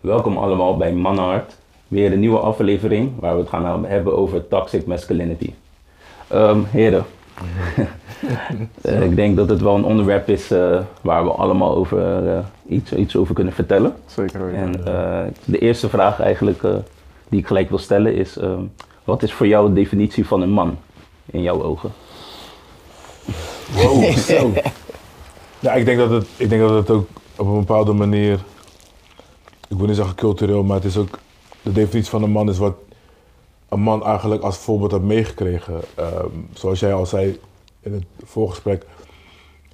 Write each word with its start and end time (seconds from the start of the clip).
Welkom 0.00 0.36
allemaal 0.36 0.76
bij 0.76 0.92
Mannenhart. 0.92 1.56
Weer 1.88 2.12
een 2.12 2.20
nieuwe 2.20 2.38
aflevering 2.38 3.12
waar 3.18 3.34
we 3.34 3.40
het 3.40 3.48
gaan 3.48 3.84
hebben 3.84 4.16
over 4.18 4.48
toxic 4.48 4.86
masculinity. 4.86 5.52
Ehm, 6.28 6.60
heren, 6.70 7.04
eh, 8.82 9.02
ik 9.02 9.16
denk 9.16 9.36
dat 9.36 9.48
het 9.48 9.60
wel 9.60 9.74
een 9.74 9.84
onderwerp 9.84 10.28
is 10.28 10.50
eh, 10.50 10.80
waar 11.00 11.24
we 11.24 11.30
allemaal 11.30 11.74
over, 11.74 12.28
eh, 12.28 12.38
iets, 12.68 12.92
iets 12.92 13.16
over 13.16 13.34
kunnen 13.34 13.52
vertellen. 13.52 13.94
Zeker 14.06 14.46
weten. 14.46 14.60
En 14.60 14.86
eh, 14.86 15.32
de 15.44 15.58
eerste 15.58 15.88
vraag 15.88 16.20
eigenlijk 16.20 16.62
eh, 16.62 16.74
die 17.28 17.40
ik 17.40 17.46
gelijk 17.46 17.68
wil 17.68 17.78
stellen 17.78 18.14
is, 18.14 18.36
ehm, 18.36 18.62
wat 19.04 19.22
is 19.22 19.32
voor 19.32 19.46
jou 19.46 19.68
de 19.68 19.74
definitie 19.74 20.26
van 20.26 20.42
een 20.42 20.50
man 20.50 20.78
in 21.26 21.42
jouw 21.42 21.62
ogen? 21.62 21.90
Wow, 23.74 24.12
zo. 24.12 24.52
Ja, 25.58 25.72
ik 25.72 25.84
denk, 25.84 25.98
dat 25.98 26.10
het, 26.10 26.26
ik 26.36 26.48
denk 26.48 26.60
dat 26.60 26.70
het 26.70 26.90
ook 26.90 27.08
op 27.36 27.46
een 27.46 27.58
bepaalde 27.58 27.92
manier, 27.92 28.38
ik 29.70 29.76
wil 29.76 29.86
niet 29.86 29.96
zeggen 29.96 30.14
cultureel, 30.14 30.62
maar 30.62 30.76
het 30.76 30.84
is 30.84 30.96
ook, 30.96 31.18
de 31.62 31.72
definitie 31.72 32.10
van 32.10 32.22
een 32.22 32.30
man 32.30 32.48
is 32.48 32.58
wat 32.58 32.74
een 33.68 33.80
man 33.80 34.04
eigenlijk 34.04 34.42
als 34.42 34.56
voorbeeld 34.56 34.90
had 34.90 35.02
meegekregen. 35.02 35.80
Ehm, 35.94 36.28
zoals 36.52 36.80
jij 36.80 36.92
al 36.92 37.06
zei 37.06 37.40
in 37.80 37.92
het 37.92 38.04
voorgesprek, 38.24 38.86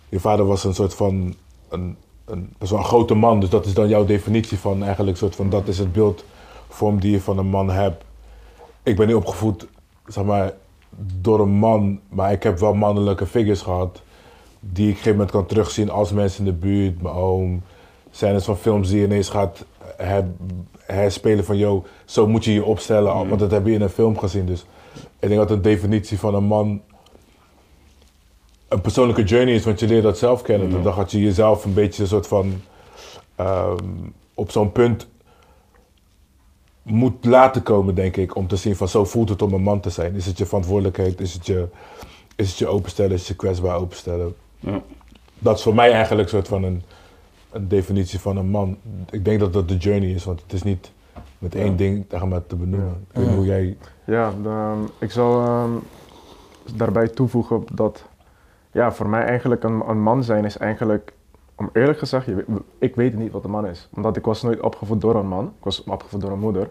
je 0.08 0.20
vader 0.20 0.46
was 0.46 0.64
een 0.64 0.74
soort 0.74 0.94
van, 0.94 1.34
een, 1.68 1.96
een, 2.24 2.54
wel 2.58 2.78
een 2.78 2.84
grote 2.84 3.14
man, 3.14 3.40
dus 3.40 3.50
dat 3.50 3.66
is 3.66 3.74
dan 3.74 3.88
jouw 3.88 4.04
definitie 4.04 4.58
van 4.58 4.84
eigenlijk, 4.84 5.16
soort 5.16 5.36
van, 5.36 5.50
dat 5.50 5.68
is 5.68 5.78
het 5.78 5.92
beeldvorm 5.92 7.00
die 7.00 7.10
je 7.10 7.20
van 7.20 7.38
een 7.38 7.46
man 7.46 7.70
hebt. 7.70 8.04
Ik 8.82 8.96
ben 8.96 9.06
niet 9.06 9.16
opgevoed, 9.16 9.66
zeg 10.06 10.24
maar, 10.24 10.52
door 11.20 11.40
een 11.40 11.58
man, 11.58 12.00
maar 12.08 12.32
ik 12.32 12.42
heb 12.42 12.58
wel 12.58 12.74
mannelijke 12.74 13.26
figures 13.26 13.62
gehad 13.62 14.02
die 14.60 14.88
ik 14.88 14.90
op 14.90 14.96
een 14.96 14.96
gegeven 14.96 15.10
moment 15.10 15.30
kan 15.30 15.46
terugzien 15.46 15.90
als 15.90 16.12
mensen 16.12 16.38
in 16.38 16.52
de 16.52 16.58
buurt, 16.58 17.02
mijn 17.02 17.14
oom. 17.14 17.62
Scènes 18.10 18.44
van 18.44 18.56
films 18.56 18.88
die 18.88 19.04
ineens 19.04 19.28
gaat 19.28 19.64
herspelen 20.86 21.44
van, 21.44 21.56
yo, 21.56 21.84
zo 22.04 22.26
moet 22.26 22.44
je 22.44 22.52
je 22.52 22.64
opstellen, 22.64 23.28
want 23.28 23.38
dat 23.38 23.50
heb 23.50 23.66
je 23.66 23.72
in 23.72 23.80
een 23.80 23.88
film 23.88 24.18
gezien. 24.18 24.46
Dus 24.46 24.66
ik 24.94 25.28
denk 25.28 25.40
dat 25.40 25.50
een 25.50 25.62
definitie 25.62 26.18
van 26.18 26.34
een 26.34 26.44
man 26.44 26.82
een 28.68 28.80
persoonlijke 28.80 29.24
journey 29.24 29.54
is, 29.54 29.64
want 29.64 29.80
je 29.80 29.86
leert 29.86 30.02
dat 30.02 30.18
zelf 30.18 30.42
kennen. 30.42 30.82
Dan 30.82 30.92
gaat 30.92 31.10
je 31.10 31.20
jezelf 31.20 31.64
een 31.64 31.74
beetje 31.74 32.02
een 32.02 32.08
soort 32.08 32.26
van 32.26 32.62
ehm, 33.34 33.84
op 34.34 34.50
zo'n 34.50 34.72
punt 34.72 35.06
moet 36.82 37.24
laten 37.24 37.62
komen, 37.62 37.94
denk 37.94 38.16
ik, 38.16 38.36
om 38.36 38.46
te 38.46 38.56
zien 38.56 38.76
van 38.76 38.88
zo 38.88 39.04
voelt 39.04 39.28
het 39.28 39.42
om 39.42 39.52
een 39.52 39.62
man 39.62 39.80
te 39.80 39.90
zijn. 39.90 40.14
Is 40.14 40.26
het 40.26 40.38
je 40.38 40.46
verantwoordelijkheid? 40.46 41.20
Is 41.20 41.32
het 41.32 41.46
je, 41.46 41.68
is 42.36 42.48
het 42.48 42.58
je 42.58 42.66
openstellen? 42.66 43.12
Is 43.12 43.18
het 43.18 43.28
je 43.28 43.36
kwetsbaar 43.36 43.76
openstellen? 43.76 44.34
Ja. 44.60 44.82
Dat 45.38 45.56
is 45.56 45.62
voor 45.62 45.74
mij 45.74 45.92
eigenlijk 45.92 46.22
een 46.22 46.34
soort 46.34 46.48
van 46.48 46.62
een, 46.62 46.82
een 47.56 47.68
definitie 47.68 48.20
van 48.20 48.36
een 48.36 48.50
man. 48.50 48.76
Ik 49.10 49.24
denk 49.24 49.40
dat 49.40 49.52
dat 49.52 49.68
de 49.68 49.76
journey 49.76 50.10
is, 50.10 50.24
want 50.24 50.42
het 50.42 50.52
is 50.52 50.62
niet 50.62 50.92
met 51.38 51.54
één 51.54 51.76
ding 51.76 52.04
zeg 52.08 52.24
maar, 52.24 52.46
te 52.46 52.56
benoemen. 52.56 53.06
Ik 53.10 53.16
weet 53.16 53.26
niet 53.26 53.36
hoe 53.36 53.44
jij... 53.44 53.76
Ja, 54.04 54.32
ehm, 54.44 54.78
ik 54.98 55.10
zal 55.10 55.44
ehm, 55.44 55.70
daarbij 56.76 57.08
toevoegen 57.08 57.64
dat 57.72 58.04
ja, 58.70 58.92
voor 58.92 59.08
mij 59.08 59.24
eigenlijk 59.24 59.64
een, 59.64 59.88
een 59.88 60.02
man 60.02 60.24
zijn 60.24 60.44
is 60.44 60.58
eigenlijk, 60.58 61.12
om 61.54 61.70
eerlijk 61.72 61.98
gezegd, 61.98 62.26
je 62.26 62.44
ik 62.78 62.94
weet 62.94 63.14
niet 63.14 63.32
wat 63.32 63.44
een 63.44 63.50
man 63.50 63.66
is. 63.66 63.88
Omdat 63.94 64.16
ik 64.16 64.24
was 64.24 64.42
nooit 64.42 64.60
opgevoed 64.60 65.00
door 65.00 65.14
een 65.14 65.28
man, 65.28 65.44
ik 65.44 65.64
was 65.64 65.84
opgevoed 65.84 66.20
door 66.20 66.30
een 66.30 66.38
moeder. 66.38 66.70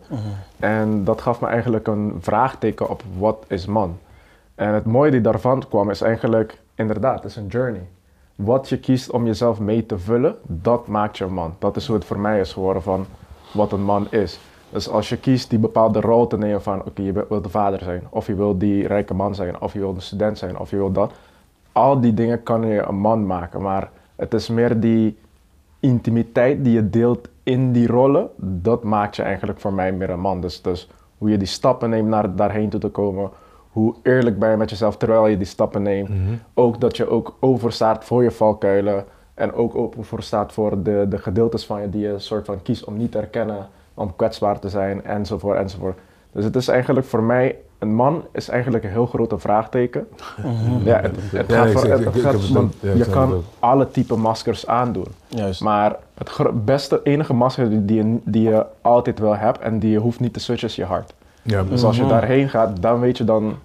En 0.59 1.03
dat 1.03 1.21
gaf 1.21 1.41
me 1.41 1.47
eigenlijk 1.47 1.87
een 1.87 2.17
vraagteken 2.19 2.89
op 2.89 3.03
wat 3.17 3.45
is 3.47 3.65
man. 3.65 3.97
En 4.55 4.73
het 4.73 4.85
mooie 4.85 5.11
die 5.11 5.21
daarvan 5.21 5.67
kwam 5.69 5.89
is 5.89 6.01
eigenlijk, 6.01 6.61
inderdaad, 6.75 7.15
het 7.15 7.31
is 7.31 7.35
een 7.35 7.47
journey. 7.47 7.87
Wat 8.35 8.69
je 8.69 8.79
kiest 8.79 9.11
om 9.11 9.25
jezelf 9.25 9.59
mee 9.59 9.85
te 9.85 9.97
vullen, 9.97 10.35
dat 10.41 10.87
maakt 10.87 11.17
je 11.17 11.23
een 11.23 11.33
man. 11.33 11.55
Dat 11.59 11.75
is 11.75 11.87
hoe 11.87 11.95
het 11.95 12.05
voor 12.05 12.19
mij 12.19 12.39
is 12.39 12.53
geworden 12.53 12.81
van 12.81 13.05
wat 13.53 13.71
een 13.71 13.83
man 13.83 14.07
is. 14.09 14.39
Dus 14.69 14.89
als 14.89 15.09
je 15.09 15.17
kiest 15.17 15.49
die 15.49 15.59
bepaalde 15.59 15.99
rol 16.01 16.27
te 16.27 16.37
nemen 16.37 16.61
van, 16.61 16.83
oké, 16.85 17.01
je 17.01 17.11
wilt 17.11 17.43
de 17.43 17.49
vader 17.49 17.79
zijn, 17.79 18.03
of 18.09 18.27
je 18.27 18.35
wilt 18.35 18.59
die 18.59 18.87
rijke 18.87 19.13
man 19.13 19.35
zijn, 19.35 19.61
of 19.61 19.73
je 19.73 19.79
wilt 19.79 19.95
een 19.95 20.01
student 20.01 20.37
zijn, 20.37 20.59
of 20.59 20.69
je 20.69 20.75
wilt 20.75 20.95
dat. 20.95 21.13
Al 21.71 22.01
die 22.01 22.13
dingen 22.13 22.43
kan 22.43 22.67
je 22.67 22.81
een 22.81 22.99
man 22.99 23.25
maken, 23.25 23.61
maar 23.61 23.89
het 24.15 24.33
is 24.33 24.49
meer 24.49 24.79
die 24.79 25.17
intimiteit 25.79 26.63
die 26.63 26.73
je 26.73 26.89
deelt 26.89 27.27
in 27.43 27.71
die 27.71 27.87
rollen, 27.87 28.29
dat 28.37 28.83
maakt 28.83 29.15
je 29.15 29.21
eigenlijk 29.21 29.59
voor 29.59 29.73
mij 29.73 29.91
meer 29.91 30.09
een 30.09 30.19
man. 30.19 30.41
Dus, 30.41 30.61
dus 30.61 30.89
hoe 31.17 31.29
je 31.29 31.37
die 31.37 31.47
stappen 31.47 31.89
neemt 31.89 32.09
naar 32.09 32.35
daarheen 32.35 32.69
toe 32.69 32.79
te 32.79 32.89
komen, 32.89 33.29
hoe 33.75 33.95
eerlijk 34.03 34.39
ben 34.39 34.49
je 34.49 34.57
met 34.57 34.69
jezelf 34.69 34.97
terwijl 34.97 35.27
je 35.27 35.37
die 35.37 35.45
stappen 35.47 35.81
neemt. 35.81 36.09
Ook 36.53 36.79
dat 36.81 36.97
je 36.97 37.09
ook 37.09 37.35
overstaat 37.39 38.05
voor 38.05 38.23
je 38.23 38.31
valkuilen 38.31 39.05
en 39.33 39.53
ook 39.53 39.75
over 39.75 40.23
staat 40.23 40.53
voor 40.53 40.83
de, 40.83 41.05
de 41.09 41.17
gedeeltes 41.17 41.65
van 41.65 41.81
je 41.81 41.89
die 41.89 42.01
je 42.01 42.19
soort 42.19 42.45
van 42.45 42.61
kiest 42.61 42.83
om 42.83 42.97
niet 42.97 43.11
te 43.11 43.17
herkennen, 43.17 43.67
om 43.93 44.15
kwetsbaar 44.15 44.59
te 44.59 44.69
zijn 44.69 45.03
enzovoort 45.05 45.57
enzovoort. 45.57 45.97
Dus 46.31 46.43
het 46.43 46.55
is 46.55 46.67
eigenlijk 46.67 47.05
voor 47.07 47.23
mij, 47.23 47.55
een 47.79 47.93
man 47.95 48.23
is 48.31 48.49
eigenlijk 48.49 48.83
een 48.83 48.89
heel 48.89 49.05
grote 49.05 49.37
vraagteken. 49.39 50.07
Ja, 50.83 51.01
het, 51.01 51.15
het 51.31 51.49
Ja, 51.49 51.55
gaat 51.65 51.71
voor, 51.71 51.89
het 51.89 52.19
gaat- 52.19 52.49
want. 52.49 52.75
Ja, 52.79 52.91
ik 52.91 52.97
je 52.97 53.09
kan 53.09 53.43
alle 53.59 53.91
type 53.91 54.15
maskers 54.15 54.67
aandoen. 54.67 55.07
Juist. 55.27 55.61
Maar 55.61 55.95
het 56.17 56.65
beste, 56.65 56.99
enige 57.03 57.33
masker 57.33 57.69
die, 57.69 57.85
die, 57.85 58.03
je, 58.03 58.17
die 58.23 58.49
je 58.49 58.65
altijd 58.81 59.19
wel 59.19 59.35
hebt 59.35 59.59
en 59.59 59.79
die 59.79 59.91
je 59.91 59.99
hoeft 59.99 60.19
niet 60.19 60.33
te 60.33 60.39
switchen 60.39 60.67
is 60.67 60.75
je 60.75 60.85
hart. 60.85 61.13
Ja, 61.47 61.63
Dus 61.63 61.83
als 61.83 61.97
je 61.97 62.07
daarheen 62.07 62.49
gaat, 62.49 62.81
dan 62.81 62.99
weet 62.99 63.17
je 63.17 63.23
dan, 63.23 63.57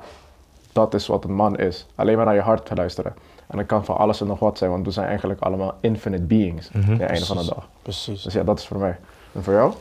dat 0.72 0.94
is 0.94 1.06
wat 1.06 1.24
een 1.24 1.34
man 1.34 1.56
is. 1.56 1.86
Alleen 1.94 2.16
maar 2.16 2.24
naar 2.24 2.34
je 2.34 2.40
hart 2.40 2.70
luisteren. 2.76 3.14
En 3.46 3.58
dat 3.58 3.66
kan 3.66 3.84
van 3.84 3.96
alles 3.96 4.20
en 4.20 4.26
nog 4.26 4.38
wat 4.38 4.58
zijn, 4.58 4.70
want 4.70 4.86
we 4.86 4.90
zijn 4.92 5.06
eigenlijk 5.06 5.40
allemaal 5.40 5.74
infinite 5.80 6.22
beings 6.22 6.70
aan 6.74 6.82
het 6.82 7.00
einde 7.00 7.26
van 7.26 7.36
de 7.36 7.44
dag. 7.44 7.68
Precies. 7.82 8.22
Dus 8.22 8.32
ja, 8.32 8.42
dat 8.42 8.58
is 8.58 8.66
voor 8.66 8.78
mij. 8.78 8.98
En 9.32 9.42
voor 9.42 9.52
jou? 9.52 9.72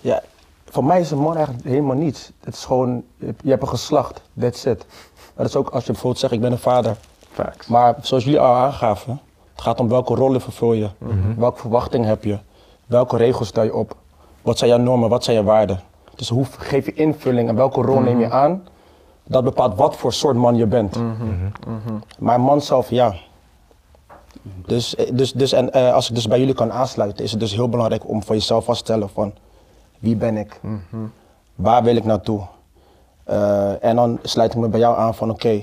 Ja, 0.00 0.22
voor 0.64 0.84
mij 0.84 1.00
is 1.00 1.10
een 1.10 1.18
man 1.18 1.36
eigenlijk 1.36 1.66
helemaal 1.66 1.96
niets. 1.96 2.30
Het 2.40 2.54
is 2.54 2.64
gewoon, 2.64 3.04
je 3.18 3.50
hebt 3.50 3.62
een 3.62 3.68
geslacht, 3.68 4.22
that's 4.40 4.64
it. 4.64 4.86
Dat 5.34 5.46
is 5.46 5.56
ook 5.56 5.68
als 5.68 5.84
je 5.84 5.92
bijvoorbeeld 5.92 6.20
zegt, 6.20 6.32
ik 6.32 6.40
ben 6.40 6.52
een 6.52 6.58
vader. 6.58 6.96
Facts. 7.32 7.66
Maar 7.66 7.94
zoals 8.00 8.24
jullie 8.24 8.40
al 8.40 8.54
aangaven, 8.54 9.20
het 9.52 9.60
gaat 9.60 9.80
om 9.80 9.88
welke 9.88 10.14
rollen 10.14 10.40
vervul 10.40 10.72
je. 10.72 10.88
Welke 11.36 11.60
verwachting 11.60 12.04
heb 12.04 12.24
je? 12.24 12.38
Welke 12.86 13.16
regels 13.16 13.48
stel 13.48 13.64
je 13.64 13.74
op? 13.74 13.96
Wat 14.42 14.58
zijn 14.58 14.70
jouw 14.70 14.78
normen, 14.78 15.08
wat 15.08 15.24
zijn 15.24 15.36
je 15.36 15.42
waarden? 15.42 15.80
Dus 16.20 16.28
hoe 16.28 16.44
geef 16.58 16.86
je 16.86 16.92
invulling 16.94 17.48
en 17.48 17.54
welke 17.56 17.82
rol 17.82 18.00
neem 18.00 18.20
je 18.20 18.30
aan? 18.30 18.62
Dat 19.24 19.44
bepaalt 19.44 19.76
wat 19.76 19.96
voor 19.96 20.12
soort 20.12 20.36
man 20.36 20.56
je 20.56 20.66
bent. 20.66 20.96
Maar 22.18 22.34
een 22.34 22.40
man 22.40 22.60
zelf, 22.60 22.90
ja. 22.90 23.14
Dus, 24.66 24.94
eh, 24.96 25.10
dus, 25.12 25.32
dus 25.32 25.52
en, 25.52 25.72
eh, 25.72 25.92
als 25.94 26.08
ik 26.08 26.14
dus 26.14 26.28
bij 26.28 26.38
jullie 26.38 26.54
kan 26.54 26.72
aansluiten, 26.72 27.24
is 27.24 27.30
het 27.30 27.40
dus 27.40 27.54
heel 27.54 27.68
belangrijk 27.68 28.08
om 28.08 28.22
voor 28.22 28.34
jezelf 28.34 28.64
vast 28.64 28.78
te 28.78 28.92
stellen 28.92 29.08
van 29.08 29.32
wie 29.98 30.16
ben 30.16 30.36
ik? 30.36 30.60
Waar 31.54 31.82
wil 31.82 31.96
ik 31.96 32.04
naartoe? 32.04 32.40
Eh, 33.24 33.84
en 33.84 33.96
dan 33.96 34.18
sluit 34.22 34.52
ik 34.54 34.58
me 34.60 34.68
bij 34.68 34.80
jou 34.80 34.96
aan 34.98 35.14
van 35.14 35.30
oké, 35.30 35.62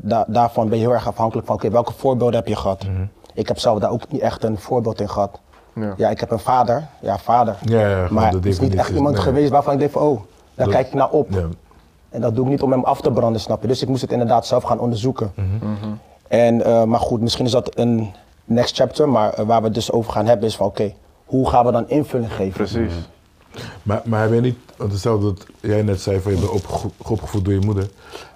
da- 0.00 0.24
daarvan 0.28 0.68
ben 0.68 0.78
je 0.78 0.84
heel 0.84 0.94
erg 0.94 1.06
afhankelijk 1.06 1.46
van 1.46 1.56
oké, 1.56 1.70
welke 1.70 1.92
voorbeelden 1.92 2.36
heb 2.36 2.46
je 2.48 2.56
gehad? 2.56 2.86
Ik 3.34 3.48
heb 3.48 3.58
zelf 3.58 3.78
daar 3.78 3.90
ook 3.90 4.08
niet 4.12 4.20
echt 4.20 4.44
een 4.44 4.58
voorbeeld 4.58 5.00
in 5.00 5.08
gehad. 5.08 5.40
Ja. 5.74 5.94
Ja, 5.96 6.08
ik 6.10 6.20
heb 6.20 6.30
een 6.30 6.38
vader, 6.38 6.88
ja 7.00 7.18
vader. 7.18 7.56
Ja, 7.64 8.06
maar 8.10 8.32
het 8.32 8.46
is 8.46 8.60
niet 8.60 8.74
echt 8.74 8.90
iemand 8.90 9.14
nee. 9.14 9.22
geweest 9.24 9.50
waarvan 9.50 9.72
ik 9.72 9.78
denk 9.78 9.90
van 9.90 10.02
oh, 10.02 10.20
daar 10.54 10.66
Dat- 10.66 10.74
kijk 10.74 10.86
ik 10.86 10.94
naar 10.94 11.10
op. 11.10 11.30
ja. 11.30 11.46
En 12.10 12.20
dat 12.20 12.34
doe 12.34 12.44
ik 12.44 12.50
niet 12.50 12.62
om 12.62 12.70
hem 12.72 12.84
af 12.84 13.00
te 13.00 13.10
branden, 13.12 13.40
snap 13.40 13.62
je? 13.62 13.68
Dus 13.68 13.82
ik 13.82 13.88
moest 13.88 14.02
het 14.02 14.10
inderdaad 14.12 14.46
zelf 14.46 14.62
gaan 14.62 14.78
onderzoeken. 14.78 15.32
Mhm. 15.34 15.74
En, 16.28 16.64
eh, 16.64 16.84
maar 16.84 17.00
goed, 17.00 17.20
misschien 17.20 17.44
is 17.44 17.50
dat 17.50 17.78
een 17.78 18.12
next 18.44 18.76
chapter, 18.76 19.08
maar 19.08 19.32
eh, 19.32 19.44
waar 19.44 19.58
we 19.60 19.64
het 19.66 19.74
dus 19.74 19.92
over 19.92 20.12
gaan 20.12 20.26
hebben 20.26 20.46
is 20.46 20.56
van 20.56 20.66
oké, 20.66 20.92
hoe 21.24 21.48
gaan 21.48 21.64
we 21.66 21.72
dan 21.72 21.88
invulling 21.88 22.32
geven? 22.32 22.52
Precies. 22.52 22.92
Maar, 23.82 24.00
maar 24.04 24.20
heb 24.20 24.32
je 24.32 24.40
niet, 24.40 24.58
want 24.76 24.92
hetzelfde 24.92 25.26
dat 25.26 25.46
jij 25.60 25.82
net 25.82 26.00
zei 26.00 26.20
van 26.20 26.32
je 26.32 26.38
bent 26.38 26.50
opgevoed 26.98 27.44
door 27.44 27.54
je 27.54 27.60
moeder. 27.64 27.88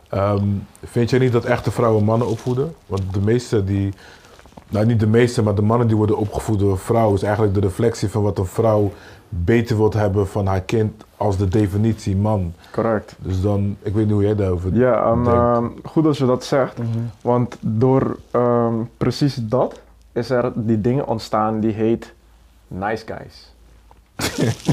Ehm, 0.08 0.44
vind 0.84 1.10
je 1.10 1.18
niet 1.18 1.32
dat 1.32 1.44
echte 1.44 1.70
vrouwen 1.70 2.04
mannen 2.04 2.28
opvoeden? 2.28 2.74
Want 2.86 3.02
de 3.12 3.20
meeste 3.20 3.64
die, 3.64 3.94
nou 4.68 4.86
niet 4.86 5.00
de 5.00 5.06
meeste, 5.06 5.42
maar 5.42 5.54
de 5.54 5.62
mannen 5.62 5.86
die 5.86 5.96
worden 5.96 6.16
opgevoed 6.18 6.58
door 6.58 6.78
vrouwen 6.78 7.14
is 7.14 7.22
eigenlijk 7.22 7.54
de 7.54 7.60
reflectie 7.60 8.08
van 8.08 8.22
wat 8.22 8.38
een 8.38 8.46
vrouw 8.46 8.92
beter 9.28 9.76
wilt 9.76 9.94
hebben 9.94 10.28
van 10.28 10.46
haar 10.46 10.60
kind 10.60 11.04
als 11.16 11.36
de 11.36 11.48
definitie 11.48 12.16
man. 12.16 12.52
Correct. 12.72 13.14
Dus 13.18 13.40
dan, 13.40 13.76
ik 13.82 13.94
weet 13.94 14.04
niet 14.04 14.12
hoe 14.14 14.22
jij 14.22 14.34
daarover 14.34 14.74
Ja, 14.74 15.10
en, 15.10 15.24
denkt. 15.24 15.28
ehm, 15.38 15.64
goed 15.84 16.04
dat 16.04 16.16
je 16.16 16.26
dat 16.26 16.44
zegt. 16.44 16.78
Want 17.20 17.56
door 17.60 18.16
ehm, 18.30 18.74
precies 18.96 19.34
dat 19.34 19.80
is 20.12 20.30
er 20.30 20.52
die 20.54 20.80
dingen 20.80 21.06
ontstaan 21.06 21.60
die 21.60 21.72
heet 21.72 22.12
nice 22.68 23.04
guys. 23.06 23.54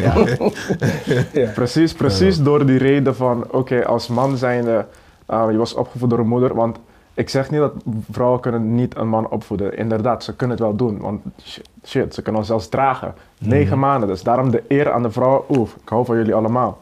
Precies, 1.53 1.93
precies 1.93 2.41
door 2.43 2.65
die 2.65 2.77
reden 2.77 3.15
van, 3.15 3.45
oké, 3.51 3.85
als 3.85 4.07
man 4.07 4.37
zijnde, 4.37 4.85
uh, 5.29 5.45
je 5.51 5.57
was 5.57 5.73
opgevoed 5.73 6.09
door 6.09 6.19
een 6.19 6.27
moeder, 6.27 6.55
want 6.55 6.77
ik 7.13 7.29
zeg 7.29 7.51
niet 7.51 7.59
dat 7.59 7.73
vrouwen 8.11 8.39
kunnen 8.39 8.75
niet 8.75 8.95
een 8.95 9.09
man 9.09 9.29
opvoeden. 9.29 9.77
Inderdaad, 9.77 10.23
ze 10.23 10.35
kunnen 10.35 10.57
het 10.57 10.65
wel 10.65 10.75
doen, 10.75 10.97
want 10.99 11.21
shit, 11.83 12.13
ze 12.13 12.21
kunnen 12.21 12.41
ons 12.41 12.49
zelfs 12.49 12.69
dragen. 12.69 13.13
Negen 13.39 13.79
maanden, 13.79 14.07
dus 14.07 14.23
daarom 14.23 14.51
de 14.51 14.63
eer 14.67 14.91
aan 14.91 15.03
de 15.03 15.11
vrouwen, 15.11 15.43
oef, 15.49 15.75
ik 15.81 15.89
hou 15.89 16.05
van 16.05 16.17
jullie 16.17 16.35
allemaal. 16.35 16.79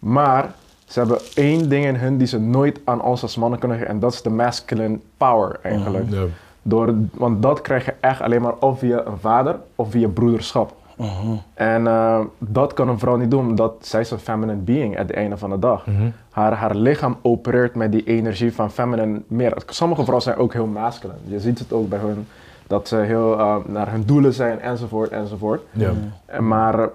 Maar 0.00 0.54
ze 0.84 0.98
hebben 0.98 1.18
één 1.34 1.68
ding 1.68 1.84
in 1.84 1.94
hun 1.94 2.18
die 2.18 2.26
ze 2.26 2.40
nooit 2.40 2.80
aan 2.84 3.02
ons 3.02 3.22
als 3.22 3.36
mannen 3.36 3.58
kunnen 3.58 3.78
geven. 3.78 3.92
En 3.92 4.00
dat 4.00 4.12
is 4.12 4.22
de 4.22 4.30
masculine 4.30 4.98
power 5.16 5.58
eigenlijk. 5.62 6.10
Ja. 6.10 6.24
Door, 6.62 6.94
want 7.12 7.42
dat 7.42 7.60
krijg 7.60 7.84
je 7.84 7.94
echt 8.00 8.20
alleen 8.20 8.42
maar 8.42 8.54
of 8.60 8.78
via 8.78 9.06
een 9.06 9.18
vader 9.18 9.56
of 9.74 9.90
via 9.90 10.08
broederschap. 10.08 10.74
En 11.54 11.86
eh, 11.86 12.20
dat 12.38 12.72
kan 12.72 12.88
een 12.88 12.98
vrouw 12.98 13.16
niet 13.16 13.30
doen, 13.30 13.48
omdat 13.48 13.74
zij 13.80 14.00
is 14.00 14.10
een 14.10 14.18
feminine 14.18 14.58
being 14.58 14.98
at 14.98 15.06
het 15.06 15.12
einde 15.16 15.36
van 15.36 15.50
de 15.50 15.58
dag. 15.58 15.86
haar, 16.30 16.52
haar 16.52 16.74
lichaam 16.74 17.16
opereert 17.22 17.74
met 17.74 17.92
die 17.92 18.04
energie 18.04 18.52
van 18.52 18.70
feminine 18.70 19.22
meer. 19.26 19.62
Sommige 19.66 20.00
vrouwen 20.00 20.24
zijn 20.24 20.36
ook 20.36 20.52
heel 20.52 20.66
masculine. 20.66 21.18
Je 21.24 21.40
ziet 21.40 21.58
het 21.58 21.72
ook 21.72 21.88
bij 21.88 21.98
hun, 21.98 22.26
dat 22.66 22.88
ze 22.88 22.96
heel 22.96 23.38
eh, 23.38 23.56
naar 23.66 23.90
hun 23.90 24.04
doelen 24.04 24.32
zijn, 24.32 24.60
enzovoort, 24.60 25.10
enzovoort. 25.10 25.62
Ja. 25.72 25.92
En 26.24 26.48
Maar 26.48 26.78
eh, 26.78 26.86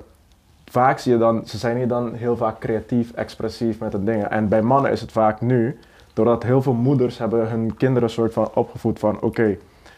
vaak 0.65 0.99
zie 0.99 1.11
je 1.11 1.17
dan, 1.17 1.41
ze 1.45 1.57
zijn 1.57 1.77
hier 1.77 1.87
dan 1.87 2.13
heel 2.13 2.37
vaak 2.37 2.59
creatief, 2.59 3.11
expressief 3.11 3.79
met 3.79 3.91
de 3.91 4.03
dingen. 4.03 4.31
En 4.31 4.47
bij 4.47 4.61
mannen 4.61 4.91
is 4.91 5.01
het 5.01 5.11
vaak 5.11 5.41
nu, 5.41 5.79
doordat 6.13 6.43
heel 6.43 6.61
veel 6.61 6.73
moeders 6.73 7.17
hebben 7.17 7.49
hun 7.49 7.75
kinderen 7.77 8.09
soort 8.09 8.33
van 8.33 8.49
opgevoed 8.53 8.99
van, 8.99 9.21
oké, 9.21 9.57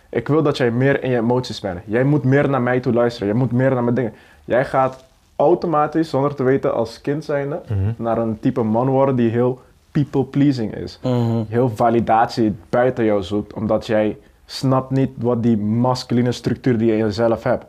ik 0.09 0.27
wil 0.27 0.43
dat 0.43 0.57
jij 0.57 0.71
meer 0.71 1.03
in 1.03 1.09
je 1.09 1.17
emoties 1.17 1.59
bent. 1.59 1.79
Jij 1.85 2.03
moet 2.03 2.23
meer 2.23 2.49
naar 2.49 2.61
mij 2.61 2.79
toe 2.79 2.93
luisteren, 2.93 3.27
jij 3.27 3.37
moet 3.37 3.51
meer 3.51 3.73
naar 3.73 3.83
mijn 3.83 3.95
dingen. 3.95 4.13
Jij 4.45 4.65
gaat 4.65 5.03
automatisch, 5.35 6.09
zonder 6.09 6.35
te 6.35 6.43
weten 6.43 6.73
als 6.73 7.01
kind 7.01 7.25
zijnde, 7.25 7.61
naar 7.97 8.17
een 8.17 8.39
type 8.39 8.61
man 8.63 8.89
worden 8.89 9.15
die 9.15 9.29
heel 9.29 9.59
people-pleasing 9.91 10.75
is. 10.75 10.99
Heel 11.47 11.69
validatie 11.69 12.55
buiten 12.69 13.05
jou 13.05 13.23
zoekt, 13.23 13.53
omdat 13.53 13.85
jij 13.85 14.17
snapt 14.45 14.91
niet 14.91 15.09
wat 15.17 15.43
die 15.43 15.57
masculine 15.57 16.31
structuur 16.31 16.77
die 16.77 16.87
je 16.87 16.93
in 16.93 16.97
jezelf 17.05 17.43
hebt. 17.43 17.65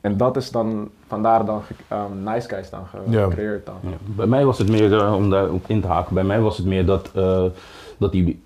En 0.00 0.16
dat 0.16 0.36
is 0.36 0.50
dan, 0.50 0.88
vandaar 1.06 1.44
dan 1.44 1.62
um, 1.92 2.32
Nice 2.32 2.48
Guys 2.48 2.70
dan 2.70 2.80
Ja. 3.08 3.24
gecreëerd 3.24 3.66
dan. 3.66 3.74
Ja. 3.80 3.88
Bij 4.04 4.26
mij 4.26 4.44
was 4.44 4.58
het 4.58 4.68
meer, 4.68 4.98
eh, 4.98 5.14
om 5.14 5.30
daar 5.30 5.50
op 5.50 5.64
in 5.66 5.80
te 5.80 5.86
haken, 5.86 6.14
bij 6.14 6.24
mij 6.24 6.40
was 6.40 6.56
het 6.56 6.66
meer 6.66 6.86
dat, 6.86 7.10
eh, 7.14 7.44
dat 7.98 8.12
die, 8.12 8.42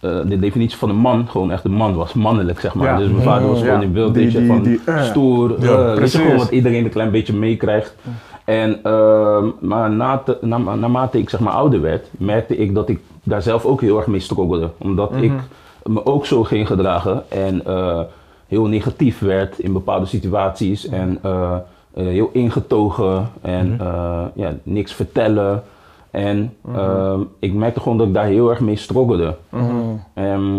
eh, 0.00 0.10
de 0.26 0.38
definitie 0.38 0.78
van 0.78 0.88
een 0.88 0.96
man 0.96 1.28
gewoon 1.28 1.50
echt 1.50 1.64
een 1.64 1.72
man 1.72 1.94
was, 1.94 2.12
mannelijk 2.12 2.60
zeg 2.60 2.74
maar. 2.74 2.86
Ja. 2.86 2.96
Dus 2.98 3.08
mijn 3.10 3.22
vader 3.22 3.48
was 3.48 3.58
gewoon 3.58 3.74
ja. 3.74 3.82
in 3.82 3.92
beeld, 3.92 4.14
Die- 4.14 4.28
die- 4.30 4.46
van 4.46 4.62
die, 4.62 4.80
eh. 4.86 5.02
stoer, 5.02 5.54
Ja, 5.60 5.92
eh, 5.92 5.94
weet 5.98 6.12
je 6.12 6.18
gewoon 6.18 6.36
wat 6.36 6.50
iedereen 6.50 6.84
een 6.84 6.90
klein 6.90 7.10
beetje 7.10 7.32
meekrijgt. 7.34 7.94
En, 8.44 8.82
ehm, 8.82 9.44
maar 9.60 9.90
na 9.90 10.16
te- 10.18 10.38
na, 10.40 10.58
naarmate 10.58 11.18
ik 11.18 11.30
zeg 11.30 11.40
maar 11.40 11.52
ouder 11.52 11.80
werd, 11.80 12.06
merkte 12.10 12.56
ik 12.56 12.74
dat 12.74 12.88
ik 12.88 13.00
daar 13.22 13.42
zelf 13.42 13.64
ook 13.64 13.80
heel 13.80 13.96
erg 13.96 14.06
mee 14.06 14.20
struggelde. 14.20 14.70
Omdat 14.78 15.12
ik 15.20 15.32
me 15.84 16.06
ook 16.06 16.26
zo 16.26 16.42
ging 16.44 16.66
gedragen 16.66 17.22
en 17.30 17.64
eh, 17.66 18.00
heel 18.48 18.66
negatief 18.66 19.18
werd 19.18 19.58
in 19.58 19.72
bepaalde 19.72 20.06
situaties 20.06 20.88
en 20.88 21.18
eh, 21.22 21.52
eh, 21.94 22.06
heel 22.06 22.30
ingetogen 22.32 23.30
en 23.42 23.76
eh, 23.80 24.22
ja, 24.34 24.54
niks 24.62 24.92
vertellen. 24.92 25.62
En 26.16 26.56
ehm, 26.72 27.20
ik 27.38 27.52
merkte 27.52 27.80
gewoon 27.80 27.98
dat 27.98 28.06
ik 28.06 28.14
daar 28.14 28.26
heel 28.26 28.50
erg 28.50 28.60
mee 28.60 28.76
struggelde. 28.76 29.36
Ehm, 30.14 30.58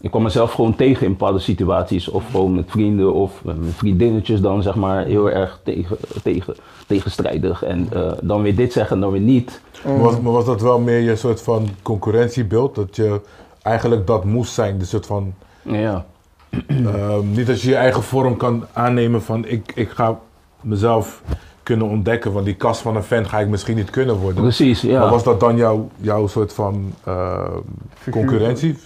ik 0.00 0.10
kwam 0.10 0.22
mezelf 0.22 0.52
gewoon 0.52 0.76
tegen 0.76 1.06
in 1.06 1.12
bepaalde 1.12 1.38
situaties. 1.38 2.08
Of 2.08 2.30
gewoon 2.30 2.54
met 2.54 2.70
vrienden 2.70 3.14
of 3.14 3.44
met 3.44 3.56
vriendinnetjes 3.60 4.40
dan 4.40 4.62
zeg 4.62 4.74
maar 4.74 5.04
heel 5.04 5.30
erg 5.30 5.60
tegen, 5.64 5.96
tegen, 6.22 6.54
tegenstrijdig. 6.86 7.62
En 7.62 7.88
eh, 7.92 8.12
dan 8.22 8.42
weer 8.42 8.56
dit 8.56 8.72
zeggen, 8.72 9.00
dan 9.00 9.10
weer 9.10 9.20
niet. 9.20 9.60
Maar, 9.84 9.98
was, 9.98 10.20
maar 10.20 10.32
was 10.32 10.44
dat 10.44 10.60
wel 10.60 10.78
meer 10.78 11.00
je 11.00 11.16
soort 11.16 11.42
van 11.42 11.68
concurrentiebeeld? 11.82 12.74
Dat 12.74 12.96
je 12.96 13.20
eigenlijk 13.62 14.06
dat 14.06 14.24
moest 14.24 14.52
zijn, 14.52 14.78
de 14.78 14.84
soort 14.84 15.06
van... 15.06 15.34
Ja, 15.62 16.04
Ehm, 16.68 17.30
niet 17.30 17.46
dat 17.46 17.60
je 17.60 17.68
je 17.68 17.76
eigen 17.76 18.02
vorm 18.02 18.36
kan 18.36 18.66
aannemen 18.72 19.22
van 19.22 19.46
ik, 19.46 19.72
ik 19.74 19.90
ga 19.90 20.18
mezelf 20.60 21.22
kunnen 21.68 21.88
ontdekken, 21.88 22.32
want 22.32 22.44
die 22.44 22.54
kast 22.54 22.80
van 22.80 22.96
een 22.96 23.02
fan 23.02 23.26
ga 23.26 23.38
ik 23.38 23.48
misschien 23.48 23.76
niet 23.76 23.90
kunnen 23.90 24.16
worden. 24.16 24.42
precies. 24.42 24.80
Ja. 24.80 25.00
Maar 25.00 25.10
was 25.10 25.24
dat 25.24 25.40
dan 25.40 25.56
jouw, 25.56 25.88
jouw 25.96 26.26
soort 26.26 26.52
van 26.52 26.92
ehm, 27.04 27.58
concurrentie? 28.10 28.76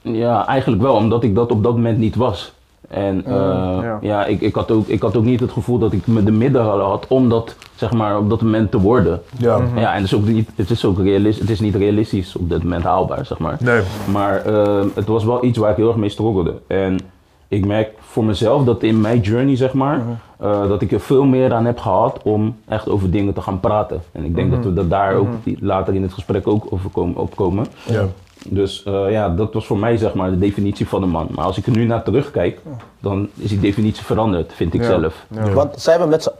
Ja, 0.00 0.46
eigenlijk 0.46 0.82
wel, 0.82 0.94
omdat 0.94 1.22
ik 1.22 1.34
dat 1.34 1.50
op 1.50 1.62
dat 1.62 1.74
moment 1.74 1.98
niet 1.98 2.14
was. 2.14 2.54
En 2.88 3.24
eh, 3.24 3.32
ja. 3.32 3.98
ja, 4.00 4.26
ik, 4.26 4.40
ik, 4.40 4.54
had 4.54 4.70
ook, 4.70 4.86
ik 4.86 5.02
had 5.02 5.16
ook 5.16 5.24
niet 5.24 5.40
het 5.40 5.52
gevoel 5.52 5.78
dat 5.78 5.92
ik 5.92 6.06
me 6.06 6.22
de 6.22 6.30
middelen 6.30 6.84
had 6.84 7.06
om 7.08 7.28
dat, 7.28 7.56
zeg 7.74 7.92
maar, 7.92 8.18
op 8.18 8.30
dat 8.30 8.42
moment 8.42 8.70
te 8.70 8.80
worden. 8.80 9.22
Ja. 9.38 9.60
Ja, 9.74 9.90
en 9.90 9.94
het 9.94 10.04
is 10.04 10.14
ook 10.14 10.26
niet, 10.26 10.50
het 10.54 10.70
is 10.70 10.84
ook 10.84 10.98
realis, 10.98 11.38
het 11.38 11.50
is 11.50 11.60
niet 11.60 11.74
realistisch 11.74 12.36
op 12.36 12.50
dit 12.50 12.62
moment 12.62 12.84
haalbaar, 12.84 13.26
zeg 13.26 13.38
maar. 13.38 13.56
Nee. 13.60 13.80
Maar 14.12 14.44
eh, 14.44 14.84
het 14.94 15.06
was 15.06 15.24
wel 15.24 15.44
iets 15.44 15.58
waar 15.58 15.70
ik 15.70 15.76
heel 15.76 15.88
erg 15.88 15.96
mee 15.96 16.08
struggelde. 16.08 16.54
En 16.66 16.98
ik 17.48 17.66
merk 17.66 17.92
voor 18.00 18.24
mezelf 18.24 18.64
dat 18.64 18.82
in 18.82 19.00
mijn 19.00 19.20
journey, 19.20 19.56
zeg 19.56 19.72
maar, 19.72 20.00
eh, 20.38 20.68
dat 20.68 20.82
ik 20.82 20.92
er 20.92 21.00
veel 21.00 21.24
meer 21.24 21.52
aan 21.52 21.64
heb 21.66 21.78
gehad 21.78 22.20
om 22.22 22.56
echt 22.68 22.88
over 22.88 23.10
dingen 23.10 23.34
te 23.34 23.40
gaan 23.40 23.60
praten. 23.60 24.02
En 24.12 24.24
ik 24.24 24.34
denk 24.34 24.50
dat 24.50 24.64
we 24.64 24.72
dat 24.72 24.90
daar 24.90 25.14
ook 25.14 25.28
die- 25.42 25.58
later 25.60 25.94
in 25.94 26.02
het 26.02 26.12
gesprek 26.12 26.46
ook 26.48 26.66
over 26.70 26.90
komen, 26.90 27.16
opkomen. 27.16 27.66
Ja. 27.84 28.04
Dus 28.48 28.82
eh, 28.82 29.10
ja, 29.10 29.28
dat 29.28 29.52
was 29.54 29.66
voor 29.66 29.78
mij 29.78 29.96
zeg 29.96 30.14
maar 30.14 30.30
de 30.30 30.38
definitie 30.38 30.88
van 30.88 31.02
een 31.02 31.08
man. 31.08 31.28
Maar 31.34 31.44
als 31.44 31.58
ik 31.58 31.66
er 31.66 31.72
nu 31.72 31.84
naar 31.86 32.02
terugkijk, 32.02 32.60
dan 33.00 33.28
is 33.34 33.48
die 33.50 33.60
definitie 33.60 34.04
veranderd, 34.04 34.52
vind 34.52 34.74
ik 34.74 34.80
Ja. 34.80 34.86
zelf. 34.86 35.26
Ja. 35.30 35.50
Want 35.50 35.80
zij 35.80 35.92
hebben 35.92 36.10
met 36.10 36.22
z'n... 36.22 36.30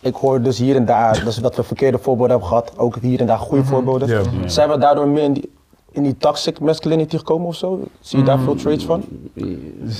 Ik 0.00 0.14
hoor 0.14 0.42
dus 0.42 0.58
hier 0.58 0.76
en 0.76 0.84
daar 0.84 1.24
dus 1.24 1.36
dat 1.36 1.56
we 1.56 1.62
verkeerde 1.62 1.98
voorbeelden 1.98 2.30
hebben 2.30 2.48
gehad. 2.48 2.72
Ook 2.76 2.96
hier 3.00 3.20
en 3.20 3.26
daar 3.26 3.38
goede 3.38 3.64
voorbeelden. 3.64 4.08
Ja. 4.08 4.20
Zijn 4.46 4.68
we 4.68 4.78
daardoor 4.78 5.08
meer 5.08 5.22
in 5.24 5.32
die, 5.32 5.50
in 5.96 6.02
die 6.02 6.16
toxic 6.18 6.60
masculinity 6.60 7.16
gekomen 7.16 7.46
of 7.46 7.56
zo? 7.56 7.80
Zie 8.00 8.18
je 8.18 8.24
daar 8.24 8.38
veel 8.38 8.54
traits 8.54 8.84
van? 8.84 9.04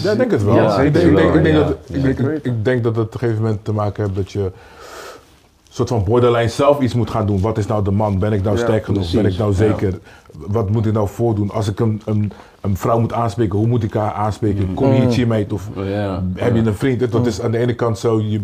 Ja, 0.02 0.10
ik 0.12 0.19
denk 0.19 0.31
het 0.31 0.44
wel. 0.44 0.54
Ja, 0.54 0.81
ik, 0.81 0.93
denk, 0.93 1.06
ik, 1.08 1.16
denk, 1.16 1.34
ik, 1.34 1.43
denk 1.43 1.56
ja. 1.56 1.64
dat, 1.64 1.76
ik, 1.87 2.02
denk, 2.02 2.19
ik, 2.19 2.44
ik 2.44 2.64
denk 2.64 2.84
dat 2.84 2.96
het 2.96 3.06
op 3.06 3.12
een 3.12 3.19
gegeven 3.19 3.43
moment 3.43 3.64
te 3.64 3.72
maken 3.72 4.02
heeft 4.02 4.16
dat 4.16 4.32
je 4.32 4.52
soort 5.76 5.88
van 5.88 6.05
borderline 6.05 6.49
zelf 6.49 6.81
iets 6.81 6.94
moet 6.94 7.11
gaan 7.11 7.26
doen. 7.26 7.40
Wat 7.40 7.58
is 7.58 7.67
nou 7.67 7.84
de 7.84 7.90
man? 7.90 8.19
Ben 8.19 8.32
ik 8.32 8.43
nou 8.43 8.56
Ja, 8.56 8.62
sterk 8.62 8.84
genoeg? 8.84 9.11
Ben 9.12 9.26
ik 9.26 9.38
nou 9.38 9.52
zeker? 9.52 9.99
Wat 10.46 10.70
moet 10.70 10.87
ik 10.87 10.93
nou 10.93 11.08
voordoen? 11.08 11.50
Als 11.50 11.69
ik 11.69 11.81
een, 11.81 12.02
een, 12.05 12.32
een 12.61 12.76
vrouw 12.76 12.99
moet 13.00 13.12
aanspreken, 13.12 13.58
hoe 13.58 13.67
moet 13.67 13.82
ik 13.82 13.94
haar 13.94 14.12
aanspreken? 14.12 14.75
Kom 14.75 14.93
je 14.93 15.00
hier 15.00 15.08
teammate 15.08 15.55
of 15.55 15.69
Ja. 15.75 16.23
heb 16.34 16.55
je 16.55 16.61
een 16.62 16.75
vriend? 16.75 17.12
Dat 17.12 17.26
is 17.26 17.40
aan 17.40 17.50
de 17.50 17.58
ene 17.58 17.75
kant 17.75 17.99
zo, 17.99 18.20
je, 18.20 18.40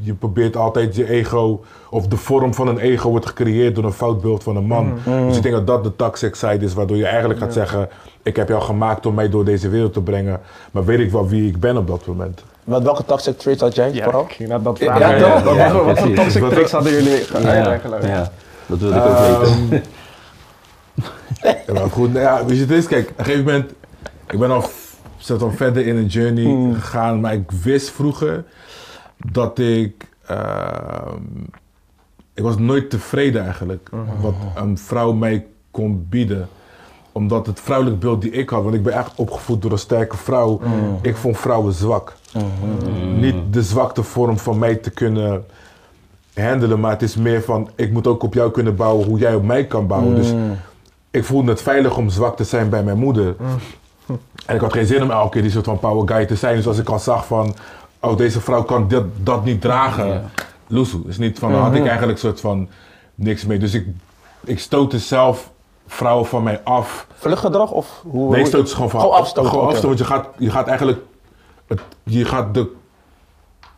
je 0.00 0.14
probeert 0.14 0.56
altijd 0.56 0.96
je 0.96 1.08
ego, 1.08 1.60
of 1.90 2.06
de 2.06 2.16
vorm 2.16 2.54
van 2.54 2.68
een 2.68 2.78
ego 2.78 3.10
wordt 3.10 3.26
gecreëerd 3.26 3.74
door 3.74 3.84
een 3.84 3.92
foutbeeld 3.92 4.42
van 4.42 4.56
een 4.56 4.66
man. 4.66 4.92
Dus 5.26 5.36
ik 5.36 5.42
denk 5.42 5.54
dat 5.54 5.66
dat 5.66 5.84
de 5.84 5.96
toxic 5.96 6.34
side 6.34 6.64
is, 6.64 6.74
waardoor 6.74 6.96
je 6.96 7.06
eigenlijk 7.06 7.40
gaat 7.40 7.52
zeggen, 7.52 7.88
ik 8.22 8.36
heb 8.36 8.48
jou 8.48 8.62
gemaakt 8.62 9.06
om 9.06 9.14
mij 9.14 9.28
door 9.28 9.44
deze 9.44 9.68
wereld 9.68 9.92
te 9.92 10.02
brengen, 10.02 10.40
maar 10.70 10.84
weet 10.84 10.98
ik 10.98 11.10
wel 11.10 11.28
wie 11.28 11.48
ik 11.48 11.60
ben 11.60 11.76
op 11.76 11.86
dat 11.86 12.06
moment. 12.06 12.44
Wat, 12.64 12.82
welke 12.82 13.04
toxic 13.04 13.38
traits 13.38 13.60
had 13.60 13.74
jij 13.74 13.92
Ja, 13.92 14.04
vooral? 14.04 14.22
ik 14.24 14.32
ging 14.32 14.62
dat 14.62 14.78
Ja, 14.78 14.96
vragen. 14.96 15.20
toch? 15.32 15.42
Wat- 15.42 15.54
Ja, 15.56 15.72
wat, 15.72 15.84
wat 15.84 15.98
voor 15.98 16.12
toxic 16.14 16.42
tricks 16.48 16.70
hadden 16.72 16.92
jullie 16.92 17.26
eigenlijk? 17.44 18.04
ja, 18.06 18.30
dat 18.66 18.78
wil 18.78 18.90
ik 18.90 19.02
ook 19.04 19.18
weten. 19.18 19.82
Ja, 21.66 21.72
maar 21.72 21.90
goed, 21.90 22.12
nou 22.12 22.24
ja, 22.24 22.44
weet 22.44 22.56
je, 22.56 22.62
het 22.62 22.70
is, 22.70 22.86
kijk, 22.86 23.10
op 23.10 23.18
een 23.18 23.24
gegeven 23.24 23.44
moment, 23.46 23.72
ik 24.30 24.38
ben 24.38 24.50
al 24.50 24.64
soort 25.18 25.40
van 25.40 25.52
verder 25.52 25.86
in 25.86 25.96
een 25.96 26.06
journey 26.06 26.74
gegaan, 26.74 27.20
maar 27.20 27.32
ik 27.32 27.50
wist 27.50 27.90
vroeger 27.90 28.44
dat 29.30 29.58
ik, 29.58 30.08
ehm, 30.26 31.22
ik 32.34 32.42
was 32.42 32.58
nooit 32.58 32.90
tevreden 32.90 33.44
eigenlijk, 33.44 33.88
wat 34.20 34.34
een 34.54 34.78
vrouw 34.78 35.12
mij 35.12 35.46
kon 35.70 36.06
bieden. 36.08 36.48
Omdat 37.12 37.46
het 37.46 37.60
vrouwelijk 37.60 38.00
beeld 38.00 38.22
die 38.22 38.30
ik 38.30 38.48
had, 38.48 38.62
want 38.62 38.74
ik 38.74 38.82
ben 38.82 38.92
echt 38.92 39.12
opgevoed 39.16 39.62
door 39.62 39.72
een 39.72 39.78
sterke 39.78 40.16
vrouw, 40.16 40.60
ik 41.02 41.16
vond 41.16 41.38
vrouwen 41.38 41.72
zwak. 41.72 42.16
Niet 43.16 43.34
de 43.50 43.62
zwakte 43.62 44.02
vorm 44.02 44.38
van 44.38 44.58
mij 44.58 44.74
te 44.74 44.90
kunnen 44.90 45.44
handelen, 46.34 46.80
maar 46.80 46.90
het 46.90 47.02
is 47.02 47.16
meer 47.16 47.42
van, 47.42 47.70
ik 47.74 47.92
moet 47.92 48.06
ook 48.06 48.22
op 48.22 48.34
jou 48.34 48.50
kunnen 48.50 48.76
bouwen 48.76 49.06
hoe 49.06 49.18
jij 49.18 49.34
op 49.34 49.42
mij 49.42 49.66
kan 49.66 49.86
bouwen. 49.86 50.14
Dus 50.14 50.32
ik 51.10 51.24
voelde 51.24 51.50
het 51.50 51.62
veilig 51.62 51.96
om 51.96 52.08
zwak 52.08 52.36
te 52.36 52.44
zijn 52.44 52.68
bij 52.68 52.82
mijn 52.82 52.98
moeder. 52.98 53.36
En 54.46 54.54
ik 54.54 54.60
had 54.60 54.72
geen 54.72 54.86
zin 54.86 55.02
om 55.02 55.10
elke 55.10 55.30
keer 55.30 55.42
die 55.42 55.50
soort 55.50 55.64
van 55.64 55.78
power 55.78 56.08
guy 56.08 56.26
te 56.26 56.36
zijn. 56.36 56.56
Dus 56.56 56.66
als 56.66 56.78
ik 56.78 56.88
al 56.88 56.98
zag 56.98 57.26
van, 57.26 57.54
oh 58.00 58.16
deze 58.16 58.40
vrouw 58.40 58.62
kan 58.62 58.88
dit, 58.88 59.02
dat 59.22 59.44
niet 59.44 59.60
dragen. 59.60 60.06
Ja. 60.06 60.22
Loesoe. 60.66 61.00
Is 61.06 61.18
niet 61.18 61.38
van, 61.38 61.52
daar 61.52 61.60
had 61.60 61.74
ik 61.74 61.86
eigenlijk 61.86 62.18
soort 62.18 62.40
van 62.40 62.68
niks 63.14 63.46
mee. 63.46 63.58
Dus 63.58 63.74
ik, 63.74 63.86
ik 64.44 64.58
stootte 64.58 64.98
zelf 64.98 65.50
vrouwen 65.90 66.26
van 66.26 66.42
mij 66.42 66.60
af. 66.64 67.06
Vluchtgedrag 67.14 67.70
of 67.70 68.04
hoe? 68.10 68.34
Nee, 68.36 68.44
stoot 68.46 68.68
ze 68.68 68.74
gewoon 68.74 68.90
van 68.90 69.00
Gewoon 69.00 69.16
afstoten. 69.16 69.50
Gewoon 69.50 69.64
oké. 69.64 69.72
afstoten, 69.74 69.96
want 69.98 70.08
je 70.08 70.14
gaat, 70.14 70.28
je 70.38 70.50
gaat 70.50 70.66
eigenlijk, 70.66 70.98
het, 71.66 71.80
je 72.04 72.24
gaat 72.24 72.54
de 72.54 72.70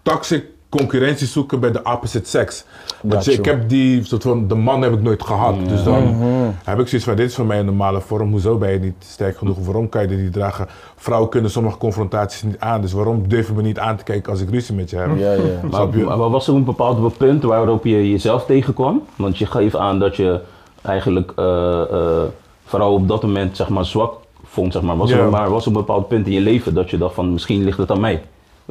toxic 0.02 0.45
concurrentie 0.69 1.26
zoeken 1.26 1.61
bij 1.61 1.73
de 1.73 1.83
opposite 1.83 2.28
sex. 2.28 2.64
Want 3.02 3.25
je, 3.25 3.33
ik 3.33 3.45
heb 3.45 3.69
die 3.69 4.04
soort 4.04 4.23
van, 4.23 4.49
de 4.49 4.54
man 4.54 4.83
heb 4.83 4.92
ik 4.92 5.02
nooit 5.02 5.23
gehad. 5.23 5.54
Dus 5.69 5.85
dan 5.85 6.02
Mhm. 6.16 6.26
heb 6.64 6.78
ik 6.81 6.88
zoiets 6.88 7.07
van, 7.07 7.16
dit 7.16 7.28
is 7.28 7.35
voor 7.35 7.47
mij 7.47 7.59
een 7.59 7.64
normale 7.64 8.00
vorm. 8.00 8.31
Hoezo 8.31 8.57
ben 8.59 8.71
je 8.73 8.78
niet 8.78 8.95
sterk 8.99 9.37
genoeg? 9.37 9.57
Of 9.57 9.64
waarom 9.64 9.88
kan 9.88 10.02
je 10.02 10.09
dit 10.09 10.19
niet 10.19 10.33
dragen? 10.33 10.66
Vrouwen 10.97 11.31
kunnen 11.31 11.50
sommige 11.50 11.78
confrontaties 11.78 12.42
niet 12.42 12.59
aan. 12.59 12.81
Dus 12.81 12.92
waarom 12.92 13.28
durf 13.28 13.47
je 13.47 13.52
me 13.52 13.62
niet 13.62 13.78
aan 13.78 13.97
te 13.97 14.04
kijken 14.04 14.31
als 14.33 14.40
ik 14.40 14.50
ruzie 14.50 14.75
met 14.75 14.90
je 14.90 14.97
heb? 14.97 15.19
Ja, 15.19 15.33
ja. 15.33 15.40
Maar, 15.71 16.19
maar 16.19 16.31
was 16.31 16.49
er 16.49 16.54
een 16.54 16.64
bepaald 16.64 17.16
punt 17.16 17.42
waarop 17.42 17.85
je 17.85 18.11
jezelf 18.11 18.45
tegenkwam? 18.45 19.02
Want 19.16 19.38
je 19.38 19.47
geeft 19.47 19.76
aan 19.76 19.99
dat 19.99 20.16
je 20.16 20.40
eigenlijk 20.82 21.32
eh, 21.36 21.80
eh, 21.82 22.22
vooral 22.64 22.92
op 22.94 23.08
dat 23.08 23.22
moment 23.22 23.56
zeg 23.56 23.68
maar, 23.68 23.84
zwak 23.84 24.14
vond. 24.44 24.72
Zeg 24.72 24.82
maar. 24.82 24.96
Was 24.96 25.10
er 25.10 25.30
maar 25.30 25.50
was 25.50 25.66
een 25.66 25.72
bepaald 25.72 26.08
punt 26.08 26.26
in 26.26 26.32
je 26.32 26.40
leven 26.40 26.74
dat 26.74 26.90
je 26.90 26.98
dacht 26.98 27.14
van 27.14 27.32
misschien 27.32 27.64
ligt 27.64 27.78
het 27.78 27.90
aan 27.90 28.00
mij? 28.00 28.22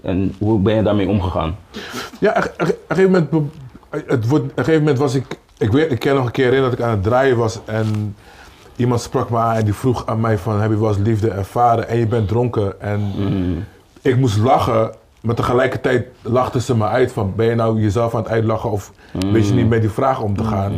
En 0.04 0.36
hoe 0.40 0.60
ben 0.60 0.76
je 0.76 0.84
daarmee 0.84 1.08
omgegaan? 1.08 1.56
Ja, 2.20 2.38
op 2.38 2.54
een 2.58 2.76
gegeven 2.88 3.12
moment, 3.12 3.52
het 3.90 4.28
wordt, 4.28 4.44
op 4.46 4.58
een 4.58 4.64
gegeven 4.64 4.80
moment 4.80 4.98
was 4.98 5.16
ik, 5.16 5.40
ik, 5.58 5.72
weet, 5.72 5.92
ik 5.92 6.00
kan 6.00 6.16
nog 6.16 6.26
een 6.26 6.32
keer 6.32 6.46
herinneren 6.46 6.78
dat 6.78 6.80
ik 6.80 6.92
aan 6.92 6.98
het 6.98 7.04
draaien 7.04 7.38
was 7.38 7.60
en 7.66 8.16
iemand 8.76 9.02
sprak 9.02 9.30
me 9.30 9.38
aan 9.38 9.56
en 9.56 9.66
die 9.66 9.74
vroeg 9.74 10.06
aan 10.06 10.20
mij 10.20 10.38
van, 10.38 10.62
heb 10.62 10.72
je 10.72 10.80
wel 10.80 10.88
eens 10.90 10.98
liefde 10.98 11.30
ervaren 11.30 11.88
en 11.88 11.98
je 11.98 12.08
bent 12.08 12.28
dronken 12.28 12.82
en 12.82 13.14
ik 14.02 14.18
moest 14.18 14.38
lachen 14.38 14.92
Maar 15.22 15.36
tegelijkertijd 15.36 16.08
lachten 16.22 16.62
ze 16.62 16.76
me 16.76 16.86
uit 16.86 17.12
van, 17.12 17.34
ben 17.36 17.46
je 17.46 17.56
nou 17.56 17.82
jezelf 17.82 18.16
aan 18.16 18.22
het 18.22 18.32
uitlachen 18.32 18.72
of 18.72 18.92
weet 19.32 19.48
je 19.48 19.54
niet 19.54 19.70
met 19.70 19.82
die 19.82 19.90
vraag 19.90 20.22
om 20.22 20.38
te 20.38 20.44
gaan? 20.44 20.74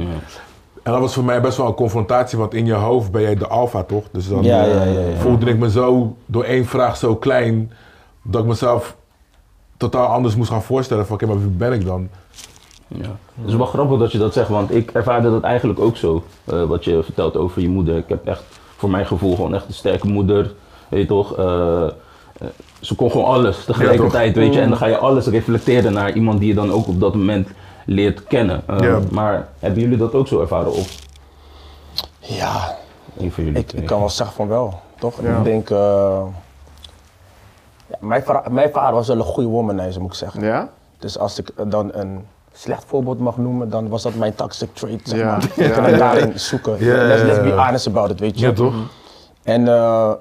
En 0.83 0.91
dat 0.91 1.01
was 1.01 1.13
voor 1.13 1.23
mij 1.23 1.41
best 1.41 1.57
wel 1.57 1.67
een 1.67 1.73
confrontatie, 1.73 2.37
want 2.37 2.53
in 2.53 2.65
je 2.65 2.73
hoofd 2.73 3.11
ben 3.11 3.21
jij 3.21 3.35
de 3.35 3.47
alfa 3.47 3.83
toch? 3.83 4.03
Dus 4.11 4.27
dan 4.27 4.43
Ja, 4.43 4.63
ja, 4.63 4.83
ja, 4.83 4.99
ja. 4.99 5.15
voelde 5.17 5.45
ik 5.45 5.57
me 5.57 5.69
zo 5.71 6.15
door 6.25 6.43
één 6.43 6.65
vraag 6.65 6.97
zo 6.97 7.15
klein, 7.15 7.71
dat 8.21 8.41
ik 8.41 8.47
mezelf 8.47 8.95
totaal 9.77 10.07
anders 10.07 10.35
moest 10.35 10.49
gaan 10.49 10.63
voorstellen 10.63 11.05
van, 11.05 11.15
oké, 11.15 11.25
maar 11.25 11.39
wie 11.39 11.47
ben 11.47 11.73
ik 11.73 11.85
dan? 11.85 12.09
Ja. 12.87 13.15
Het 13.41 13.47
is 13.49 13.55
wel 13.55 13.65
grappig 13.65 13.99
dat 13.99 14.11
je 14.11 14.17
dat 14.17 14.33
zegt, 14.33 14.49
want 14.49 14.75
ik 14.75 14.91
ervaarde 14.91 15.29
dat 15.29 15.43
eigenlijk 15.43 15.79
ook 15.79 15.97
zo. 15.97 16.23
eh, 16.43 16.63
wat 16.63 16.83
je 16.83 17.03
vertelt 17.03 17.37
over 17.37 17.61
je 17.61 17.69
moeder. 17.69 17.97
Ik 17.97 18.07
heb 18.07 18.25
echt, 18.25 18.43
voor 18.77 18.89
mijn 18.89 19.05
gevoel, 19.05 19.35
gewoon 19.35 19.55
echt 19.55 19.67
een 19.67 19.73
sterke 19.73 20.07
moeder. 20.07 20.53
Weet 20.89 21.01
je 21.01 21.07
toch? 21.07 21.37
Eh, 21.37 21.83
eh, 21.85 21.91
ze 22.79 22.95
kon 22.95 23.11
gewoon 23.11 23.25
alles 23.25 23.65
tegelijkertijd, 23.65 24.35
weet 24.35 24.53
je. 24.53 24.59
En 24.59 24.69
dan 24.69 24.77
ga 24.77 24.85
je 24.85 24.97
alles 24.97 25.27
reflecteren 25.27 25.93
naar 25.93 26.13
iemand 26.13 26.39
die 26.39 26.47
je 26.47 26.53
dan 26.55 26.71
ook 26.71 26.87
op 26.87 26.99
dat 26.99 27.15
moment 27.15 27.47
leert 27.85 28.23
kennen. 28.23 28.61
Eh, 28.67 28.79
Ja. 28.79 28.99
Maar 29.11 29.47
hebben 29.59 29.81
jullie 29.81 29.97
dat 29.97 30.13
ook 30.13 30.27
zo 30.27 30.41
ervaren? 30.41 30.71
Of 30.73 30.95
Ja, 32.19 32.75
van 33.15 33.43
jullie 33.43 33.59
ik, 33.59 33.67
twee? 33.67 33.81
ik 33.81 33.87
kan 33.87 33.99
wel 33.99 34.09
zeggen 34.09 34.35
van 34.35 34.47
wel, 34.47 34.79
toch? 34.99 35.21
Ja. 35.21 35.37
Ik 35.37 35.43
denk, 35.43 35.69
eh, 35.69 36.21
ja, 37.87 37.95
mijn, 37.99 38.23
mijn 38.51 38.69
vader 38.71 38.93
was 38.93 39.07
wel 39.07 39.17
een 39.17 39.23
goede 39.23 39.49
womanizer, 39.49 40.01
moet 40.01 40.11
ik 40.11 40.17
zeggen. 40.17 40.41
Ja? 40.43 40.69
Dus 40.99 41.17
als 41.19 41.39
ik 41.39 41.49
dan 41.67 41.89
een 41.93 42.25
slecht 42.53 42.83
voorbeeld 42.87 43.19
mag 43.19 43.37
noemen, 43.37 43.69
dan 43.69 43.89
was 43.89 44.01
dat 44.03 44.15
mijn 44.15 44.35
toxic 44.35 44.73
trait, 44.73 45.01
zeg 45.03 45.19
Ja. 45.19 45.25
maar. 45.25 45.49
Ja. 45.55 45.63
Ik 45.65 45.71
kan 45.71 45.83
het 45.83 45.97
daarin 45.97 46.39
zoeken. 46.39 46.75
Ja, 46.85 46.95
ja, 46.95 47.23
let's, 47.23 47.41
be 47.41 47.51
honest 47.51 47.87
about 47.87 48.09
it, 48.09 48.19
weet 48.19 48.39
je. 48.39 48.45
Ja, 48.45 48.53
toch? 48.53 48.73
En, 49.43 49.67
eh, 49.67 50.11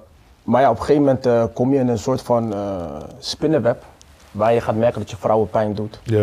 maar 0.42 0.61
ja, 0.61 0.71
op 0.71 0.76
een 0.78 0.83
gegeven 0.85 1.02
moment 1.02 1.26
eh, 1.26 1.45
kom 1.54 1.73
je 1.73 1.78
in 1.78 1.88
een 1.88 1.99
soort 1.99 2.23
van 2.23 2.52
eh, 2.54 2.61
spinnenweb, 3.19 3.83
waar 4.33 4.53
je 4.53 4.61
gaat 4.61 4.75
merken 4.77 5.01
dat 5.01 5.11
je 5.11 5.17
vrouwen 5.17 5.51
pijn 5.51 5.75
doet. 5.75 6.01
Ja, 6.03 6.19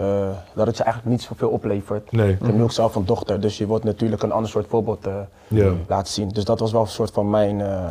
Eh, 0.00 0.28
dat 0.54 0.66
het 0.66 0.76
je 0.76 0.82
eigenlijk 0.82 1.04
niet 1.16 1.22
zoveel 1.22 1.48
oplevert. 1.48 2.12
nee. 2.12 2.32
Ik 2.32 2.38
heb 2.42 2.54
nu 2.54 2.62
ook 2.62 2.72
zelf 2.72 2.94
een 2.94 3.04
dochter, 3.06 3.40
dus 3.40 3.58
je 3.58 3.66
wordt 3.66 3.84
natuurlijk 3.84 4.22
een 4.22 4.32
ander 4.32 4.50
soort 4.50 4.66
voorbeeld 4.68 5.06
eh, 5.06 5.14
Ja. 5.48 5.72
laten 5.88 6.12
zien. 6.12 6.28
Dus 6.28 6.44
dat 6.44 6.60
was 6.60 6.72
wel 6.72 6.80
een 6.80 6.86
soort 6.86 7.10
van 7.10 7.30
mijn 7.30 7.60
eh, 7.60 7.90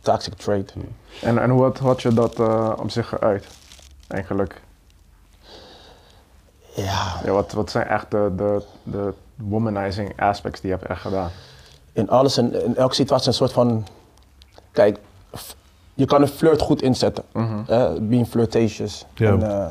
toxic 0.00 0.34
trait. 0.34 0.74
En, 1.22 1.38
en 1.42 1.50
hoe 1.50 1.62
had, 1.62 1.78
had 1.78 2.02
je 2.02 2.14
dat 2.14 2.38
eh, 2.40 2.72
op 2.78 2.90
zich 2.90 3.08
geuit? 3.08 3.46
Eigenlijk. 4.08 4.60
Ja, 6.74 7.20
Ja, 7.24 7.30
wat, 7.32 7.52
wat 7.52 7.70
zijn 7.70 7.86
echt 7.86 8.10
de, 8.10 8.32
de, 8.36 8.62
de 8.82 9.12
womanizing 9.36 10.20
aspects 10.20 10.60
die 10.60 10.70
je 10.70 10.76
hebt 10.76 10.88
echt 10.90 11.00
gedaan? 11.00 11.30
in 11.92 12.10
alles 12.10 12.36
en 12.36 12.64
in 12.64 12.76
elke 12.76 12.94
situatie 12.94 13.28
een 13.28 13.34
soort 13.34 13.52
van. 13.52 13.86
Kijk, 14.72 14.98
je 16.00 16.06
kan 16.06 16.22
een 16.22 16.28
flirt 16.28 16.60
goed 16.60 16.82
inzetten. 16.82 17.24
eh, 17.66 17.84
being 18.00 18.26
flirtatious. 18.26 19.06
Ja. 19.14 19.28
En, 19.28 19.42
eh, 19.50 19.66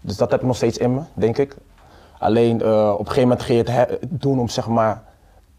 dus 0.00 0.16
dat 0.16 0.30
heb 0.30 0.40
ik 0.40 0.46
nog 0.46 0.56
steeds 0.56 0.78
in 0.78 0.94
me, 0.94 1.00
denk 1.14 1.38
ik. 1.38 1.56
Alleen 2.18 2.62
eh, 2.62 2.90
op 2.92 2.98
een 2.98 3.06
gegeven 3.06 3.22
moment 3.22 3.42
ga 3.42 3.52
je 3.52 3.58
het 3.58 3.68
he- 3.68 3.96
doen 4.08 4.38
om 4.40 4.48
zeg 4.48 4.66
maar 4.68 5.02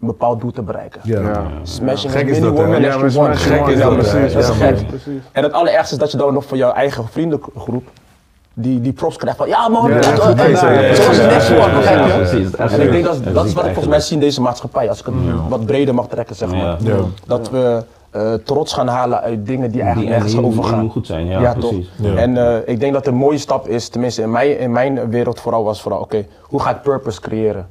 een 0.01 0.07
bepaald 0.07 0.41
doel 0.41 0.51
te 0.51 0.61
bereiken. 0.61 1.01
Ja. 1.03 1.19
Ja. 1.21 1.43
Smashing 1.63 2.11
Gek 2.11 2.23
as 2.23 2.29
is 2.29 2.39
dat, 2.39 2.57
hè? 2.57 2.63
women 2.63 2.81
Ja, 2.81 2.97
maar 2.97 3.35
Gek 3.35 3.67
is 3.67 3.77
Ja, 3.79 3.89
dat, 3.89 3.97
precies, 3.97 4.33
dat 4.33 4.43
is 4.43 4.47
Ja, 4.47 4.53
gek. 4.67 4.87
Precies. 4.87 5.21
En 5.31 5.43
het 5.43 5.53
allerergste 5.53 5.93
is 5.93 5.99
dat 5.99 6.11
je 6.11 6.17
dan 6.17 6.33
nog 6.33 6.45
van 6.45 6.57
jouw 6.57 6.71
eigen 6.71 7.07
vriendengroep 7.07 7.87
die, 8.53 8.81
die 8.81 8.93
props 8.93 9.15
krijgt 9.17 9.37
van 9.37 9.47
ja 9.47 9.67
man, 9.67 9.89
Ja, 9.91 9.95
dat- 10.01 10.03
ja, 10.05 10.45
ja, 10.45 10.47
ja, 10.47 10.71
ja, 10.71 10.81
ja, 10.81 11.27
next 11.27 11.47
ja, 11.47 11.55
one, 11.55 11.71
ja, 11.71 11.77
begrijp 11.77 11.99
ja, 11.99 12.05
je? 12.05 12.13
precies. 12.13 12.51
Dat 12.51 12.71
is 12.71 12.77
En 12.77 12.81
ik 12.85 12.91
denk 12.91 13.03
dat 13.03 13.23
dat 13.33 13.43
is 13.43 13.49
is 13.49 13.55
wat 13.55 13.63
ik 13.65 13.71
volgens 13.71 13.87
mij 13.93 13.99
zie 13.99 14.13
in 14.13 14.19
deze 14.19 14.41
maatschappij, 14.41 14.89
als 14.89 14.99
ik 14.99 15.05
het 15.05 15.15
wat 15.49 15.65
breder 15.65 15.93
mag 15.95 16.07
trekken 16.07 16.35
zeg 16.35 16.49
maar. 16.51 16.57
Ja. 16.59 16.77
Ja. 16.81 16.95
Dat 17.25 17.49
we 17.49 17.83
eh, 18.11 18.33
trots 18.33 18.73
gaan 18.73 18.87
halen 18.87 19.21
uit 19.21 19.45
dingen 19.45 19.71
die 19.71 19.81
eigenlijk 19.81 20.11
Die 20.11 20.19
nergens 20.19 20.33
die- 20.33 20.45
over 20.45 20.61
die 20.61 20.69
gaan. 20.71 20.81
moet 20.83 20.91
goed 20.91 21.05
zijn, 21.05 21.25
ja, 21.25 21.41
Ja, 21.41 21.53
toch? 21.53 21.69
precies. 21.69 21.89
Ja. 22.01 22.15
En 22.15 22.37
eh, 22.37 22.57
ik 22.73 22.79
denk 22.79 22.93
dat 22.93 23.07
een 23.07 23.15
mooie 23.15 23.37
stap 23.37 23.67
is, 23.67 23.89
tenminste 23.89 24.21
in 24.21 24.31
mijn, 24.31 24.59
in 24.59 24.71
mijn 24.71 25.09
wereld 25.09 25.39
vooral 25.39 25.63
was 25.63 25.81
vooral, 25.81 26.01
oké, 26.01 26.25
hoe 26.41 26.59
ga 26.61 26.69
ik 26.69 26.81
purpose 26.81 27.21
creëren? 27.21 27.67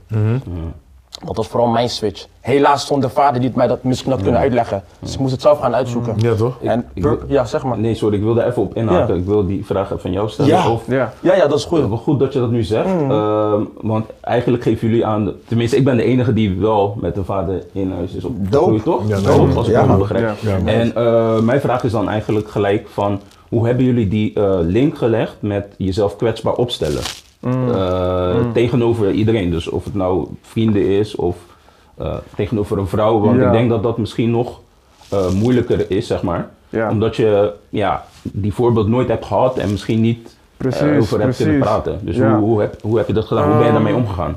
Dat 1.27 1.37
was 1.37 1.47
vooral 1.47 1.69
mijn 1.69 1.89
switch. 1.89 2.27
Helaas 2.41 2.83
stond 2.83 3.03
de 3.03 3.09
vader 3.09 3.41
die 3.41 3.49
het 3.49 3.57
mij 3.57 3.67
dat 3.67 3.83
misschien 3.83 4.11
had 4.11 4.23
kunnen 4.23 4.41
uitleggen. 4.41 4.83
Dus 5.01 5.13
ik 5.15 5.19
moest 5.21 5.33
het 5.33 5.41
zelf 5.43 5.61
gaan 5.61 5.75
uitzoeken. 5.75 6.15
Ja, 6.17 6.35
toch? 6.35 6.57
En 6.63 6.85
Ik- 6.95 7.03
pur- 7.03 7.13
ik- 7.13 7.19
ja, 7.27 7.45
zeg 7.45 7.65
maar. 7.65 7.79
Nee, 7.79 7.95
sorry, 7.95 8.17
ik 8.17 8.23
wilde 8.23 8.45
even 8.45 8.63
op 8.63 8.75
inhaken. 8.77 9.15
Ja. 9.15 9.21
Ik 9.21 9.27
wil 9.27 9.47
die 9.47 9.65
vraag 9.67 9.85
even 9.85 10.01
van 10.01 10.13
jou 10.13 10.29
stellen. 10.29 10.51
Ja. 10.51 10.71
Of, 10.71 10.83
Ja. 10.87 11.13
Ja, 11.21 11.35
ja, 11.35 11.47
dat 11.47 11.59
is 11.59 11.65
goed. 11.65 11.99
Goed 12.01 12.19
dat 12.19 12.33
je 12.33 12.39
dat 12.39 12.51
nu 12.51 12.63
zegt. 12.63 12.87
Mm. 12.87 13.11
Ehm, 13.11 13.63
want 13.81 14.07
eigenlijk 14.21 14.63
geven 14.63 14.89
jullie 14.89 15.07
aan, 15.07 15.33
tenminste 15.49 15.77
ik 15.77 15.85
ben 15.85 15.97
de 15.97 16.03
enige 16.03 16.33
die 16.33 16.57
wel 16.59 16.97
met 17.01 17.17
een 17.17 17.25
vader 17.25 17.63
in 17.73 17.93
huis 17.93 18.15
is 18.15 18.25
opgegroeid, 18.25 18.83
toch? 18.85 19.09
Ja, 19.09 19.21
dope. 19.21 19.55
als 19.57 19.67
ik 19.67 19.73
Ja, 19.73 19.81
het 19.81 19.91
goed 19.91 19.99
begrijp. 19.99 20.37
Ja. 20.41 20.51
Ja. 20.65 20.73
En 20.73 20.95
eh, 20.95 21.39
mijn 21.41 21.61
vraag 21.61 21.85
is 21.85 21.93
dan 21.93 22.09
eigenlijk 22.09 22.49
gelijk 22.51 22.89
van, 22.93 23.21
hoe 23.49 23.67
hebben 23.67 23.85
jullie 23.85 24.09
die 24.09 24.33
eh, 24.35 24.59
link 24.61 24.97
gelegd 24.99 25.37
met 25.41 25.67
jezelf 25.77 26.17
kwetsbaar 26.17 26.55
opstellen? 26.55 27.01
Eh, 27.41 28.37
Tegenover 28.53 29.11
iedereen, 29.11 29.51
dus 29.51 29.69
of 29.69 29.85
het 29.85 29.95
nou 29.95 30.27
vrienden 30.43 30.87
is 30.87 31.17
of 31.17 31.37
eh, 31.97 32.15
tegenover 32.37 32.79
een 32.79 32.87
vrouw. 32.87 33.21
Want 33.21 33.41
Ja. 33.41 33.47
ik 33.47 33.53
denk 33.53 33.71
dat 33.71 33.83
dat 33.83 33.99
misschien 33.99 34.31
nog 34.31 34.61
eh, 35.11 35.31
moeilijker 35.31 35.91
is, 35.91 36.07
zeg 36.07 36.23
maar. 36.23 36.49
Ja. 36.69 36.91
Omdat 36.91 37.17
je 37.17 37.53
ja, 37.69 38.05
die 38.23 38.53
voorbeeld 38.55 38.89
nooit 38.89 39.09
hebt 39.09 39.25
gehad 39.25 39.59
en 39.59 39.71
misschien 39.71 40.01
niet 40.01 40.37
Precies, 40.57 40.99
over 41.01 41.21
hebt 41.21 41.37
kunnen 41.37 41.59
praten. 41.59 41.99
Dus 42.03 42.17
Ja. 42.17 42.37
hoe, 42.39 42.49
hoe, 42.49 42.61
heb, 42.61 42.83
hoe 42.83 42.97
heb 42.97 43.07
je 43.07 43.13
dat 43.13 43.25
gedaan? 43.25 43.45
hoe 43.45 43.53
ben 43.53 43.61
je 43.61 43.65
Ehm, 43.67 43.75
daarmee 43.75 43.95
omgegaan? 43.95 44.37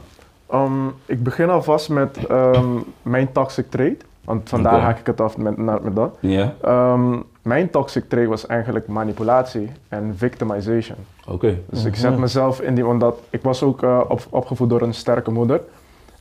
Um, 0.53 0.93
ik 1.05 1.23
begin 1.23 1.49
alvast 1.49 1.89
met 1.89 2.17
ehm, 2.29 2.65
mijn 3.01 3.31
toxic 3.31 3.69
trait. 3.69 4.03
Want 4.25 4.49
vandaar 4.49 4.73
Oké. 4.73 4.81
haak 4.81 4.99
ik 4.99 5.05
het 5.05 5.21
af 5.21 5.37
met, 5.37 5.57
met 5.57 5.95
dat. 5.95 6.15
Ehm, 6.61 7.13
mijn 7.41 7.69
toxic 7.69 8.09
trait 8.09 8.27
was 8.27 8.45
eigenlijk 8.45 8.87
manipulatie 8.87 9.71
en 9.87 10.13
victimization. 10.17 10.97
oké. 11.27 11.57
Dus 11.69 11.85
ik 11.85 11.95
zet 11.95 12.17
mezelf 12.17 12.61
in 12.61 12.75
die, 12.75 12.87
omdat 12.87 13.19
ik 13.29 13.41
was 13.41 13.63
ook 13.63 13.83
eh, 13.83 14.01
op, 14.07 14.21
opgevoed 14.29 14.69
door 14.69 14.81
een 14.81 14.93
sterke 14.93 15.31
moeder. 15.31 15.61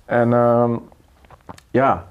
En 0.04 0.32
ehm, 0.32 0.72
ja, 1.70 2.04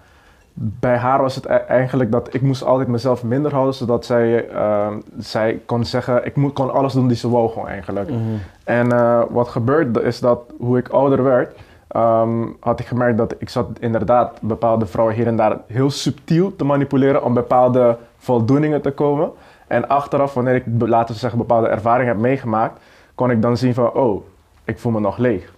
bij 0.53 0.97
haar 0.97 1.21
was 1.21 1.35
het 1.35 1.45
e- 1.45 1.49
eigenlijk 1.49 2.11
dat 2.11 2.33
ik 2.33 2.41
moest 2.41 2.63
altijd 2.63 2.87
mezelf 2.87 3.23
minder 3.23 3.51
houden, 3.53 3.73
zodat 3.73 4.05
zij, 4.05 4.49
ehm, 4.49 4.99
zij 5.17 5.61
kon 5.65 5.85
zeggen, 5.85 6.25
ik 6.25 6.35
moet, 6.35 6.53
kon 6.53 6.73
alles 6.73 6.93
doen 6.93 7.07
die 7.07 7.17
ze 7.17 7.29
wou 7.29 7.49
gewoon 7.49 7.67
eigenlijk. 7.67 8.09
En 8.63 8.91
eh, 8.91 9.21
wat 9.29 9.47
gebeurde 9.47 10.01
is 10.01 10.19
dat, 10.19 10.39
hoe 10.57 10.77
ik 10.77 10.89
ouder 10.89 11.23
werd, 11.23 11.57
ehm, 11.87 12.45
had 12.59 12.79
ik 12.79 12.85
gemerkt 12.85 13.17
dat 13.17 13.35
ik 13.37 13.49
zat 13.49 13.67
inderdaad 13.79 14.41
bepaalde 14.41 14.85
vrouwen 14.85 15.15
hier 15.15 15.27
en 15.27 15.35
daar 15.35 15.57
heel 15.67 15.89
subtiel 15.89 16.55
te 16.55 16.63
manipuleren 16.63 17.23
om 17.23 17.33
bepaalde 17.33 17.97
voldoeningen 18.19 18.81
te 18.81 18.91
komen. 18.91 19.31
En 19.67 19.88
achteraf, 19.88 20.33
wanneer 20.33 20.55
ik, 20.55 20.63
laten 20.79 21.13
we 21.13 21.19
zeggen, 21.19 21.39
bepaalde 21.39 21.67
ervaringen 21.67 22.13
heb 22.13 22.21
meegemaakt, 22.21 22.81
kon 23.15 23.31
ik 23.31 23.41
dan 23.41 23.57
zien 23.57 23.73
van, 23.73 23.91
oh, 23.91 24.23
ik 24.63 24.79
voel 24.79 24.91
me 24.91 24.99
nog 24.99 25.17
leeg. 25.17 25.53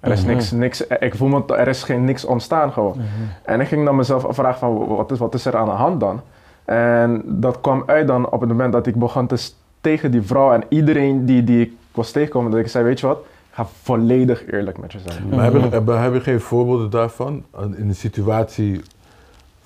Er 0.00 0.12
is, 0.12 0.24
niks, 0.24 0.50
niks, 0.50 0.86
ik 0.86 1.14
voel 1.14 1.28
me, 1.28 1.42
er 1.56 1.68
is 1.68 1.82
geen 1.82 2.04
niks 2.04 2.24
ontstaan 2.24 2.72
gewoon. 2.72 2.96
En 3.42 3.60
ik 3.60 3.68
ging 3.68 3.84
dan 3.84 3.96
mezelf 3.96 4.24
afvragen 4.24 4.58
van, 4.58 4.86
wat 4.86 5.10
is, 5.10 5.18
wat 5.18 5.34
is 5.34 5.44
er 5.44 5.56
aan 5.56 5.64
de 5.64 5.70
hand 5.70 6.00
dan? 6.00 6.20
En 6.64 7.22
dat 7.24 7.60
kwam 7.60 7.82
uit 7.86 8.06
dan 8.06 8.30
op 8.30 8.40
het 8.40 8.48
moment 8.48 8.72
dat 8.72 8.86
ik 8.86 8.94
begon 8.94 9.26
te 9.26 9.50
tegen 9.80 10.10
die 10.10 10.22
vrouw 10.22 10.52
en 10.52 10.64
iedereen 10.68 11.26
die, 11.26 11.44
die 11.44 11.60
ik 11.60 11.72
was 11.92 12.10
tegengekomen, 12.10 12.50
dat 12.50 12.60
ik 12.60 12.68
zei, 12.68 12.84
weet 12.84 13.00
je 13.00 13.06
wat, 13.06 13.18
ik 13.18 13.24
ga 13.50 13.66
volledig 13.82 14.46
eerlijk 14.46 14.78
met 14.78 14.92
je 14.92 14.98
zijn. 15.06 15.28
Maar 15.28 15.44
heb 15.44 15.52
je, 15.52 15.68
heb, 15.68 15.86
heb 15.86 16.12
je 16.12 16.20
geen 16.20 16.40
voorbeelden 16.40 16.90
daarvan? 16.90 17.44
In 17.76 17.88
een 17.88 17.94
situatie 17.94 18.80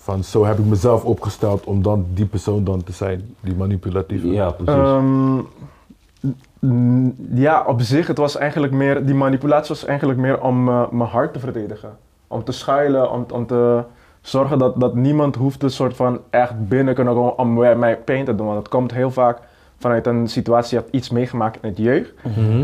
van 0.02 0.24
zo 0.24 0.44
heb 0.44 0.58
ik 0.58 0.64
mezelf 0.64 1.04
opgesteld 1.04 1.64
om 1.64 1.82
dan 1.82 2.06
die 2.14 2.26
persoon 2.26 2.64
dan 2.64 2.84
te 2.84 2.92
zijn, 2.92 3.34
die 3.40 3.54
manipulatieve. 3.54 4.26
Ja, 4.26 4.50
precies. 4.50 4.74
Ehm, 4.82 5.38
ja, 7.34 7.64
op 7.66 7.80
zich, 7.80 8.06
het 8.06 8.18
was 8.18 8.36
eigenlijk 8.36 8.72
meer, 8.72 9.06
die 9.06 9.14
manipulatie 9.14 9.68
was 9.68 9.84
eigenlijk 9.84 10.18
meer 10.18 10.40
om 10.40 10.68
eh, 10.68 10.88
mijn 10.90 11.08
hart 11.10 11.32
te 11.32 11.38
verdedigen. 11.38 11.96
Om 12.28 12.44
te 12.44 12.52
schuilen, 12.52 13.10
om, 13.12 13.26
om 13.32 13.46
te 13.46 13.82
zorgen 14.20 14.58
dat, 14.58 14.80
dat 14.80 14.94
niemand 14.94 15.36
hoeft 15.36 15.62
een 15.62 15.70
soort 15.70 15.96
van 15.96 16.18
echt 16.30 16.68
binnen 16.68 16.94
kunnen 16.94 17.14
komen 17.14 17.38
om 17.38 17.54
mij- 17.54 17.76
mij 17.76 17.96
pijn 17.96 18.24
te 18.24 18.34
doen. 18.34 18.46
Want 18.46 18.58
het 18.58 18.68
komt 18.68 18.92
heel 18.92 19.10
vaak 19.10 19.38
vanuit 19.78 20.06
een 20.06 20.28
situatie, 20.28 20.76
je 20.76 20.82
hebt 20.82 20.94
iets 20.96 21.10
meegemaakt 21.10 21.58
in 21.62 21.68
het 21.68 21.78
jeugd. 21.78 22.12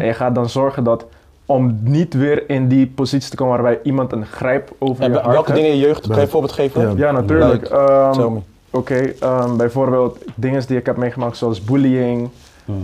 En 0.00 0.06
je 0.06 0.14
gaat 0.14 0.34
dan 0.34 0.48
zorgen 0.48 0.84
dat, 0.84 1.06
om 1.48 1.78
niet 1.82 2.14
weer 2.14 2.50
in 2.50 2.68
die 2.68 2.86
positie 2.86 3.30
te 3.30 3.36
komen 3.36 3.54
waarbij 3.54 3.80
iemand 3.82 4.12
een 4.12 4.26
grijp 4.26 4.70
over 4.78 5.04
En 5.04 5.12
je 5.12 5.18
hart 5.18 5.32
welke 5.32 5.52
dingen 5.52 5.70
in 5.70 5.76
je 5.76 5.82
jeugd? 5.82 6.06
Kan 6.06 6.16
je 6.16 6.22
een 6.22 6.28
voorbeeld 6.28 6.52
geven? 6.52 6.80
Ja. 6.80 6.92
Ja, 6.96 7.10
natuurlijk. 7.12 7.64
Ehm, 7.64 8.32
me. 8.32 8.40
Oké, 8.70 9.12
ehm, 9.20 9.56
bijvoorbeeld 9.56 10.18
dingen 10.34 10.66
die 10.66 10.76
ik 10.76 10.86
heb 10.86 10.96
meegemaakt 10.96 11.36
zoals 11.36 11.64
bullying. 11.64 12.28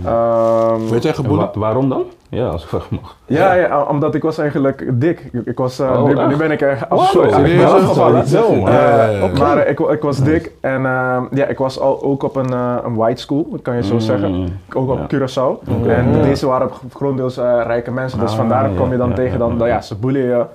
Ehm, 0.05 0.87
Weet 0.89 1.03
jij 1.03 1.13
wa- 1.27 1.51
waarom 1.53 1.89
dan? 1.89 2.03
Ja, 2.29 2.47
als 2.47 2.63
ik 2.63 2.69
vraag 2.69 2.89
mag. 2.89 3.15
ja, 3.25 3.53
ja, 3.53 3.83
omdat 3.83 4.15
ik 4.15 4.21
was 4.23 4.37
eigenlijk 4.37 4.85
dik. 5.01 5.29
Ik, 5.45 5.57
was, 5.57 5.79
eh, 5.79 6.03
Oh, 6.03 6.27
nu, 6.27 6.35
ben 6.37 6.51
ik 6.51 6.61
er 6.61 6.85
Wow, 6.89 6.99
sorry, 7.01 7.27
ik 7.29 7.35
ben 7.35 7.45
serieus? 7.47 7.71
afgevallen. 7.71 8.27
Zo. 8.27 8.53
Eh. 8.65 9.39
Maar 9.39 9.67
ik, 9.67 9.79
ik 9.79 10.01
was 10.01 10.23
dik 10.23 10.51
en 10.61 10.85
ehm, 10.85 11.23
ja, 11.31 11.45
ik 11.45 11.57
was 11.57 11.79
al, 11.79 12.03
ook 12.03 12.23
op 12.23 12.35
een, 12.35 12.53
eh, 12.53 12.75
een 12.85 12.95
white 12.95 13.21
school, 13.21 13.47
kan 13.61 13.75
je 13.75 13.83
zo 13.83 13.93
Mm. 13.93 13.99
zeggen. 13.99 14.59
Ook 14.73 14.89
op 14.89 14.99
Ja. 15.11 15.17
Curaçao. 15.17 15.69
En 15.87 16.21
deze 16.21 16.47
waren 16.47 16.69
grondeels 16.93 17.37
eh, 17.37 17.61
rijke 17.65 17.91
mensen, 17.91 18.19
dus 18.19 18.31
Ah, 18.31 18.37
vandaar 18.37 18.69
ja, 18.71 18.75
kom 18.77 18.91
je 18.91 18.97
dan 18.97 19.09
ja, 19.09 19.15
tegen 19.15 19.31
ja, 19.31 19.37
dan, 19.37 19.51
ja. 19.51 19.57
dan, 19.57 19.67
ja, 19.67 19.81
ze 19.81 19.95
bullen 19.95 20.21
je. 20.21 20.45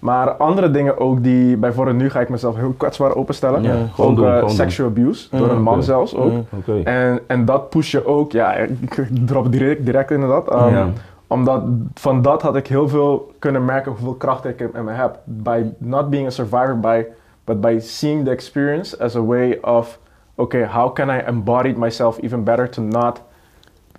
Maar 0.00 0.30
andere 0.30 0.70
dingen 0.70 0.98
ook 0.98 1.22
die, 1.22 1.56
bijvoorbeeld 1.56 1.96
nu 1.96 2.10
ga 2.10 2.20
ik 2.20 2.28
mezelf 2.28 2.56
heel 2.56 2.74
kwetsbaar 2.76 3.14
openstellen. 3.14 3.62
Ja, 3.62 3.74
Ook 3.74 3.94
gewoon 3.94 4.14
doen, 4.14 4.26
eh, 4.26 4.34
gewoon 4.34 4.50
sexual 4.50 4.88
abuse, 4.88 5.36
door 5.36 5.50
een 5.50 5.62
man 5.62 5.82
zelfs 5.82 6.14
ook. 6.14 6.32
En, 6.84 7.20
en 7.26 7.44
dat 7.44 7.70
push 7.70 7.90
je 7.90 8.06
ook, 8.06 8.32
ja, 8.32 8.52
ik 8.52 9.08
drop 9.10 9.52
direct, 9.52 9.84
direct 9.84 10.10
inderdaad. 10.10 10.52
Um, 10.52 10.74
Ja. 10.74 10.88
Omdat 11.26 11.62
van 11.94 12.22
dat 12.22 12.42
had 12.42 12.56
ik 12.56 12.66
heel 12.66 12.88
veel 12.88 13.32
kunnen 13.38 13.64
merken 13.64 13.92
hoeveel 13.92 14.14
kracht 14.14 14.44
ik 14.44 14.60
in 14.60 14.84
me 14.84 14.90
heb. 14.90 15.18
By 15.24 15.64
not 15.78 16.10
being 16.10 16.26
a 16.26 16.30
survivor, 16.30 16.80
by, 16.80 17.04
but 17.44 17.60
by 17.60 17.76
seeing 17.80 18.24
the 18.24 18.30
experience 18.30 18.98
as 18.98 19.16
a 19.16 19.24
way 19.24 19.58
of, 19.62 19.98
okay, 20.34 20.62
how 20.64 20.92
can 20.94 21.08
I 21.08 21.18
embody 21.26 21.74
myself 21.76 22.18
even 22.18 22.44
better 22.44 22.68
to 22.68 22.82
not 22.82 23.22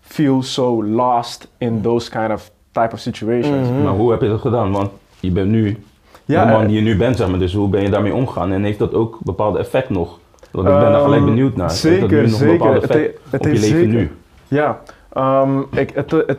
feel 0.01 0.41
so 0.41 0.83
lost 0.83 1.47
in 1.57 1.81
those 1.81 2.09
kind 2.09 2.31
of 2.31 2.51
type 2.71 2.93
of 2.93 2.99
situations. 2.99 3.67
Maar 3.83 3.93
hoe 3.93 4.11
heb 4.11 4.21
je 4.21 4.27
dat 4.27 4.41
gedaan? 4.41 4.71
Want 4.71 4.89
je 5.19 5.31
bent 5.31 5.49
nu 5.49 5.83
Ja, 6.31 6.45
de 6.45 6.51
man 6.51 6.61
eh, 6.61 6.67
die 6.67 6.75
je 6.75 6.81
nu 6.81 6.97
bent, 6.97 7.17
zeg 7.17 7.27
maar. 7.29 7.39
Dus 7.39 7.53
hoe 7.53 7.69
ben 7.69 7.81
je 7.81 7.89
daarmee 7.89 8.13
omgegaan? 8.13 8.51
En 8.51 8.63
heeft 8.63 8.79
dat 8.79 8.93
ook 8.93 9.17
bepaalde 9.23 9.59
effect 9.59 9.89
nog? 9.89 10.19
Want 10.51 10.67
ik 10.67 10.73
ben 10.73 10.91
daar 10.91 11.01
gelijk 11.01 11.21
Ehm, 11.21 11.25
benieuwd 11.29 11.55
naar. 11.55 11.67
heeft 11.69 11.79
zeker, 11.79 12.01
dat 12.01 12.09
nu 12.09 12.15
nog 12.21 12.25
een 12.25 12.47
zeker. 12.47 12.73
Het 12.73 12.93
he- 12.93 13.11
het 13.29 13.39
op 13.39 13.45
je 13.45 13.49
heeft 13.49 13.61
leven 13.61 13.79
zeker. 13.79 13.87
nu? 13.93 14.11
Ja, 14.47 14.79
ehm, 15.13 15.59
ik, 15.71 15.89
het, 15.93 16.11
het, 16.11 16.37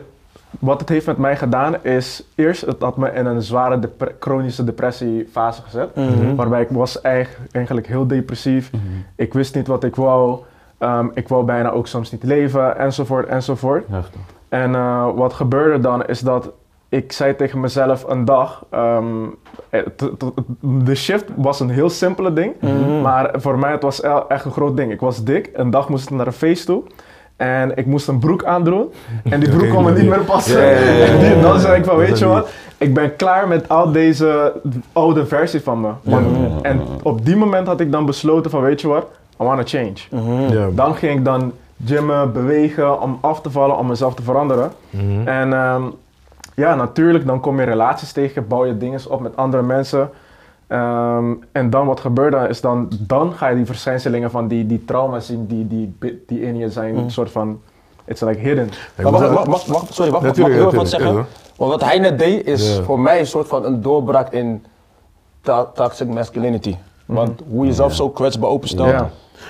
wat 0.59 0.79
het 0.79 0.89
heeft 0.89 1.05
met 1.05 1.17
mij 1.17 1.35
gedaan 1.37 1.75
is, 1.83 2.23
eerst 2.35 2.61
het 2.65 2.81
had 2.81 2.97
me 2.97 3.09
in 3.11 3.25
een 3.25 3.41
zware 3.41 3.79
depre- 3.79 4.15
chronische 4.19 4.63
depressiefase 4.63 5.61
gezet. 5.61 5.95
Mhm. 5.95 6.35
Waarbij 6.35 6.61
ik 6.61 6.69
was 6.69 7.01
eigen- 7.01 7.47
eigenlijk 7.51 7.87
heel 7.87 8.07
depressief. 8.07 8.71
Mhm. 8.71 8.83
Ik 9.15 9.33
wist 9.33 9.55
niet 9.55 9.67
wat 9.67 9.83
ik 9.83 9.95
wou. 9.95 10.39
Ehm, 10.77 11.07
ik 11.13 11.27
wou 11.27 11.45
bijna 11.45 11.69
ook 11.71 11.87
soms 11.87 12.11
niet 12.11 12.23
leven, 12.23 12.77
enzovoort, 12.77 13.27
enzovoort. 13.27 13.85
Heftig. 13.89 14.19
En 14.49 14.75
eh, 14.75 15.07
wat 15.15 15.33
gebeurde 15.33 15.79
dan 15.79 16.05
is 16.05 16.19
dat 16.19 16.51
ik 16.93 17.11
zei 17.11 17.35
tegen 17.35 17.59
mezelf 17.59 18.05
een 18.07 18.25
dag, 18.25 18.65
ehm, 18.69 19.05
het- 19.69 20.03
de 20.61 20.95
shift 20.95 21.25
was 21.35 21.59
een 21.59 21.69
heel 21.69 21.89
simpele 21.89 22.33
ding, 22.33 22.53
Mhm. 22.61 23.01
maar 23.01 23.29
voor 23.35 23.59
mij 23.59 23.71
het 23.71 23.81
was 23.83 24.01
el- 24.01 24.29
echt 24.29 24.45
een 24.45 24.51
groot 24.51 24.77
ding. 24.77 24.91
Ik 24.91 24.99
was 24.99 25.23
dik, 25.23 25.49
een 25.53 25.69
dag 25.69 25.89
moest 25.89 26.09
ik 26.09 26.15
naar 26.15 26.27
een 26.27 26.33
feest 26.33 26.65
toe. 26.65 26.83
En 27.35 27.75
ik 27.77 27.85
moest 27.85 28.07
een 28.07 28.19
broek 28.19 28.43
aandoen. 28.43 28.91
En 29.29 29.39
die 29.39 29.49
broek 29.55 29.69
kon 29.69 29.83
me 29.83 29.91
niet 29.91 30.09
meer 30.09 30.19
passen. 30.23 30.61
Ja, 30.61 30.67
ja, 30.69 30.79
ja, 30.79 31.05
ja, 31.05 31.33
En 31.33 31.41
dan 31.47 31.59
zei 31.59 31.77
ik 31.77 31.85
van, 31.85 31.97
weet 31.97 32.19
je 32.19 32.25
wat? 32.25 32.49
Ik 32.77 32.93
ben 32.93 33.15
klaar 33.15 33.47
met 33.47 33.69
al 33.69 33.91
deze 33.91 34.53
oude 34.93 35.25
versie 35.25 35.61
van 35.61 35.81
me. 35.81 35.89
Want-. 36.03 36.61
En 36.61 36.81
op 37.03 37.25
die 37.25 37.35
moment 37.35 37.67
had 37.67 37.79
ik 37.79 37.91
dan 37.91 38.05
besloten 38.05 38.51
van, 38.51 38.61
weet 38.61 38.81
je 38.81 38.87
wat? 38.87 39.03
I 39.41 39.43
want 39.43 39.67
to 39.67 39.77
change. 39.77 39.93
Mhm. 40.25 40.53
Ja. 40.57 40.67
Dan 40.71 40.95
ging 40.95 41.17
ik 41.17 41.25
dan 41.25 41.51
gymmen, 41.85 42.33
bewegen, 42.33 43.01
om 43.01 43.17
af 43.21 43.41
te 43.41 43.51
vallen, 43.51 43.77
om 43.77 43.87
mezelf 43.87 44.13
te 44.13 44.23
veranderen. 44.23 44.71
Mhm. 44.89 45.27
En 45.27 45.53
ehm, 45.53 45.81
ja, 46.55 46.75
natuurlijk, 46.75 47.25
dan 47.25 47.39
kom 47.39 47.59
je 47.59 47.65
relaties 47.65 48.11
tegen, 48.11 48.47
bouw 48.47 48.65
je 48.65 48.77
dingen 48.77 48.99
op 49.09 49.21
met 49.21 49.35
andere 49.35 49.63
mensen. 49.63 50.09
Ehm, 50.67 51.33
en 51.51 51.69
dan 51.69 51.85
wat 51.87 51.99
gebeurt 51.99 52.31
dan, 52.31 52.47
is 52.47 52.61
dan, 52.61 52.87
dan 52.99 53.33
ga 53.33 53.47
je 53.47 53.55
die 53.55 53.65
verschijnselingen 53.65 54.31
van 54.31 54.47
die, 54.47 54.65
die 54.65 54.85
trauma's 54.85 55.25
zien 55.25 55.47
die, 55.47 55.67
die, 55.67 55.95
die 56.27 56.41
in 56.41 56.57
je 56.57 56.69
zijn, 56.69 56.95
een 56.97 57.11
soort 57.11 57.31
van, 57.31 57.61
it's 58.05 58.21
like 58.21 58.39
hidden. 58.39 58.69
Wacht, 58.95 59.17
zeggen- 59.17 59.33
wacht, 59.35 59.47
wacht, 59.47 59.67
wacht, 59.67 59.93
sorry, 59.93 60.11
wacht, 60.11 60.23
wacht, 60.25 60.37
mag 60.37 60.47
ik 60.47 60.53
heel 60.53 60.65
even 60.65 60.77
wat 60.77 60.89
zeggen? 60.89 61.25
Want 61.57 61.71
wat 61.71 61.83
hij 61.83 61.99
net 61.99 62.19
deed 62.19 62.45
is 62.47 62.79
voor 62.83 62.99
mij 62.99 63.19
een 63.19 63.27
soort 63.27 63.47
van 63.47 63.65
een 63.65 63.81
doorbraak 63.81 64.31
in 64.31 64.65
to- 65.41 65.69
toxic 65.73 66.07
masculinity. 66.07 66.75
Want 67.05 67.41
hoe 67.49 67.61
je 67.61 67.67
jezelf 67.69 67.93
zo 67.93 68.09
kwetsbaar 68.09 68.49
openstelt. 68.49 68.87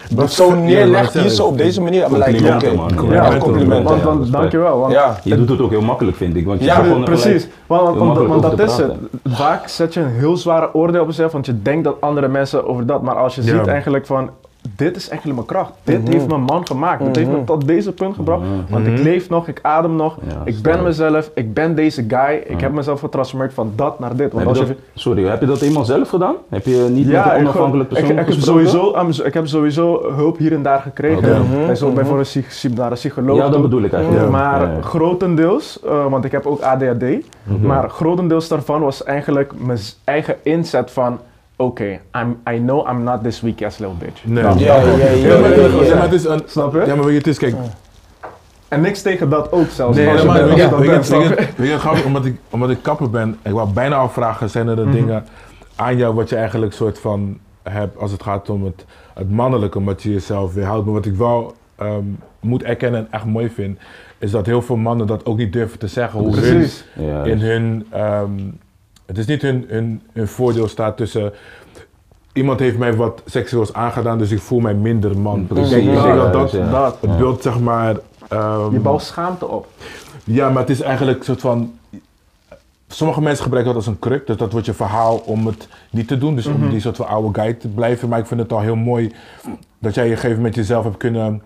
Dat 0.09 0.31
zo 0.31 0.55
neerlegt 0.55 1.13
maar 1.13 1.23
hier 1.23 1.31
zo 1.31 1.45
op 1.45 1.57
deze 1.57 1.81
manier. 1.81 2.05
Oké. 2.05 2.15
man. 2.15 2.27
Ja, 2.29 2.85
Complimenten. 2.95 3.39
complimenten. 3.39 3.83
Want, 3.83 4.03
want, 4.03 4.31
dankjewel. 4.31 4.79
Want 4.79 4.93
Ja. 4.93 5.19
Je 5.23 5.35
doet 5.35 5.49
het 5.49 5.61
ook 5.61 5.69
heel 5.69 5.81
makkelijk, 5.81 6.17
vind 6.17 6.35
ik. 6.35 6.45
Want 6.45 6.59
je 6.59 6.65
Ja, 6.65 6.81
precies. 7.03 7.47
Want, 7.67 7.81
want, 7.81 7.95
heel 7.95 8.05
want, 8.05 8.27
makkelijk 8.27 8.43
want 8.43 8.57
dat 8.57 8.69
is 8.69 8.77
het. 8.77 8.91
Vaak 9.37 9.67
zet 9.67 9.93
je 9.93 9.99
een 9.99 10.09
heel 10.11 10.37
zware 10.37 10.73
oordeel 10.73 11.01
op 11.01 11.07
jezelf, 11.07 11.31
want 11.31 11.45
je 11.45 11.61
denkt 11.61 11.83
dat 11.83 11.95
andere 11.99 12.27
mensen 12.27 12.67
over 12.67 12.85
dat, 12.85 13.01
maar 13.01 13.15
als 13.15 13.35
je 13.35 13.43
Ja. 13.43 13.57
ziet 13.57 13.67
eigenlijk 13.67 14.05
van, 14.05 14.29
dit 14.75 14.95
is 14.95 15.09
eigenlijk 15.09 15.39
mijn 15.39 15.47
kracht. 15.47 15.73
Dit 15.83 16.07
heeft 16.07 16.27
mijn 16.27 16.41
man 16.41 16.67
gemaakt. 16.67 17.05
Dit 17.05 17.15
heeft 17.15 17.29
me 17.29 17.43
tot 17.43 17.67
deze 17.67 17.91
punt 17.91 18.15
gebracht. 18.15 18.43
Want 18.69 18.87
ik 18.87 18.99
leef 18.99 19.29
nog, 19.29 19.47
ik 19.47 19.59
adem 19.61 19.95
nog, 19.95 20.17
Ja, 20.29 20.41
ik 20.45 20.61
ben 20.61 20.83
mezelf, 20.83 21.31
ik 21.33 21.53
ben 21.53 21.75
deze 21.75 22.05
guy. 22.07 22.43
Ik 22.45 22.61
heb 22.61 22.71
mezelf 22.71 22.99
getransformeerd 22.99 23.53
van 23.53 23.73
dat 23.75 23.99
naar 23.99 24.15
dit. 24.15 24.33
Want 24.33 24.45
Heb 24.47 24.57
als 24.57 24.67
je 24.67 24.75
sorry, 24.93 25.23
heb 25.23 25.39
je 25.39 25.45
dat 25.45 25.61
eenmaal 25.61 25.85
zelf 25.85 26.09
gedaan? 26.09 26.35
Heb 26.49 26.65
je 26.65 26.87
niet 26.91 27.05
met 27.05 27.13
ja, 27.13 27.35
een 27.35 27.41
ik, 27.41 27.47
onafhankelijk 27.47 27.89
ik, 27.89 27.95
persoon 27.95 28.11
ik, 28.11 28.17
heb 28.17 28.33
gesproken? 28.33 28.69
sowieso, 28.69 29.23
ik 29.25 29.33
heb 29.33 29.47
sowieso 29.47 30.13
hulp 30.15 30.37
hier 30.37 30.53
en 30.53 30.63
daar 30.63 30.81
gekregen. 30.81 31.77
Zo, 31.77 31.91
bijvoorbeeld 31.91 32.75
naar 32.75 32.87
een 32.87 32.93
psycholoog. 32.93 33.37
Ja, 33.37 33.49
dat 33.49 33.61
bedoel 33.61 33.81
ik 33.81 33.93
eigenlijk. 33.93 34.23
Ja. 34.23 34.29
Maar 34.29 34.83
grotendeels, 34.83 35.79
eh, 35.85 36.05
want 36.05 36.25
ik 36.25 36.31
heb 36.31 36.45
ook 36.45 36.61
ADHD, 36.61 37.03
maar 37.61 37.89
grotendeels 37.89 38.47
daarvan 38.47 38.81
was 38.81 39.03
eigenlijk 39.03 39.53
mijn 39.57 39.79
eigen 40.03 40.35
inzet 40.43 40.91
van, 40.91 41.19
oké, 41.55 41.99
I'm 42.15 42.37
I 42.53 42.57
know 42.57 42.87
I'm 42.89 43.03
not 43.03 43.23
this 43.23 43.41
weak 43.41 43.61
ass 43.63 43.77
little 43.77 43.95
bitch. 43.97 44.23
Nee. 44.25 44.43
Ja, 44.43 44.53
ja, 44.57 44.81
ja, 44.81 45.09
ja, 45.09 45.35
Ja, 45.35 45.93
maar- 45.95 46.01
het 46.03 46.13
is 46.13 46.25
een- 46.25 46.41
Snap 46.45 46.73
je? 46.73 46.83
Ja, 46.85 46.95
maar 46.95 47.05
het 47.11 47.27
is, 47.27 47.37
kijk, 47.37 47.55
En 48.67 48.81
niks 48.81 49.01
tegen 49.01 49.29
dat 49.29 49.51
ook 49.51 49.69
zelfs. 49.69 49.97
Nee, 49.97 50.05
maar 50.05 50.47
bent 50.47 51.07
weet 51.57 51.69
je, 51.69 51.77
grappig, 51.79 52.05
omdat 52.05 52.25
ik, 52.25 52.37
omdat 52.49 52.69
ik 52.69 52.77
kapper 52.81 53.09
ben, 53.09 53.37
ik 53.43 53.51
wou 53.51 53.69
bijna 53.73 53.95
afvragen, 53.95 54.49
zijn 54.49 54.67
er 54.67 54.75
de 54.75 54.89
dingen 54.89 55.25
aan 55.75 55.97
jou 55.97 56.15
wat 56.15 56.29
je 56.29 56.35
eigenlijk 56.35 56.73
soort 56.73 56.99
van 56.99 57.37
hebt 57.63 57.97
als 57.97 58.11
het 58.11 58.23
gaat 58.23 58.49
om 58.49 58.63
het, 58.65 58.85
het 59.13 59.31
mannelijke, 59.31 59.77
omdat 59.77 60.03
je 60.03 60.11
jezelf 60.11 60.53
weerhoudt. 60.53 60.85
Maar 60.85 60.93
wat 60.93 61.05
ik 61.05 61.15
wel 61.15 61.55
ehm, 61.75 62.03
moet 62.39 62.63
erkennen 62.63 62.99
en 62.99 63.07
echt 63.11 63.25
mooi 63.25 63.49
vind, 63.49 63.79
is 64.17 64.31
dat 64.31 64.45
heel 64.45 64.61
veel 64.61 64.75
mannen 64.75 65.07
dat 65.07 65.25
ook 65.25 65.37
niet 65.37 65.53
durven 65.53 65.79
te 65.79 65.87
zeggen. 65.87 66.19
Hoe 66.19 66.35
hun 66.35 66.67
in 67.25 67.39
hun, 67.39 67.85
ehm, 67.89 68.31
het 69.05 69.17
is 69.17 69.25
niet 69.25 69.41
hun, 69.41 69.65
hun, 69.67 70.01
hun 70.13 70.27
voordeel 70.27 70.67
staat 70.67 70.97
tussen, 70.97 71.33
iemand 72.33 72.59
heeft 72.59 72.77
mij 72.77 72.95
wat 72.95 73.21
seksueels 73.25 73.73
aangedaan, 73.73 74.17
dus 74.17 74.31
ik 74.31 74.39
voel 74.41 74.59
mij 74.59 74.73
minder 74.73 75.17
man. 75.17 75.47
Precies. 75.47 75.71
Ik 75.71 75.83
denk, 75.83 75.97
ik 75.97 76.03
denk 76.03 76.15
Ja, 76.15 76.23
dat 76.23 76.33
dat 76.33 76.51
ja. 76.51 76.69
Dat. 76.71 76.97
het 77.01 77.17
beeld 77.17 77.41
zeg 77.41 77.59
maar... 77.59 77.95
ehm, 78.29 78.71
Je 78.73 78.79
bouwt 78.79 79.01
schaamte 79.03 79.47
op. 79.47 79.67
ja, 80.23 80.49
maar 80.49 80.61
het 80.61 80.69
is 80.69 80.81
eigenlijk 80.81 81.17
een 81.19 81.25
soort 81.25 81.41
van. 81.41 81.73
Sommige 82.87 83.21
mensen 83.21 83.43
gebruiken 83.43 83.73
dat 83.73 83.83
als 83.85 83.93
een 83.93 83.99
kruk, 83.99 84.27
dus 84.27 84.37
dat 84.37 84.51
wordt 84.51 84.65
je 84.65 84.73
verhaal 84.73 85.17
om 85.17 85.45
het 85.47 85.67
niet 85.89 86.07
te 86.07 86.17
doen. 86.17 86.35
Dus 86.35 86.45
om 86.45 86.69
die 86.69 86.79
soort 86.79 86.95
van 86.95 87.07
oude 87.07 87.41
guy 87.41 87.53
te 87.53 87.67
blijven. 87.67 88.09
Maar 88.09 88.19
ik 88.19 88.25
vind 88.25 88.39
het 88.39 88.51
al 88.53 88.59
heel 88.59 88.75
mooi 88.75 89.11
dat 89.79 89.95
jij 89.95 90.07
je 90.07 90.15
gegeven 90.15 90.35
moment 90.35 90.55
jezelf 90.55 90.83
hebt 90.83 90.97
kunnen 90.97 91.41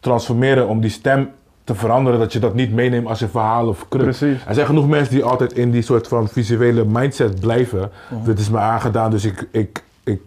transformeren 0.00 0.68
om 0.68 0.80
die 0.80 0.90
stem 0.90 1.30
te 1.72 1.78
veranderen. 1.78 2.18
Dat 2.18 2.32
je 2.32 2.38
dat 2.38 2.54
niet 2.54 2.72
meeneemt 2.72 3.06
als 3.06 3.18
je 3.18 3.28
verhaal 3.28 3.68
of 3.68 3.88
kruk. 3.88 4.02
Precies. 4.02 4.44
Er 4.46 4.54
zijn 4.54 4.66
genoeg 4.66 4.88
mensen 4.88 5.14
die 5.14 5.24
altijd 5.24 5.52
in 5.52 5.70
die 5.70 5.82
soort 5.82 6.08
van 6.08 6.28
visuele 6.28 6.84
mindset 6.84 7.40
blijven. 7.40 7.90
Dit 8.24 8.38
is 8.38 8.50
me 8.50 8.58
aangedaan, 8.58 9.10
dus 9.10 9.24
ik, 9.24 9.48
ik, 9.50 9.82
ik, 10.04 10.20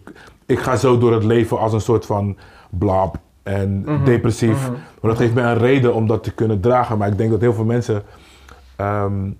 ik 0.46 0.58
ga 0.58 0.76
zo 0.76 0.98
door 0.98 1.12
het 1.12 1.24
leven 1.24 1.58
als 1.58 1.72
een 1.72 1.80
soort 1.80 2.06
van 2.06 2.36
blab 2.70 3.16
en 3.42 3.86
depressief. 4.04 4.68
Maar 4.70 5.10
dat 5.10 5.16
geeft 5.16 5.34
mij 5.34 5.44
een 5.44 5.58
reden 5.58 5.94
om 5.94 6.06
dat 6.06 6.22
te 6.22 6.32
kunnen 6.32 6.60
dragen. 6.60 6.98
Maar 6.98 7.08
ik 7.08 7.18
denk 7.18 7.30
dat 7.30 7.40
heel 7.40 7.54
veel 7.54 7.64
mensen 7.64 8.02
ehm, 8.76 9.30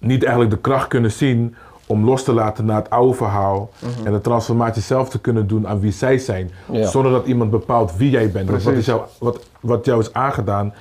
niet 0.00 0.22
eigenlijk 0.22 0.54
de 0.54 0.60
kracht 0.60 0.88
kunnen 0.88 1.12
zien 1.12 1.54
om 1.86 2.04
los 2.04 2.24
te 2.24 2.32
laten 2.32 2.64
naar 2.64 2.76
het 2.76 2.90
oude 2.90 3.14
verhaal 3.14 3.70
en 4.04 4.12
de 4.12 4.20
transformatie 4.20 4.82
zelf 4.82 5.08
te 5.08 5.20
kunnen 5.20 5.46
doen 5.46 5.68
aan 5.68 5.80
wie 5.80 5.92
zij 5.92 6.18
zijn. 6.18 6.50
Ja. 6.72 6.86
Zonder 6.86 7.12
dat 7.12 7.26
iemand 7.26 7.50
bepaalt 7.50 7.96
wie 7.96 8.10
jij 8.10 8.30
bent. 8.30 8.50
Want 8.50 8.62
wat, 8.62 8.74
is 8.74 8.84
Precies. 8.84 8.86
jou, 8.86 9.02
wat, 9.18 9.46
wat 9.60 9.84
jou 9.84 10.00
is 10.00 10.12
aangedaan, 10.12 10.74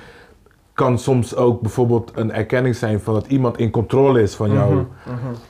kan 0.77 0.99
soms 0.99 1.35
ook 1.35 1.61
bijvoorbeeld 1.61 2.11
een 2.15 2.31
erkenning 2.33 2.75
zijn 2.75 2.99
van 2.99 3.13
dat 3.13 3.27
iemand 3.27 3.57
in 3.57 3.69
controle 3.71 4.21
is 4.21 4.35
van 4.35 4.51
jou. 4.51 4.83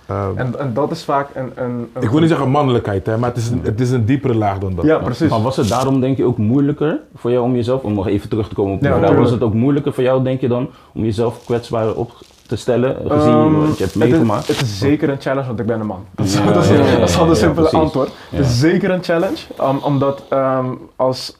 Ehm, 0.05 0.37
En, 0.37 0.59
en 0.59 0.73
dat 0.73 0.91
is 0.91 1.03
vaak 1.03 1.27
een... 1.33 1.51
een, 1.55 1.89
een 1.93 2.01
ik 2.03 2.09
wil 2.09 2.19
niet 2.19 2.29
zeggen 2.29 2.49
mannelijkheid, 2.49 3.05
hè, 3.05 3.17
maar 3.17 3.29
het 3.29 3.37
is, 3.37 3.49
een, 3.49 3.59
het 3.63 3.81
is 3.81 3.91
een 3.91 4.05
diepere 4.05 4.35
laag 4.35 4.57
dan 4.57 4.75
dat. 4.75 4.85
Ja, 4.85 4.97
precies. 4.97 5.29
Maar 5.29 5.41
was 5.41 5.55
het 5.57 5.67
daarom 5.67 5.99
denk 5.99 6.17
je 6.17 6.23
ook 6.23 6.37
moeilijker 6.37 6.99
voor 7.15 7.31
jou 7.31 7.43
om 7.43 7.55
jezelf, 7.55 7.83
om 7.83 7.93
nog 7.93 8.07
even 8.07 8.29
terug 8.29 8.47
te 8.47 8.55
komen 8.55 8.73
op 8.73 8.81
Ja, 8.81 9.15
was 9.15 9.31
het 9.31 9.41
ook 9.41 9.53
moeilijker 9.53 9.93
voor 9.93 10.03
jou 10.03 10.23
denk 10.23 10.41
je 10.41 10.47
dan 10.47 10.69
om 10.93 11.03
jezelf 11.03 11.45
kwetsbaar 11.45 11.93
op 11.93 12.11
te 12.47 12.55
stellen, 12.55 12.95
gezien 13.07 13.33
Ehm, 13.33 13.53
wat 13.53 13.77
je 13.77 13.83
hebt 13.83 13.93
het 13.93 14.03
is- 14.03 14.09
meegemaakt? 14.09 14.47
Het 14.47 14.61
is, 14.61 14.79
zeker 14.79 15.09
een 15.09 15.21
challenge, 15.21 15.47
want 15.47 15.59
ik 15.59 15.65
ben 15.65 15.79
een 15.79 15.85
man. 15.85 16.05
Dat 16.15 16.25
is, 16.25 16.33
Ja, 16.33 16.45
dat 16.51 16.63
is, 16.63 16.69
ja, 16.69 16.75
ja, 16.75 16.99
dat 16.99 17.09
is 17.09 17.17
al 17.17 17.23
ja, 17.23 17.29
een 17.29 17.35
simpele 17.35 17.69
antwoord. 17.69 18.11
Het 18.29 18.45
is 18.45 18.59
zeker 18.59 18.89
een 18.89 19.03
challenge, 19.03 19.37
um, 19.61 19.77
omdat 19.77 20.23
ehm, 20.29 20.65
als, 20.95 21.37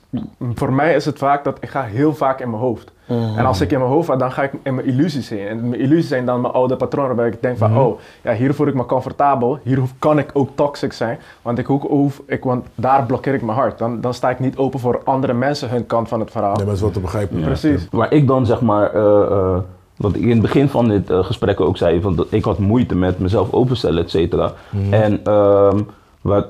voor 0.54 0.74
mij 0.74 0.96
is 0.96 1.06
het 1.06 1.18
vaak 1.18 1.44
dat 1.44 1.58
ik 1.60 1.70
ga 1.70 1.82
heel 1.82 2.14
vaak 2.16 2.40
in 2.40 2.50
mijn 2.50 2.62
hoofd. 2.62 2.96
En 3.08 3.46
als 3.46 3.62
ik 3.62 3.72
in 3.72 3.80
mijn 3.80 3.92
hoofd 3.92 4.10
ga, 4.10 4.16
dan 4.16 4.32
ga 4.32 4.44
ik 4.44 4.52
in 4.64 4.76
mijn 4.76 4.88
illusies 4.88 5.30
heen. 5.30 5.48
En 5.48 5.70
mijn 5.70 5.82
illusies 5.82 6.08
zijn 6.08 6.26
dan 6.26 6.42
mijn 6.42 6.54
oude 6.54 6.76
patronen, 6.76 7.16
waarbij 7.16 7.28
ik 7.34 7.42
denk 7.42 7.58
van, 7.58 7.78
oh, 7.78 8.00
ja, 8.24 8.34
hier 8.34 8.54
voel 8.54 8.68
ik 8.68 8.74
me 8.74 8.86
comfortabel, 8.86 9.60
hier 9.64 9.78
hoef- 9.78 9.94
kan 10.00 10.20
ik 10.20 10.30
ook 10.34 10.50
toxic 10.56 10.94
zijn, 10.94 11.20
want, 11.42 11.58
ik 11.58 11.66
hoef, 11.66 12.22
ik, 12.26 12.44
want 12.44 12.66
daar 12.76 13.06
blokkeer 13.06 13.34
ik 13.34 13.42
mijn 13.42 13.58
hart. 13.58 13.78
Dan, 13.78 14.02
dan 14.02 14.14
sta 14.14 14.30
ik 14.30 14.40
niet 14.40 14.58
open 14.58 14.80
voor 14.80 15.02
andere 15.04 15.34
mensen 15.34 15.70
hun 15.70 15.86
kant 15.86 16.08
van 16.08 16.20
het 16.20 16.32
verhaal. 16.32 16.50
Nee, 16.56 16.58
maar 16.58 16.66
dat 16.66 16.76
is 16.76 16.82
wel 16.82 16.92
te 16.92 17.00
begrijpen. 17.00 17.40
Ja. 17.40 17.46
Precies. 17.46 17.88
Waar 17.92 18.12
ik 18.14 18.28
dan 18.28 18.46
zeg 18.46 18.62
maar, 18.62 18.94
eh, 18.94 19.22
eh, 19.32 19.58
wat 19.98 20.16
ik 20.16 20.22
in 20.22 20.30
het 20.30 20.42
begin 20.42 20.70
van 20.70 20.88
dit 20.88 21.10
eh, 21.10 21.24
gesprek 21.24 21.60
ook 21.62 21.78
zei, 21.78 22.02
van 22.02 22.16
dat 22.16 22.28
ik 22.30 22.44
had 22.44 22.60
moeite 22.60 22.96
met 22.96 23.20
mezelf 23.20 23.54
openstellen, 23.54 24.04
et 24.04 24.10
cetera. 24.10 24.52
En 24.90 25.20
ehm, 25.24 25.80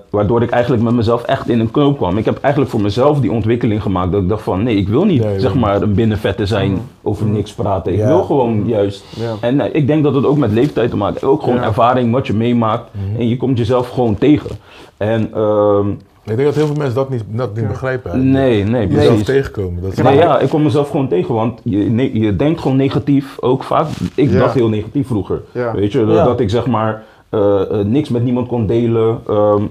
Waardoor 0.09 0.41
ik 0.41 0.49
eigenlijk 0.49 0.83
met 0.83 0.93
mezelf 0.93 1.23
echt 1.23 1.49
in 1.49 1.59
een 1.59 1.71
knoop 1.71 1.97
kwam. 1.97 2.17
Ik 2.17 2.25
heb 2.25 2.37
eigenlijk 2.41 2.73
voor 2.73 2.81
mezelf 2.81 3.19
die 3.19 3.31
ontwikkeling 3.31 3.81
gemaakt. 3.81 4.11
Dat 4.11 4.21
ik 4.21 4.29
dacht 4.29 4.43
van 4.43 4.63
nee, 4.63 4.75
ik 4.75 4.87
wil 4.89 5.03
niet 5.05 5.23
Nee, 5.23 5.39
zeg 5.39 5.51
wil 5.51 5.61
maar 5.61 5.81
een 5.81 5.93
binnenvetter 5.93 6.47
zijn, 6.47 6.77
over 7.01 7.25
niks 7.25 7.53
praten. 7.53 7.93
Ik 7.93 7.99
Ja. 7.99 8.07
wil 8.07 8.23
gewoon 8.23 8.63
juist. 8.67 9.05
Ja. 9.19 9.33
En 9.41 9.59
eh, 9.61 9.75
ik 9.75 9.87
denk 9.87 10.03
dat 10.03 10.15
het 10.15 10.25
ook 10.25 10.37
met 10.37 10.51
leeftijd 10.51 10.89
te 10.89 10.97
maken 10.97 11.13
heeft. 11.13 11.25
Ook 11.33 11.41
gewoon 11.41 11.55
Ja. 11.55 11.63
ervaring, 11.63 12.11
wat 12.11 12.27
je 12.27 12.33
meemaakt. 12.33 12.89
En 13.17 13.27
je 13.27 13.37
komt 13.37 13.57
jezelf 13.57 13.89
gewoon 13.89 14.17
tegen. 14.17 14.49
En 14.97 15.33
ehm, 15.33 15.89
Ik 16.29 16.35
denk 16.35 16.47
dat 16.47 16.55
heel 16.55 16.65
veel 16.67 16.75
mensen 16.75 16.95
dat 16.95 17.09
niet, 17.09 17.23
dat 17.27 17.55
niet 17.55 17.67
begrijpen. 17.67 18.11
eigenlijk. 18.11 18.45
nee, 18.45 18.63
nee, 18.63 18.87
Jezelf 18.87 19.23
tegenkomen. 19.23 19.81
Dat 19.81 19.91
is 19.91 19.97
Nee, 20.01 20.15
ja, 20.15 20.39
ik 20.39 20.49
kom 20.49 20.63
mezelf 20.63 20.89
gewoon 20.89 21.07
tegen, 21.07 21.33
want 21.35 21.59
je, 21.63 21.77
ne- 21.77 22.09
je 22.19 22.35
denkt 22.35 22.61
gewoon 22.61 22.77
negatief, 22.77 23.37
ook 23.39 23.63
vaak. 23.63 23.87
Ik 24.15 24.31
Ja. 24.31 24.39
dacht 24.39 24.53
heel 24.53 24.69
negatief 24.69 25.07
vroeger. 25.07 25.41
Ja. 25.51 25.73
Weet 25.73 25.91
je, 25.91 26.05
dat, 26.05 26.15
Ja. 26.15 26.23
dat 26.23 26.39
ik 26.39 26.49
zeg 26.49 26.67
maar 26.67 27.03
eh, 27.29 27.61
eh, 27.79 27.85
niks 27.85 28.09
met 28.09 28.23
niemand 28.23 28.47
kon 28.47 28.65
delen. 28.67 29.19
ehm, 29.27 29.63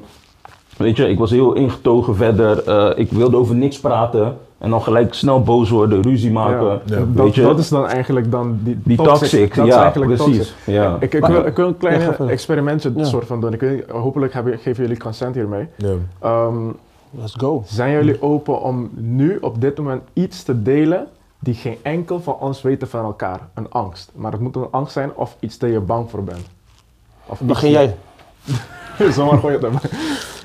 weet 0.77 0.97
je, 0.97 1.09
ik 1.09 1.19
was 1.19 1.31
heel 1.31 1.53
ingetogen 1.53 2.17
verder. 2.17 2.63
eh, 2.65 2.91
ik 2.99 3.11
wilde 3.11 3.37
over 3.37 3.55
niks 3.55 3.81
praten. 3.81 4.37
En 4.59 4.71
dan 4.71 4.83
gelijk 4.83 5.15
snel 5.15 5.43
boos 5.43 5.71
worden, 5.71 6.03
ruzie 6.03 6.31
maken. 6.33 6.67
Ja. 6.67 6.81
Ja. 6.85 6.97
Weet 7.07 7.17
Dat, 7.17 7.35
je, 7.35 7.43
dat 7.43 7.59
is 7.59 7.69
dan 7.69 7.87
eigenlijk 7.87 8.31
dan 8.31 8.59
die, 8.63 8.79
die 8.85 8.97
toxic. 8.97 9.55
Dat 9.55 9.67
is 9.67 9.75
ja, 9.75 9.83
eigenlijk 9.83 10.15
precies. 10.15 10.37
toxic. 10.37 10.75
Ja. 10.75 10.97
Ik, 11.01 11.15
ik, 11.15 11.27
wil, 11.27 11.47
ik 11.47 11.57
wil 11.57 11.67
een 11.67 11.77
klein 11.77 12.17
experimentje 12.29 12.93
Ja. 12.97 13.05
soort 13.05 13.27
van 13.27 13.41
doen. 13.41 13.53
Ik 13.53 13.61
weet, 13.61 13.91
hopelijk 13.91 14.33
hebben, 14.33 14.59
geven 14.59 14.83
jullie 14.83 14.99
consent 14.99 15.35
hiermee. 15.35 15.69
Ja. 15.77 15.93
Ehm, 16.21 16.67
Let's 17.11 17.35
go. 17.39 17.63
zijn 17.67 17.93
jullie 17.93 18.23
open 18.23 18.61
om 18.63 18.91
nu 18.95 19.39
op 19.41 19.61
dit 19.61 19.79
moment 19.79 20.03
iets 20.13 20.43
te 20.43 20.63
delen 20.63 21.07
die 21.39 21.55
geen 21.55 21.77
enkel 21.83 22.21
van 22.21 22.37
ons 22.41 22.63
weten 22.63 22.89
van 22.89 23.05
elkaar? 23.05 23.41
Een 23.55 23.71
angst. 23.71 24.11
Maar 24.15 24.33
het 24.33 24.41
moet 24.41 24.57
een 24.57 24.69
angst 24.71 24.93
zijn 24.93 25.11
of 25.15 25.37
iets 25.41 25.59
dat 25.59 25.71
je 25.71 25.81
bang 25.81 26.11
voor 26.11 26.25
bent. 26.25 26.47
Of 27.27 27.41
Begin 27.41 27.71
jij. 27.71 27.97
Zomaar 29.11 29.39
gooi 29.39 29.55
je 29.55 29.59
het 29.59 29.73
naar 29.73 29.81
mij. 29.83 29.99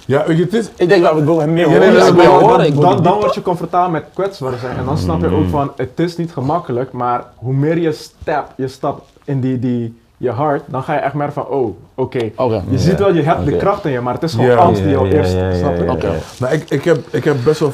ja, 0.06 0.26
weet 0.28 0.38
je, 0.38 0.44
het 0.44 0.54
is... 0.54 0.70
Ik 0.76 0.90
denk 0.90 1.04
dat 1.04 1.14
we 1.14 1.32
hem 1.32 1.54
meer 1.54 1.66
horen. 1.66 2.58
nee, 2.58 2.72
dan, 2.74 3.04
dan, 3.04 3.20
word 3.20 3.34
je 3.36 3.42
comfortabel 3.42 3.90
met 3.90 4.04
kwetsbaar 4.14 4.58
zijn. 4.58 4.78
En 4.78 4.86
dan 4.86 4.98
snap 4.98 5.22
je 5.22 5.30
ook 5.36 5.50
van, 5.50 5.72
het 5.76 6.00
is 6.00 6.18
niet 6.18 6.32
gemakkelijk, 6.34 6.92
maar 6.92 7.24
hoe 7.36 7.54
meer 7.54 7.78
je 7.78 7.92
stap, 7.92 8.54
je 8.58 8.68
stapt 8.68 9.02
in 9.24 9.40
die, 9.42 9.60
die, 9.60 10.00
je 10.18 10.30
hart, 10.32 10.64
dan 10.68 10.84
ga 10.84 10.94
je 10.94 11.00
echt 11.00 11.14
merken 11.14 11.34
van, 11.34 11.48
oh, 11.48 11.78
oké. 11.96 12.32
Oké. 12.36 12.54
Je 12.56 12.62
Ja. 12.70 12.78
ziet 12.78 13.00
wel, 13.00 13.14
je 13.14 13.22
hebt 13.22 13.46
de 13.46 13.58
kracht 13.58 13.86
in 13.86 13.92
je, 13.92 14.02
maar 14.02 14.14
het 14.14 14.24
is 14.24 14.34
gewoon 14.34 14.58
angst 14.58 14.82
die 14.84 14.92
jou 14.92 15.08
ja, 15.08 15.14
eerst, 15.14 15.34
ja, 15.34 15.50
ja, 15.50 15.56
snap 15.58 15.78
je? 15.78 15.84
ja, 15.84 15.92
Oké. 15.92 16.12
Nou, 16.40 16.54
ik, 16.54 16.70
ik, 16.70 16.84
heb, 16.84 17.08
ik 17.12 17.24
heb 17.24 17.38
best 17.44 17.60
wel... 17.60 17.74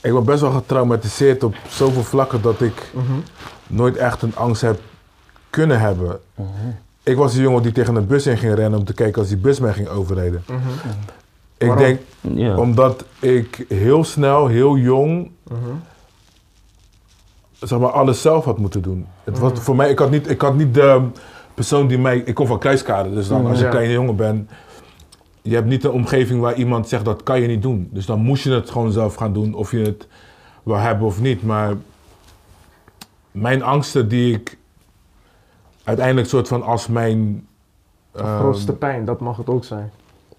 Ik 0.00 0.12
ben 0.12 0.24
best 0.24 0.40
wel 0.40 0.50
getraumatiseerd 0.50 1.42
op 1.44 1.54
zoveel 1.68 2.02
vlakken 2.02 2.42
dat 2.42 2.60
ik 2.60 2.90
Mhm. 2.92 3.12
nooit 3.66 3.96
echt 3.96 4.22
een 4.22 4.36
angst 4.36 4.62
heb 4.62 4.80
kunnen 5.50 5.80
hebben. 5.80 6.20
Ik 7.04 7.16
was 7.16 7.34
een 7.34 7.42
jongen 7.42 7.62
die 7.62 7.72
tegen 7.72 7.96
een 7.96 8.06
bus 8.06 8.26
in 8.26 8.38
ging 8.38 8.54
rennen 8.54 8.78
om 8.78 8.84
te 8.84 8.94
kijken 8.94 9.20
als 9.20 9.28
die 9.28 9.36
bus 9.36 9.58
mij 9.60 9.72
ging 9.72 9.88
overrijden. 9.88 10.44
Mhm. 10.48 10.58
Ik 11.58 11.66
Waarom? 11.66 11.84
denk 11.84 12.58
omdat 12.58 13.04
ik 13.18 13.64
heel 13.68 14.04
snel, 14.04 14.46
heel 14.46 14.76
jong, 14.76 15.30
Mhm. 15.48 15.58
zeg 17.60 17.78
maar, 17.78 17.90
alles 17.90 18.22
zelf 18.22 18.44
had 18.44 18.58
moeten 18.58 18.82
doen. 18.82 19.06
Het 19.24 19.38
was 19.38 19.52
Mhm. 19.52 19.60
voor 19.60 19.76
mij, 19.76 19.90
ik 19.90 19.98
had, 19.98 20.10
niet, 20.10 20.30
ik 20.30 20.40
had 20.40 20.56
niet 20.56 20.74
de 20.74 21.02
persoon 21.54 21.86
die 21.86 21.98
mij, 21.98 22.18
ik 22.18 22.34
kom 22.34 22.46
van 22.46 22.58
Kruiskade, 22.58 23.14
dus 23.14 23.28
dan 23.28 23.40
Mhm. 23.40 23.50
als 23.50 23.58
je 23.58 23.64
een 23.64 23.70
kleine 23.70 23.92
jongen 23.92 24.16
bent, 24.16 24.50
je 25.42 25.54
hebt 25.54 25.66
niet 25.66 25.84
een 25.84 25.90
omgeving 25.90 26.40
waar 26.40 26.54
iemand 26.54 26.88
zegt 26.88 27.04
dat 27.04 27.22
kan 27.22 27.40
je 27.40 27.46
niet 27.48 27.62
doen. 27.62 27.88
Dus 27.92 28.06
dan 28.06 28.20
moest 28.20 28.44
je 28.44 28.50
het 28.50 28.70
gewoon 28.70 28.92
zelf 28.92 29.14
gaan 29.14 29.32
doen, 29.32 29.54
of 29.54 29.70
je 29.70 29.78
het 29.78 30.06
wil 30.62 30.76
hebben 30.76 31.06
of 31.06 31.20
niet. 31.20 31.42
Maar 31.42 31.74
mijn 33.30 33.62
angsten 33.62 34.08
die 34.08 34.34
ik 34.34 34.58
uiteindelijk 35.84 36.28
soort 36.28 36.48
van 36.48 36.62
als 36.62 36.86
mijn... 36.86 37.46
De 38.12 38.18
ehm, 38.18 38.38
grootste 38.38 38.72
pijn, 38.72 39.04
dat 39.04 39.20
mag 39.20 39.36
het 39.36 39.48
ook 39.48 39.64
zijn. 39.64 39.90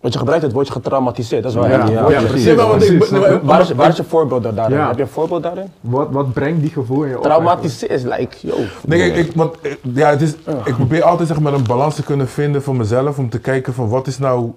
Want 0.06 0.18
je 0.18 0.24
gebruikt 0.24 0.46
het 0.46 0.54
woordje 0.54 0.74
getraumatiseerd. 0.74 1.44
Dat 1.44 1.52
is 1.52 1.58
wel 1.58 1.70
Ja, 1.70 2.22
precies. 2.22 2.44
Ja, 2.44 3.40
Waar 3.44 3.62
is, 3.62 3.72
waar 3.72 3.90
is 3.90 3.98
je 3.98 4.04
voorbeeld 4.04 4.44
daarin? 4.56 4.78
Ja. 4.78 4.88
Heb 4.88 4.96
je 4.96 5.02
een 5.02 5.08
voorbeeld 5.08 5.44
daarin? 5.44 5.66
Wat, 5.82 6.08
wat 6.12 6.34
brengt 6.34 6.62
die 6.62 6.70
gevoel 6.70 7.04
in 7.04 7.10
je 7.10 7.18
op? 7.18 7.24
Traumatiseerd 7.24 7.92
is 7.92 8.04
like, 8.04 8.48
yo. 8.48 8.56
Nee, 8.86 9.00
kijk, 9.00 9.28
ik, 9.28 9.36
want, 9.36 9.62
eh, 9.62 9.72
ja, 9.82 10.10
het 10.10 10.22
is, 10.22 10.36
ik 10.66 10.76
probeer 10.76 11.04
altijd 11.04 11.28
zeg 11.28 11.40
maar, 11.40 11.54
een 11.54 11.68
balans 11.68 11.96
te 11.96 12.04
kunnen 12.04 12.28
vinden 12.28 12.62
voor 12.64 12.76
mezelf. 12.76 13.18
Om 13.18 13.30
te 13.30 13.40
kijken 13.40 13.74
van 13.74 13.90
wat 13.90 14.08
is 14.08 14.18
nou... 14.18 14.52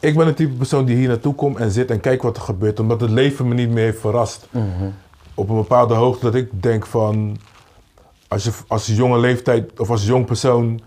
Ik 0.00 0.16
ben 0.16 0.26
een 0.26 0.34
type 0.34 0.56
persoon 0.56 0.84
die 0.84 0.96
hier 0.96 1.08
naartoe 1.08 1.34
komt 1.34 1.56
en 1.56 1.70
zit 1.70 1.90
en 1.90 2.00
kijkt 2.00 2.22
wat 2.22 2.36
er 2.36 2.42
gebeurt. 2.42 2.80
Omdat 2.80 3.00
het 3.00 3.10
leven 3.10 3.48
me 3.48 3.54
niet 3.54 3.70
meer 3.70 3.84
heeft 3.84 4.00
verrast. 4.00 4.48
Op 5.34 5.48
een 5.48 5.56
bepaalde 5.56 5.94
hoogte 5.94 6.24
dat 6.24 6.34
ik 6.34 6.62
denk 6.62 6.86
van... 6.86 7.36
Als 8.28 8.44
je 8.44 8.50
als 8.66 8.86
jonge 8.86 9.18
leeftijd 9.18 9.80
of 9.80 9.90
als 9.90 10.06
jong 10.06 10.26
persoon 10.26 10.80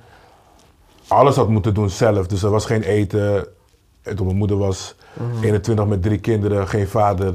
alles 1.07 1.35
had 1.35 1.49
moeten 1.49 1.73
doen 1.73 1.89
zelf. 1.89 2.27
Dus 2.27 2.43
er 2.43 2.49
was 2.49 2.65
geen 2.65 2.81
eten. 2.81 3.47
En 4.01 4.15
toen 4.15 4.25
mijn 4.25 4.37
moeder 4.37 4.57
was 4.57 4.95
21 5.41 5.85
met 5.85 6.01
drie 6.01 6.19
kinderen, 6.19 6.67
geen 6.67 6.87
vader. 6.87 7.33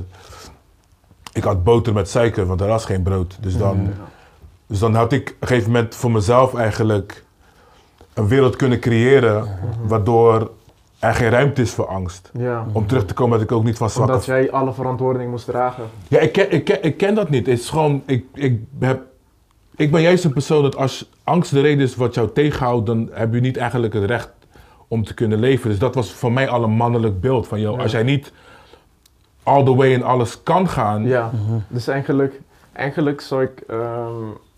Ik 1.33 1.45
had 1.45 1.65
boter 1.65 1.93
met 1.93 2.09
suiker, 2.09 2.47
want 2.47 2.61
er 2.61 2.67
was 2.67 2.85
geen 2.85 3.03
brood. 3.03 3.37
Dus 3.41 3.57
dan... 3.59 3.93
Dus 4.67 4.79
dan 4.79 4.95
had 4.95 5.13
ik 5.13 5.29
op 5.29 5.37
een 5.41 5.49
gegeven 5.49 5.71
moment 5.71 5.95
voor 5.95 6.11
mezelf 6.11 6.55
eigenlijk 6.55 7.25
een 8.15 8.29
wereld 8.29 8.57
kunnen 8.57 8.81
creëren 8.81 9.49
waardoor 9.87 10.51
er 10.99 11.15
geen 11.15 11.31
ruimte 11.31 11.63
is 11.63 11.71
voor 11.71 11.87
angst. 11.87 12.31
Ja, 12.33 12.67
Om 12.73 12.87
terug 12.87 13.05
te 13.05 13.15
komen 13.15 13.39
dat 13.39 13.51
ik 13.51 13.57
ook 13.57 13.65
niet 13.65 13.77
van 13.77 13.91
zwak 13.91 14.09
omdat 14.09 14.25
jij 14.25 14.51
alle 14.51 14.73
verantwoording 14.73 15.31
moest 15.31 15.47
dragen. 15.47 15.85
Ja, 16.09 16.19
ik 16.19 16.33
ken, 16.33 16.51
ik, 16.51 16.65
ken, 16.65 16.83
ik 16.83 16.97
ken 16.97 17.15
dat 17.15 17.31
niet. 17.31 17.47
Het 17.47 17.59
is 17.59 17.69
gewoon, 17.69 18.03
ik, 18.07 18.25
ik, 18.35 18.61
heb, 18.81 19.03
ik 19.77 19.91
ben 19.91 20.03
juist 20.03 20.25
een 20.25 20.33
persoon 20.33 20.63
dat 20.63 20.77
als 20.77 21.11
angst 21.25 21.51
de 21.51 21.61
reden 21.61 21.85
is 21.85 21.97
wat 21.97 22.15
jou 22.15 22.31
tegenhoudt, 22.35 22.87
dan 22.87 23.09
heb 23.13 23.35
je 23.35 23.41
niet 23.41 23.57
eigenlijk 23.57 23.95
het 23.95 24.05
recht 24.05 24.31
om 24.89 25.05
te 25.05 25.15
kunnen 25.15 25.39
leven. 25.39 25.71
Dus 25.71 25.79
dat 25.79 25.95
was 25.95 26.13
voor 26.13 26.33
mij 26.33 26.49
al 26.49 26.63
een 26.63 26.71
mannelijk 26.71 27.21
beeld 27.21 27.47
van, 27.47 27.61
joh, 27.61 27.77
Ja. 27.77 27.83
als 27.83 27.93
jij 27.93 28.03
niet 28.03 28.33
all 29.43 29.65
the 29.65 29.75
way 29.75 29.93
in 29.93 30.03
alles 30.03 30.43
kan 30.43 30.69
gaan, 30.69 31.05
Ja, 31.07 31.31
dus 31.69 31.87
eigenlijk, 31.89 32.41
eigenlijk 32.73 33.21
zou 33.21 33.43
ik, 33.43 33.63
ehm, 33.69 34.13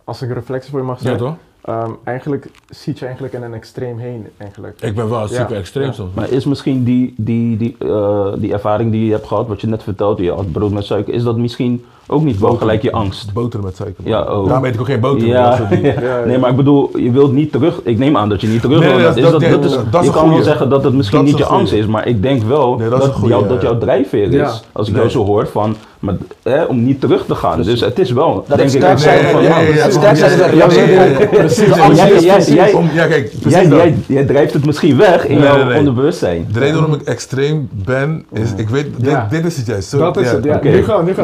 als 0.05 0.23
ik 0.23 0.29
een 0.29 0.35
reflectie 0.35 0.71
voor 0.71 0.81
je 0.81 0.87
mag 0.87 0.97
ja 0.99 1.03
zijn, 1.05 1.19
toch? 1.19 1.35
ehm, 1.61 1.91
eigenlijk 2.05 2.51
ziet 2.69 2.99
je 2.99 3.05
eigenlijk 3.05 3.35
in 3.35 3.43
een 3.43 3.55
extreem 3.55 3.99
heen, 3.99 4.27
eigenlijk. 4.37 4.81
Ik 4.81 4.95
ben 4.95 5.09
wel 5.09 5.21
Ja. 5.21 5.27
super 5.27 5.57
extreem 5.57 5.87
Ja. 5.87 5.93
soms. 5.93 6.15
Maar 6.15 6.31
is 6.31 6.45
misschien 6.45 6.85
die, 6.85 7.15
die, 7.17 7.57
die, 7.57 7.77
eh, 7.79 8.33
die 8.39 8.53
ervaring 8.53 8.91
die 8.93 9.05
je 9.07 9.13
hebt 9.13 9.27
gehad, 9.27 9.49
wat 9.49 9.61
je 9.61 9.67
net 9.67 9.83
vertelde, 9.83 10.23
je 10.23 10.33
had 10.33 10.53
brood 10.53 10.71
met 10.73 10.85
suiker, 10.85 11.15
is 11.15 11.23
dat 11.23 11.37
misschien 11.37 11.85
ook 12.11 12.23
niet 12.23 12.41
wel 12.41 12.55
gelijk 12.55 12.83
je 12.83 12.93
angst? 12.93 13.33
Boter 13.33 13.63
met 13.63 13.77
suiker. 13.77 14.05
Ja, 14.07 14.21
oh. 14.23 14.47
Daarom 14.47 14.65
eet 14.65 14.75
ik 14.75 14.81
ook 14.81 14.87
geen 14.87 15.01
boter. 15.01 15.27
Ja, 15.39 15.59
nee, 16.27 16.39
maar 16.39 16.51
ik 16.51 16.57
bedoel, 16.57 16.91
je 16.99 17.11
wilt 17.11 17.33
niet 17.33 17.53
terug. 17.53 17.81
Ik 17.85 17.99
neem 17.99 18.17
aan 18.17 18.29
dat 18.29 18.41
je 18.41 18.47
niet 18.49 18.61
terug 18.63 18.81
Nee, 18.81 18.99
Dat 19.03 19.17
is 19.17 19.23
dat- 19.23 19.33
dat, 19.33 19.41
dat- 19.51 19.65
is, 19.65 19.71
dat 19.91 20.01
is 20.01 20.07
je 20.07 20.13
kan 20.15 20.29
wel 20.31 20.43
zeggen 20.43 20.69
dat 20.69 20.85
het 20.85 20.95
misschien 20.95 21.25
niet 21.25 21.39
je 21.39 21.45
goeie. 21.45 21.59
angst 21.61 21.73
is, 21.73 21.87
maar 21.87 22.07
ik 22.07 22.23
denk 22.23 22.43
wel 22.43 22.77
Nee, 22.77 22.89
dat 22.89 23.05
goeie, 23.07 23.29
jou, 23.29 23.43
ja. 23.43 23.49
dat 23.49 23.63
jouw 23.63 23.79
drijfveer 23.79 24.27
is. 24.29 24.35
Ja. 24.35 24.53
Als 24.73 24.87
ik 24.89 24.93
Nee. 24.93 25.03
jou 25.03 25.11
zo 25.15 25.25
hoor 25.25 25.47
van, 25.47 25.77
maar, 25.99 26.15
hè, 26.43 26.65
om 26.65 26.85
niet 26.85 27.01
terug 27.01 27.25
te 27.27 27.35
gaan. 27.35 27.63
Dus 27.63 27.81
het 27.81 27.99
is 27.99 28.11
wel, 28.13 28.45
Dat 28.49 28.57
denk 28.59 28.71
ik, 28.71 28.77
sterk 28.81 28.99
zijn 28.99 29.25
van 29.25 29.43
Het 29.45 29.93
sterk 29.93 30.17
zijn 30.17 30.39
Jij- 34.07 34.25
drijft 34.25 34.53
het 34.53 34.67
misschien 34.67 34.97
weg 34.97 35.27
in 35.27 35.35
Nee, 35.35 35.45
jouw 35.45 35.57
nee, 35.57 35.65
nee. 35.65 35.79
onderbewustzijn. 35.79 36.49
De 36.53 36.59
reden 36.59 36.75
waarom 36.75 36.95
ik 36.95 37.03
extreem 37.03 37.69
ben, 37.85 38.25
is, 38.33 38.53
ik 38.57 38.69
weet, 38.69 38.87
dit, 39.31 39.45
is 39.45 39.57
het 39.57 39.67
juist. 39.67 39.99
Dat 39.99 40.17
is 40.17 40.31
het, 40.31 40.45
ja. 40.45 40.55
Oké. 40.57 40.69
Nu 40.69 40.85
gaan, 40.85 41.05
nu 41.05 41.15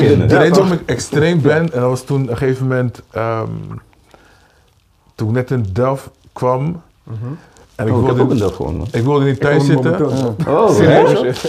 beginnen. 0.00 0.28
De 0.28 0.36
reden 0.38 0.54
waarom 0.54 0.72
ik 0.72 0.82
extreem 0.86 1.40
ben, 1.42 1.60
en 1.72 1.80
dat 1.80 1.88
was 1.88 2.02
toen 2.02 2.22
op 2.22 2.28
een 2.30 2.36
gegeven 2.36 2.66
moment, 2.68 3.02
ehm, 3.10 3.46
toen 5.14 5.28
ik 5.28 5.34
net 5.34 5.50
in 5.50 5.66
Delft 5.72 6.10
kwam, 6.32 6.80
en 7.74 7.86
ik 7.86 7.94
Oh, 7.94 8.00
ik 8.00 8.06
heb 8.06 8.14
ook 8.20 8.30
een 8.30 8.36
wilde, 8.38 8.54
gewoon. 8.54 8.86
ik 8.92 9.02
wilde 9.02 9.24
niet 9.24 9.40
thuis 9.40 9.66
zitten. 9.66 9.90
momenteel- 10.00 10.36
Oh, 10.48 10.70
Serieus? 10.70 11.42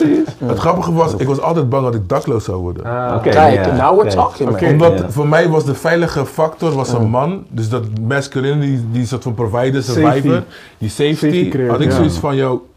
Het 0.45 0.57
grappige 0.59 0.93
was, 0.93 1.13
ik 1.15 1.27
was 1.27 1.39
altijd 1.41 1.69
bang 1.69 1.83
dat 1.83 1.95
ik 1.95 2.09
dakloos 2.09 2.43
zou 2.43 2.57
worden. 2.61 2.83
Ah, 2.85 3.15
Oké. 3.15 3.29
Kijk, 3.29 3.65
now 3.71 3.99
we're 4.01 4.09
talking. 4.15 4.49
Oké. 4.49 4.65
Omdat 4.67 5.03
voor 5.07 5.27
mij 5.27 5.49
was 5.49 5.65
de 5.65 5.73
veilige 5.73 6.25
factor 6.25 6.71
was 6.71 6.93
een 6.93 7.09
man, 7.09 7.43
dus 7.49 7.69
dat 7.69 7.83
masculine, 8.07 8.59
die, 8.59 8.85
die 8.91 9.05
soort 9.05 9.23
van 9.23 9.33
provider, 9.33 9.83
Safety. 9.83 10.01
survivor, 10.11 10.43
die 10.77 10.89
safety, 10.89 11.13
Safety 11.15 11.49
creëert, 11.49 11.69
had 11.71 11.79
ik 11.79 11.89
ja. 11.89 11.95
zoiets 11.95 12.17
van, 12.17 12.35
yo, 12.35 12.67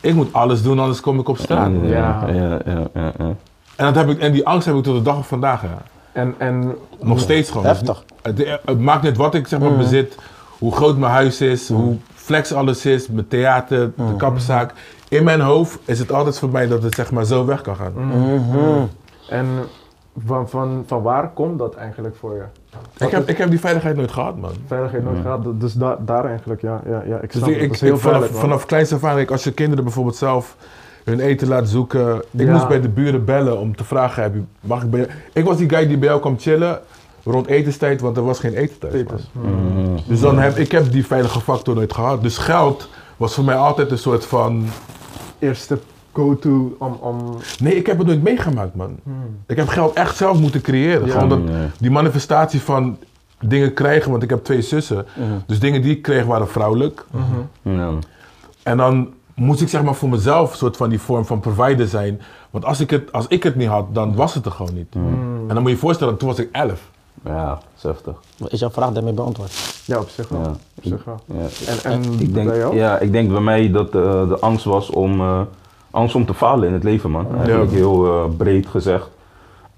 ik 0.00 0.14
moet 0.14 0.32
alles 0.32 0.62
doen, 0.62 0.78
anders 0.78 1.00
kom 1.00 1.18
ik 1.18 1.28
op 1.28 1.38
straat. 1.38 1.70
Ja, 1.82 1.88
Ja. 1.88 2.24
ja, 2.32 2.58
ja, 2.66 2.82
ja, 2.94 3.12
ja. 3.18 3.34
En, 3.78 3.84
dat 3.84 3.94
heb 3.94 4.08
ik, 4.08 4.18
en 4.20 4.32
die 4.32 4.46
angst 4.46 4.66
heb 4.66 4.76
ik 4.76 4.82
tot 4.82 4.94
de 4.96 5.02
dag 5.02 5.14
van 5.14 5.24
vandaag. 5.24 5.62
Ja. 5.62 5.68
En, 6.12 6.34
en 6.38 6.74
Nog 7.00 7.20
steeds 7.20 7.50
gewoon. 7.50 7.66
Heftig. 7.66 8.04
Het, 8.22 8.58
het 8.64 8.80
maakt 8.80 9.02
niet 9.02 9.16
wat 9.16 9.34
ik 9.34 9.46
zeg 9.46 9.60
maar 9.60 9.76
bezit, 9.76 10.16
hoe 10.58 10.74
groot 10.74 10.96
mijn 10.96 11.12
huis 11.12 11.40
is, 11.40 11.68
hoe 11.68 11.96
flex 12.14 12.52
alles 12.52 12.86
is, 12.86 13.08
mijn 13.08 13.28
theater, 13.28 13.90
de 13.96 14.16
kappenzaak. 14.16 14.72
In 15.08 15.24
mijn 15.24 15.40
hoofd 15.40 15.78
is 15.84 15.98
het 15.98 16.12
altijd 16.12 16.38
voor 16.38 16.48
mij 16.48 16.66
dat 16.66 16.82
het 16.82 16.94
zeg 16.94 17.10
maar 17.10 17.24
zo 17.24 17.44
weg 17.44 17.60
kan 17.60 17.76
gaan. 17.76 17.92
En 19.28 19.46
van, 20.26 20.48
van, 20.48 20.84
van 20.86 21.02
waar 21.02 21.30
komt 21.32 21.58
dat 21.58 21.74
eigenlijk 21.74 22.16
voor 22.16 22.34
je? 22.34 22.42
Ik, 23.04 23.10
heb, 23.10 23.28
ik 23.28 23.36
heb 23.38 23.50
die 23.50 23.60
veiligheid 23.60 23.96
nooit 23.96 24.12
gehad, 24.12 24.36
man. 24.36 24.50
Veiligheid 24.66 25.04
nooit 25.04 25.20
gehad, 25.22 25.60
dus 25.60 25.72
da 25.72 25.98
daar 26.00 26.24
eigenlijk, 26.24 26.60
ja, 26.60 26.80
ja, 26.88 27.02
ja 27.06 27.16
ik 27.18 27.32
Dus 27.32 27.40
snap 27.42 27.48
ik, 27.48 27.54
het. 27.54 27.62
ik, 27.64 27.68
Dat 27.68 27.74
is 27.76 27.80
heel 27.80 27.94
ik- 27.94 28.00
vanaf, 28.00 28.26
vanaf 28.30 28.66
kleins 28.66 28.92
af 28.92 29.04
aan, 29.04 29.18
ik- 29.18 29.30
als 29.30 29.44
je 29.44 29.52
kinderen 29.52 29.84
bijvoorbeeld 29.84 30.16
zelf 30.16 30.56
hun 31.08 31.20
eten 31.20 31.48
laat 31.48 31.68
zoeken. 31.68 32.16
Ik 32.30 32.46
Ja. 32.46 32.52
moest 32.52 32.68
bij 32.68 32.80
de 32.80 32.88
buren 32.88 33.24
bellen 33.24 33.58
om 33.58 33.76
te 33.76 33.84
vragen, 33.84 34.22
heb 34.22 34.34
je, 34.34 34.42
mag 34.60 34.82
ik 34.82 34.90
bij 34.90 35.00
jou? 35.00 35.12
Ik 35.32 35.44
was 35.44 35.56
die 35.56 35.68
guy 35.68 35.86
die 35.86 35.98
bij 35.98 36.08
jou 36.08 36.20
kwam 36.20 36.38
chillen 36.38 36.80
rond 37.24 37.46
etenstijd, 37.46 38.00
want 38.00 38.16
er 38.16 38.24
was 38.24 38.38
geen 38.40 38.54
eten 38.54 38.78
thuis. 38.78 38.92
man. 38.94 39.04
Peters. 39.04 39.30
Mm. 39.32 39.96
Dus 40.06 40.20
dan 40.20 40.38
heb 40.38 40.56
ik 40.56 40.72
heb 40.72 40.92
die 40.92 41.06
veilige 41.06 41.40
factor 41.40 41.74
nooit 41.74 41.92
gehad. 41.92 42.22
Dus 42.22 42.38
geld 42.38 42.88
was 43.16 43.34
voor 43.34 43.44
mij 43.44 43.56
altijd 43.56 43.90
een 43.90 43.98
soort 43.98 44.26
van. 44.26 44.66
Eerste 45.38 45.78
go-to 46.12 46.76
om, 46.78 46.92
om... 47.00 47.36
Nee, 47.58 47.74
ik 47.76 47.86
heb 47.86 47.98
het 47.98 48.06
nooit 48.06 48.22
meegemaakt, 48.22 48.74
man. 48.74 48.96
Ik 49.46 49.56
heb 49.56 49.68
geld 49.68 49.94
echt 49.94 50.16
zelf 50.16 50.40
moeten 50.40 50.60
creëren. 50.60 51.06
Ja. 51.06 51.12
Gewoon 51.12 51.28
dat, 51.28 51.40
die 51.78 51.90
manifestatie 51.90 52.60
van 52.60 52.98
dingen 53.40 53.74
krijgen, 53.74 54.10
want 54.10 54.22
ik 54.22 54.30
heb 54.30 54.44
twee 54.44 54.62
zussen. 54.62 55.06
Dus 55.46 55.58
dingen 55.60 55.82
die 55.82 55.96
ik 55.96 56.02
kreeg 56.02 56.24
waren 56.24 56.48
vrouwelijk. 56.48 57.04
Ja. 57.62 57.90
En 58.62 58.76
dan 58.76 59.08
moest 59.38 59.60
ik 59.60 59.68
zeg 59.68 59.82
maar 59.82 59.94
voor 59.94 60.08
mezelf 60.08 60.50
een 60.50 60.56
soort 60.56 60.76
van 60.76 60.88
die 60.88 61.00
vorm 61.00 61.24
van 61.26 61.40
provider 61.40 61.86
zijn. 61.88 62.20
Want 62.50 62.64
als 62.64 62.80
ik 62.80 62.90
het, 62.90 63.12
als 63.12 63.26
ik 63.26 63.42
het 63.42 63.56
niet 63.56 63.68
had, 63.68 63.94
dan 63.94 64.14
was 64.14 64.34
het 64.34 64.46
er 64.46 64.52
gewoon 64.52 64.74
niet. 64.74 64.94
En 64.94 65.48
dan 65.48 65.56
moet 65.56 65.66
je 65.66 65.74
je 65.74 65.76
voorstellen, 65.76 66.16
toen 66.16 66.28
was 66.28 66.38
ik 66.38 66.48
elf. 66.52 66.80
Ja, 67.24 67.58
heftig. 67.80 68.14
Is 68.48 68.60
jouw 68.60 68.70
vraag 68.70 68.92
daarmee 68.92 69.12
beantwoord? 69.12 69.82
Ja, 69.84 69.98
op 69.98 70.08
zich 70.08 70.28
wel. 70.28 70.40
Ja. 70.40 70.48
Op 70.74 70.84
zich 70.84 71.04
wel. 71.04 71.20
Ja. 71.24 71.46
En, 71.66 71.92
en 71.92 72.20
Ik 72.20 72.34
denk, 72.34 72.48
bij 72.48 72.58
jou? 72.58 72.76
ja, 72.76 72.98
ik 72.98 73.12
denk 73.12 73.30
bij 73.30 73.40
mij 73.40 73.70
dat 73.70 73.86
eh, 73.86 74.28
de 74.28 74.38
angst 74.40 74.64
was 74.64 74.90
om, 74.90 75.20
eh, 75.20 75.40
angst 75.90 76.14
om 76.14 76.26
te 76.26 76.34
falen 76.34 76.68
in 76.68 76.74
het 76.74 76.84
leven, 76.84 77.10
man. 77.10 77.26
Eigenlijk 77.36 77.70
heel 77.70 78.06
eh, 78.06 78.24
breed 78.36 78.66
gezegd. 78.66 79.08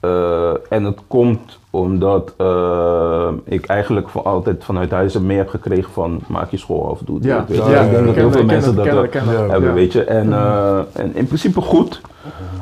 Eh, 0.01 0.51
en 0.69 0.85
het 0.85 0.99
komt 1.07 1.59
omdat 1.71 2.35
eh, 2.37 3.29
ik 3.45 3.67
eigenlijk 3.67 4.09
van 4.09 4.25
altijd 4.25 4.65
vanuit 4.65 4.91
huis 4.91 5.19
meer 5.19 5.37
heb 5.37 5.49
gekregen 5.49 5.93
van 5.93 6.21
maak 6.27 6.51
je 6.51 6.57
school 6.57 6.91
af, 6.91 6.99
doe 7.05 7.21
dit. 7.21 7.31
Ja, 7.31 7.45
weet 7.49 7.65
je. 7.65 7.71
ja, 7.71 7.81
ik 7.81 7.91
denk 7.91 8.07
dat 8.07 8.15
heel 8.15 8.33
veel 8.33 8.45
mensen 8.45 8.75
dat. 8.77 8.85
Ja. 8.85 8.93
hebben, 9.23 9.69
Ja. 9.69 9.73
weet 9.73 9.93
je. 9.93 10.05
En, 10.05 10.33
eh, 10.33 10.79
en 10.93 11.17
in 11.17 11.27
principe 11.27 11.61
goed. 11.61 12.01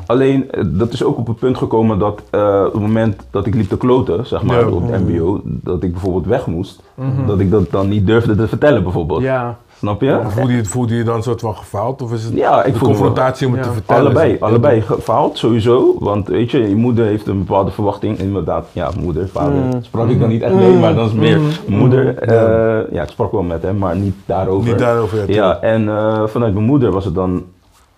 Alleen, 0.05 0.49
dat 0.65 0.93
is 0.93 1.03
ook 1.03 1.17
op 1.17 1.27
het 1.27 1.39
punt 1.39 1.57
gekomen 1.57 1.99
dat 1.99 2.21
eh, 2.29 2.63
op 2.67 2.73
het 2.73 2.81
moment 2.81 3.21
dat 3.31 3.45
ik 3.45 3.55
liep 3.55 3.69
te 3.69 3.77
kloten, 3.77 4.27
zeg 4.27 4.43
maar, 4.43 4.59
Ja. 4.59 4.67
op 4.71 4.91
het 4.91 5.01
mbo, 5.07 5.41
dat 5.43 5.83
ik 5.83 5.91
bijvoorbeeld 5.91 6.25
weg 6.25 6.47
moest, 6.47 6.81
dat 7.27 7.39
ik 7.39 7.51
dat 7.51 7.71
dan 7.71 7.87
niet 7.87 8.05
durfde 8.07 8.35
te 8.35 8.47
vertellen 8.47 8.83
bijvoorbeeld. 8.83 9.21
Ja, 9.21 9.57
Snap 9.79 10.01
je? 10.01 10.19
Voelde 10.27 10.53
je, 10.53 10.65
voelde 10.65 10.95
je 10.95 11.03
dan 11.03 11.15
een 11.15 11.23
soort 11.23 11.39
van 11.41 11.55
gefaald? 11.55 12.01
Of 12.01 12.13
is 12.13 12.23
het 12.23 12.33
Ja, 12.33 12.63
ik 12.63 12.73
de 12.73 12.79
me- 12.79 12.85
confrontatie 12.85 13.47
om 13.47 13.53
het 13.53 13.61
Ja. 13.63 13.67
te 13.69 13.73
vertellen? 13.75 14.01
Allebei, 14.03 14.37
allebei 14.39 14.81
gefaald, 14.81 15.37
sowieso. 15.37 15.95
Want 15.99 16.27
weet 16.27 16.51
je, 16.51 16.69
je 16.69 16.75
moeder 16.75 17.05
heeft 17.05 17.27
een 17.27 17.37
bepaalde 17.37 17.71
verwachting. 17.71 18.17
Inderdaad, 18.17 18.67
ja, 18.71 18.89
moeder, 19.01 19.27
vader. 19.27 19.63
Sprak 19.81 20.09
ik 20.09 20.19
dan 20.19 20.29
niet 20.29 20.41
echt 20.41 20.53
mee, 20.53 20.73
maar 20.77 20.95
dan 20.95 21.05
is 21.05 21.11
het 21.11 21.19
meer 21.19 21.39
moeder. 21.67 22.17
Eh, 22.17 22.93
ja, 22.93 23.01
ik 23.03 23.09
sprak 23.09 23.31
wel 23.31 23.41
met 23.41 23.61
hem, 23.63 23.77
maar 23.77 23.95
niet 23.95 24.15
daarover. 24.25 24.69
Niet 24.69 24.79
daarover, 24.79 25.17
ja, 25.17 25.35
Ja, 25.35 25.59
en 25.61 25.89
eh, 25.89 26.23
vanuit 26.27 26.53
mijn 26.53 26.65
moeder 26.65 26.91
was 26.91 27.05
het 27.05 27.15
dan, 27.15 27.43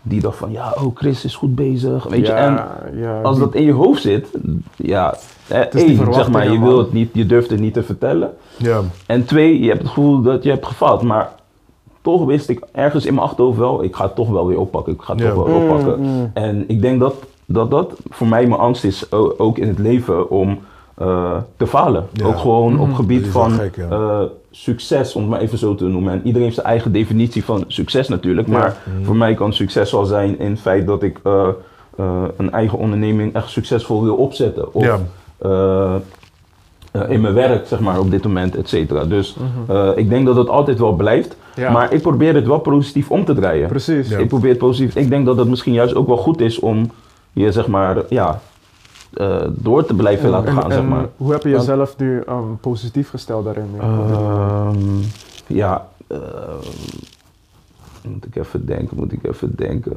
die 0.01 0.21
dacht 0.21 0.37
van, 0.37 0.51
ja, 0.51 0.73
oh, 0.83 0.95
Chris 0.95 1.25
is 1.25 1.35
goed 1.35 1.55
bezig. 1.55 2.03
Weet 2.09 2.25
je, 2.27 2.33
en 2.33 2.59
ja, 2.95 3.21
als 3.21 3.35
die- 3.35 3.45
dat 3.45 3.55
in 3.55 3.63
je 3.63 3.71
hoofd 3.73 4.01
zit, 4.01 4.27
ja, 4.75 5.15
eh, 5.47 5.59
één, 5.59 6.13
zeg 6.13 6.31
maar, 6.31 6.51
je, 6.51 6.59
man. 6.59 6.67
wil 6.67 6.77
het 6.77 6.93
niet, 6.93 7.09
je 7.13 7.25
durft 7.25 7.49
het 7.49 7.59
niet 7.59 7.73
te 7.73 7.83
vertellen. 7.83 8.29
Ja. 8.57 8.79
En 9.05 9.25
twee, 9.25 9.59
je 9.61 9.67
hebt 9.67 9.79
het 9.79 9.87
gevoel 9.87 10.21
dat 10.21 10.43
je 10.43 10.49
hebt 10.49 10.65
gefaald, 10.65 11.01
maar 11.01 11.29
toch 12.01 12.25
wist 12.25 12.49
ik 12.49 12.61
ergens 12.71 13.05
in 13.05 13.13
mijn 13.13 13.25
achterhoofd 13.27 13.57
wel, 13.57 13.83
ik 13.83 13.95
ga 13.95 14.03
het 14.05 14.15
toch 14.15 14.29
wel 14.29 14.47
weer 14.47 14.59
oppakken, 14.59 14.93
ik 14.93 15.01
ga 15.01 15.13
het 15.13 15.21
Ja. 15.21 15.31
toch 15.33 15.43
wel 15.45 15.59
weer 15.59 15.69
oppakken. 15.69 16.31
En 16.33 16.63
ik 16.67 16.81
denk 16.81 16.99
dat, 16.99 17.15
dat 17.45 17.71
dat 17.71 17.93
voor 18.09 18.27
mij 18.27 18.47
mijn 18.47 18.59
angst 18.61 18.83
is, 18.83 19.11
ook 19.37 19.57
in 19.57 19.67
het 19.67 19.79
leven, 19.79 20.29
om 20.29 20.59
eh, 20.97 21.37
te 21.57 21.67
falen. 21.67 22.07
Ja. 22.13 22.25
Ook 22.25 22.37
gewoon 22.37 22.79
op 22.79 22.87
Dat 22.87 22.95
gebied 22.95 23.27
van 23.27 23.51
gek, 23.51 23.75
ja. 23.75 23.87
eh, 23.89 24.21
succes, 24.51 25.15
om 25.15 25.21
het 25.21 25.29
maar 25.31 25.39
even 25.39 25.57
zo 25.57 25.75
te 25.75 25.85
noemen. 25.85 26.13
En 26.13 26.17
iedereen 26.23 26.41
heeft 26.41 26.55
zijn 26.55 26.67
eigen 26.67 26.91
definitie 26.91 27.43
van 27.45 27.63
succes 27.67 28.07
natuurlijk, 28.07 28.47
maar 28.47 28.77
voor 29.01 29.15
mij 29.15 29.33
kan 29.33 29.53
succes 29.53 29.91
wel 29.91 30.05
zijn 30.05 30.39
in 30.39 30.51
het 30.51 30.59
feit 30.59 30.87
dat 30.87 31.03
ik 31.03 31.19
eh, 31.23 31.47
eh, 31.97 32.23
een 32.37 32.51
eigen 32.51 32.77
onderneming 32.77 33.33
echt 33.33 33.49
succesvol 33.49 34.03
wil 34.03 34.15
opzetten. 34.15 34.73
Of, 34.73 34.83
Eh, 36.91 37.09
in 37.09 37.21
mijn 37.21 37.33
werk, 37.33 37.67
zeg 37.67 37.79
maar, 37.79 37.99
op 37.99 38.11
dit 38.11 38.23
moment, 38.23 38.55
et 38.55 38.69
cetera. 38.69 39.05
Dus 39.05 39.35
eh, 39.67 39.89
ik 39.95 40.09
denk 40.09 40.25
dat 40.25 40.35
het 40.35 40.47
altijd 40.49 40.79
wel 40.79 40.93
blijft. 40.93 41.35
Ja. 41.55 41.71
Maar 41.71 41.93
ik 41.93 42.01
probeer 42.01 42.35
het 42.35 42.47
wel 42.47 42.59
positief 42.59 43.11
om 43.11 43.25
te 43.25 43.33
draaien. 43.33 43.67
Precies. 43.67 44.09
Ja. 44.09 44.17
Ik 44.17 44.27
probeer 44.27 44.49
het 44.49 44.57
positief. 44.59 44.95
Ik 44.95 45.09
denk 45.09 45.25
dat 45.25 45.37
het 45.37 45.47
misschien 45.47 45.73
juist 45.73 45.95
ook 45.95 46.07
wel 46.07 46.17
goed 46.17 46.41
is 46.41 46.59
om 46.59 46.91
je, 47.31 47.51
zeg 47.51 47.67
maar, 47.67 47.97
ja, 48.09 48.41
eh, 49.13 49.37
door 49.49 49.85
te 49.85 49.93
blijven 49.93 50.29
laten 50.29 50.47
En- 50.47 50.53
gaan, 50.53 50.63
en 50.63 50.71
zeg 50.71 50.83
maar. 50.83 51.05
Hoe 51.17 51.31
heb 51.31 51.43
je 51.43 51.49
jezelf 51.49 51.97
nu 51.97 52.21
ehm, 52.27 52.53
positief 52.61 53.09
gesteld 53.09 53.45
daarin? 53.45 53.69
Ehm, 53.79 54.77
ja, 55.47 55.87
moet 58.07 58.25
ik 58.25 58.35
even 58.35 58.65
denken, 58.65 58.97
moet 58.97 59.11
ik 59.11 59.27
even 59.27 59.53
denken. 59.55 59.93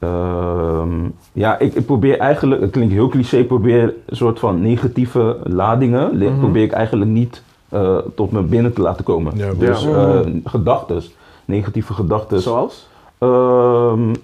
Ehm, 0.00 0.88
ja, 1.32 1.58
ik, 1.58 1.74
ik 1.74 1.86
probeer 1.86 2.18
eigenlijk, 2.18 2.60
het 2.60 2.70
klinkt 2.70 2.92
heel 2.92 3.08
cliché, 3.08 3.44
probeer 3.44 3.82
een 4.06 4.16
soort 4.16 4.38
van 4.38 4.60
negatieve 4.60 5.36
ladingen, 5.44 6.10
li- 6.16 6.30
probeer 6.38 6.62
ik 6.62 6.72
eigenlijk 6.72 7.10
niet 7.10 7.42
eh, 7.68 7.96
tot 8.14 8.30
me 8.32 8.42
binnen 8.42 8.72
te 8.72 8.80
laten 8.80 9.04
komen. 9.04 9.36
Ja, 9.36 9.52
dus 9.58 9.82
ja. 9.84 10.20
eh, 10.20 10.26
gedachtes, 10.44 11.14
negatieve 11.44 11.92
gedachtes. 11.92 12.42
Zoals? 12.42 12.88
Ehm, 13.18 14.14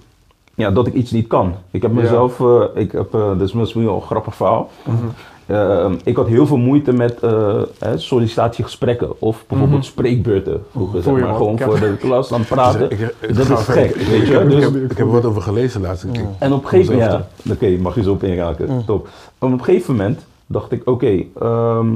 ja, 0.54 0.70
dat 0.70 0.86
ik 0.86 0.94
iets 0.94 1.10
niet 1.10 1.26
kan. 1.26 1.52
Ik 1.70 1.82
heb 1.82 1.92
mezelf, 1.92 2.40
eh, 2.40 2.62
ik 2.82 2.92
heb, 2.92 3.10
dat 3.12 3.40
is 3.40 3.52
misschien 3.52 3.84
wel 3.84 3.94
een 3.94 4.02
grappig 4.02 4.34
verhaal. 4.34 4.70
Ehm, 5.46 5.94
ik 6.04 6.16
had 6.16 6.26
heel 6.26 6.46
veel 6.46 6.56
moeite 6.56 6.92
met 6.92 7.20
eh, 7.20 7.62
hè, 7.78 7.98
sollicitatiegesprekken 7.98 9.20
of 9.20 9.44
bijvoorbeeld 9.48 9.84
spreekbeurten 9.84 10.62
vroeger, 10.70 11.02
zeg 11.02 11.12
maar, 11.12 11.34
gewoon 11.34 11.58
voor 11.58 11.80
de 11.80 11.96
klas 12.00 12.32
aan 12.32 12.38
het 12.40 12.48
praten. 12.48 12.90
Ik- 12.90 12.90
ik- 13.00 13.14
ik- 13.20 13.36
dat 13.36 13.50
is 13.50 13.64
gek, 13.64 13.90
Ik- 13.94 14.06
weet 14.06 14.26
je. 14.26 14.34
ik- 14.38 14.50
Dus, 14.50 14.64
Ik 14.66 14.88
heb 14.88 14.98
er 14.98 15.10
wat 15.10 15.24
over 15.24 15.42
gelezen 15.42 15.80
laatst. 15.80 16.06
En 16.38 16.52
op 16.52 16.62
een 16.62 16.68
gegeven 16.68 16.92
moment, 16.94 17.10
ja, 17.44 17.52
oké, 17.52 17.76
mag 17.80 17.94
je 17.94 18.02
zo 18.02 18.12
op 18.12 18.22
inraken, 18.22 18.82
top. 18.86 19.08
En 19.38 19.46
op 19.52 19.58
een 19.58 19.64
gegeven 19.64 19.94
moment 19.96 20.26
dacht 20.46 20.72
ik, 20.72 20.82
oké, 20.88 21.22
ehm, 21.40 21.86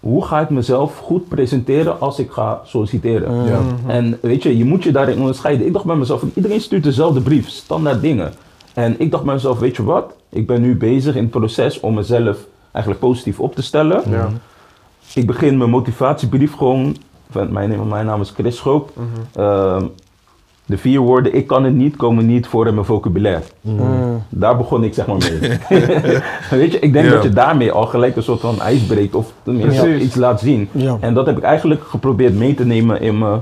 hoe 0.00 0.24
ga 0.24 0.40
ik 0.40 0.50
mezelf 0.50 0.98
goed 0.98 1.28
presenteren 1.28 2.00
als 2.00 2.18
ik 2.18 2.30
ga 2.30 2.60
solliciteren? 2.64 3.44
Ja. 3.44 3.60
En 3.86 4.18
weet 4.22 4.42
je, 4.42 4.56
je 4.58 4.64
moet 4.64 4.82
je 4.84 4.92
daarin 4.92 5.18
onderscheiden. 5.18 5.66
Ik 5.66 5.72
dacht 5.72 5.84
bij 5.84 5.96
mezelf, 5.96 6.22
iedereen 6.34 6.60
stuurt 6.60 6.82
dezelfde 6.84 7.20
brief, 7.20 7.48
standaard 7.48 8.00
dingen. 8.00 8.32
En 8.74 8.94
ik 8.98 9.10
dacht 9.10 9.24
bij 9.24 9.34
mezelf, 9.34 9.58
weet 9.58 9.76
je 9.76 9.84
wat? 9.84 10.12
Ik 10.28 10.46
ben 10.46 10.60
nu 10.60 10.76
bezig 10.76 11.14
in 11.14 11.22
het 11.22 11.30
proces 11.30 11.80
om 11.80 11.94
mezelf 11.94 12.38
eigenlijk 12.78 13.00
positief 13.00 13.40
op 13.40 13.54
te 13.54 13.62
stellen. 13.62 14.02
Ja. 14.10 14.28
Ik 15.14 15.26
begin 15.26 15.58
mijn 15.58 15.70
motivatiebrief 15.70 16.54
gewoon, 16.54 16.96
van, 17.30 17.52
mijn, 17.52 17.88
mijn 17.88 18.06
naam 18.06 18.20
is 18.20 18.30
Chris 18.30 18.56
Schoop. 18.56 18.92
Ehm, 19.34 19.84
de 20.66 20.78
vier 20.78 21.00
woorden, 21.00 21.34
ik 21.34 21.46
kan 21.46 21.64
het 21.64 21.74
niet, 21.74 21.96
komen 21.96 22.26
niet 22.26 22.46
voor 22.46 22.66
in 22.66 22.74
mijn 22.74 22.86
vocabulaire. 22.86 23.42
Daar 24.28 24.56
begon 24.56 24.84
ik 24.84 24.94
zeg 24.94 25.06
maar 25.06 25.16
mee. 25.16 25.38
Weet 26.60 26.72
je, 26.72 26.78
ik 26.80 26.92
denk 26.92 27.04
Ja. 27.06 27.12
dat 27.12 27.22
je 27.22 27.28
daarmee 27.30 27.72
al 27.72 27.86
gelijk 27.86 28.16
een 28.16 28.22
soort 28.22 28.40
van 28.40 28.60
ijs 28.60 28.82
breekt 28.82 29.14
of 29.14 29.32
tenminste 29.42 30.00
iets 30.00 30.14
laat 30.14 30.40
zien. 30.40 30.68
Ja. 30.72 30.96
En 31.00 31.14
dat 31.14 31.26
heb 31.26 31.36
ik 31.36 31.42
eigenlijk 31.42 31.82
geprobeerd 31.84 32.34
mee 32.34 32.54
te 32.54 32.64
nemen 32.66 33.00
in 33.00 33.18
mijn, 33.18 33.40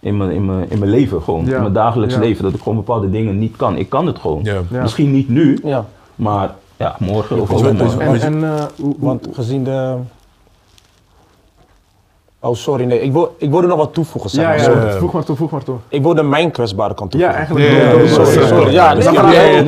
in 0.00 0.16
mijn, 0.16 0.30
in 0.30 0.44
mijn, 0.46 0.70
in 0.70 0.78
mijn 0.78 0.90
leven 0.90 1.22
gewoon. 1.22 1.44
Ja. 1.46 1.54
In 1.54 1.60
mijn 1.60 1.72
dagelijks 1.72 2.14
Ja. 2.14 2.20
leven. 2.20 2.44
Dat 2.44 2.54
ik 2.54 2.58
gewoon 2.62 2.76
bepaalde 2.76 3.10
dingen 3.10 3.38
niet 3.38 3.56
kan. 3.56 3.76
Ik 3.76 3.88
kan 3.88 4.06
het 4.06 4.18
gewoon. 4.18 4.40
Ja. 4.42 4.60
Ja. 4.70 4.82
Misschien 4.82 5.12
niet 5.12 5.28
nu, 5.28 5.58
Ja, 5.62 5.86
maar 6.14 6.54
ja, 6.84 6.96
morgen 6.98 7.40
of 7.40 7.52
overmorgen. 7.52 8.00
En, 8.00 8.20
en 8.20 8.44
eh, 8.44 8.64
want 8.98 9.28
gezien 9.32 9.64
de... 9.64 9.96
Oh, 12.40 12.54
sorry, 12.54 12.84
nee. 12.84 13.00
Ik, 13.00 13.12
wil, 13.12 13.34
ik 13.38 13.50
wilde 13.50 13.66
nog 13.66 13.76
wat 13.76 13.94
toevoegen, 13.94 14.30
zeg 14.30 14.42
ja, 14.44 14.48
maar. 14.48 14.82
ja, 14.82 14.86
ja. 14.86 14.96
voeg 14.98 15.12
maar 15.12 15.24
toe, 15.24 15.36
voeg 15.36 15.50
maar 15.50 15.62
toe. 15.64 15.76
Ik 15.88 16.02
wilde 16.02 16.22
mijn 16.22 16.50
kwetsbare 16.50 16.94
kant 16.94 17.12
Ja, 17.12 17.18
toevoegen. 17.32 17.56
eigenlijk. 17.58 17.90
Ja, 17.90 17.96
wel. 17.96 18.24
ja, 18.24 18.24
Sorry, 18.32 18.46
sorry. 18.46 18.72
Ja, 18.72 18.92
Nee, 18.92 19.02
dus 19.02 19.12
ja, 19.12 19.30
ja, 19.32 19.42
ja, 19.42 19.62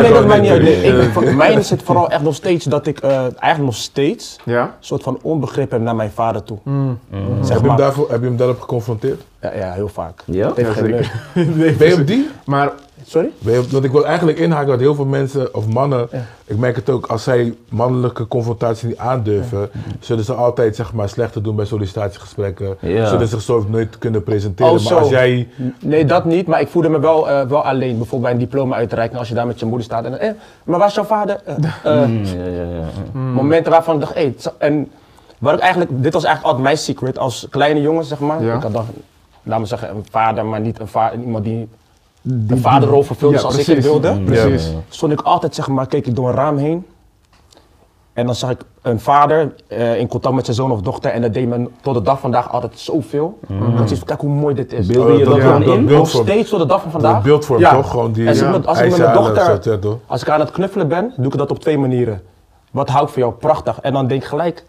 Nee, 0.00 0.12
dat 0.12 0.26
maakt 0.26 0.40
niet 0.42 0.50
uit. 0.50 0.62
Nee, 0.62 0.82
ik- 0.82 1.10
voor 1.12 1.34
Mijn 1.34 1.64
zit 1.64 1.82
vooral 1.82 2.10
echt 2.10 2.22
nog 2.22 2.34
steeds 2.34 2.64
dat 2.64 2.86
ik 2.86 2.98
eh, 2.98 3.10
eigenlijk 3.20 3.58
nog 3.58 3.74
steeds 3.74 4.36
Ja? 4.44 4.62
een 4.62 4.70
soort 4.80 5.02
van 5.02 5.18
onbegrip 5.22 5.70
heb 5.70 5.80
naar 5.80 5.96
mijn 5.96 6.10
vader 6.14 6.42
toe. 6.42 6.58
Mm. 6.62 6.98
Zeg 7.40 7.54
Heb, 7.54 7.62
je 7.62 7.68
hem 7.68 7.76
daarvoor, 7.76 8.10
heb 8.10 8.20
je 8.20 8.26
hem 8.26 8.36
daarop 8.36 8.60
geconfronteerd? 8.60 9.22
Ja, 9.40 9.52
ja, 9.54 9.72
heel 9.72 9.88
vaak. 9.88 10.22
Ja? 10.26 10.52
Ben 11.78 11.88
je 11.88 11.94
op 12.00 12.06
die? 12.06 12.28
Maar 12.44 12.70
Sorry? 13.08 13.30
Want 13.70 13.84
ik 13.84 13.92
wil 13.92 14.06
eigenlijk 14.06 14.38
inhaken 14.38 14.68
dat 14.68 14.80
heel 14.80 14.94
veel 14.94 15.04
mensen, 15.04 15.54
of 15.54 15.68
mannen, 15.68 16.08
ik 16.44 16.56
merk 16.56 16.76
het 16.76 16.90
ook, 16.90 17.06
als 17.06 17.22
zij 17.22 17.54
mannelijke 17.68 18.26
confrontatie 18.26 18.88
niet 18.88 18.98
aandurven, 18.98 19.70
zullen 20.00 20.24
ze 20.24 20.34
altijd 20.34 20.76
zeg 20.76 20.92
maar, 20.92 21.08
slechter 21.08 21.42
doen 21.42 21.56
bij 21.56 21.64
sollicitatiegesprekken. 21.64 22.76
Ja. 22.80 23.06
Zullen 23.06 23.28
ze 23.28 23.34
zichzelf 23.34 23.68
nooit 23.68 23.98
kunnen 23.98 24.22
presenteren. 24.22 24.72
Oh, 24.72 24.84
maar 24.84 24.94
als 24.94 25.08
jij. 25.08 25.48
Nee, 25.80 26.04
dat 26.04 26.24
niet, 26.24 26.46
maar 26.46 26.60
ik 26.60 26.68
voelde 26.68 26.88
me 26.88 27.00
wel, 27.00 27.30
eh, 27.30 27.46
wel 27.46 27.64
alleen. 27.64 27.96
Bijvoorbeeld 27.96 28.22
bij 28.22 28.32
een 28.32 28.38
diploma 28.38 28.76
uitreiken, 28.76 29.18
als 29.18 29.28
je 29.28 29.34
daar 29.34 29.46
met 29.46 29.60
je 29.60 29.66
moeder 29.66 29.84
staat 29.84 30.04
en 30.04 30.20
eh, 30.20 30.30
maar 30.64 30.78
waar 30.78 30.88
is 30.88 30.94
jouw 30.94 31.04
vader? 31.04 31.40
Mm, 31.84 32.24
ja, 32.24 32.44
ja, 32.44 32.62
ja. 32.62 33.20
Momenten 33.20 33.72
waarvan 33.72 33.94
ik 33.94 34.00
dacht, 34.00 34.14
hé, 34.14 34.34
en 34.58 34.88
wat 35.38 35.54
ik 35.54 35.60
eigenlijk, 35.60 35.90
dit 36.02 36.12
was 36.12 36.24
eigenlijk 36.24 36.44
altijd 36.44 36.62
mijn 36.64 36.78
secret 36.78 37.18
als 37.18 37.46
kleine 37.50 37.80
jongen, 37.80 38.04
zeg 38.04 38.18
maar. 38.18 38.42
Ja. 38.42 38.54
Ik 38.54 38.62
had 38.62 38.72
dan, 38.72 38.86
laat 39.42 39.58
me 39.58 39.66
zeggen, 39.66 39.90
een 39.90 40.06
vader, 40.10 40.46
maar 40.46 40.60
niet 40.60 40.80
een 40.80 40.88
vader, 40.88 41.20
iemand 41.20 41.44
die 41.44 41.68
de 42.22 42.56
vaderrol 42.56 43.02
vervulde 43.02 43.34
Ja, 43.34 43.40
zoals 43.40 43.58
ik 43.58 43.66
het 43.66 43.84
wilde. 43.84 44.12
Mm, 44.12 44.24
Precies. 44.24 44.64
Ja, 44.64 44.70
ja, 44.70 44.74
ja. 44.76 44.82
Stond 44.88 45.12
ik 45.12 45.20
altijd, 45.20 45.54
zeg 45.54 45.68
maar, 45.68 45.86
keek 45.86 46.06
ik 46.06 46.14
door 46.16 46.28
een 46.28 46.34
raam 46.34 46.56
heen. 46.56 46.86
En 48.12 48.26
dan 48.26 48.34
zag 48.34 48.50
ik 48.50 48.60
een 48.82 49.00
vader 49.00 49.54
eh, 49.66 49.98
in 49.98 50.08
contact 50.08 50.34
met 50.34 50.44
zijn 50.44 50.56
zoon 50.56 50.70
of 50.70 50.80
dochter. 50.80 51.10
En 51.10 51.22
dat 51.22 51.34
deed 51.34 51.48
me 51.48 51.68
tot 51.80 51.94
de 51.94 52.02
dag 52.02 52.20
vandaag 52.20 52.52
altijd 52.52 52.78
zoveel. 52.78 53.38
Dat 53.76 53.88
van, 53.92 54.04
kijk 54.04 54.20
hoe 54.20 54.30
mooi 54.30 54.54
dit 54.54 54.72
is. 54.72 54.86
Beelde 54.86 55.12
je 55.12 55.18
Oh, 55.18 55.24
dat 55.24 55.34
dat- 55.40 55.50
dan 55.50 55.62
dat 55.64 55.74
in? 55.74 55.86
beeld 55.86 55.98
Nog 55.98 56.10
voor- 56.10 56.22
steeds 56.22 56.50
tot 56.50 56.60
de 56.60 56.66
dag 56.66 56.82
van 56.82 56.90
Dat 56.92 57.00
vandaag. 57.02 57.22
beeldvorm 57.22 57.60
Ja. 57.60 57.74
toch? 57.74 57.90
Gewoon 57.90 58.12
die 58.12 58.28
als 58.28 58.40
ik 58.40 58.50
met- 58.50 58.66
als 58.66 58.80
ik 58.80 58.90
met 58.90 58.98
mijn 58.98 59.12
dochter-? 59.14 59.98
Als 60.06 60.22
ik 60.22 60.28
aan 60.28 60.40
het 60.40 60.50
knuffelen 60.50 60.88
ben, 60.88 61.12
doe 61.16 61.26
ik 61.32 61.38
dat 61.38 61.50
op 61.50 61.58
twee 61.58 61.78
manieren. 61.78 62.22
Wat 62.70 62.88
hou 62.88 63.04
ik 63.04 63.10
voor 63.10 63.18
jou? 63.18 63.32
Prachtig. 63.32 63.80
En 63.80 63.92
dan 63.92 64.06
denk 64.06 64.22
ik 64.22 64.28
gelijk, 64.28 64.64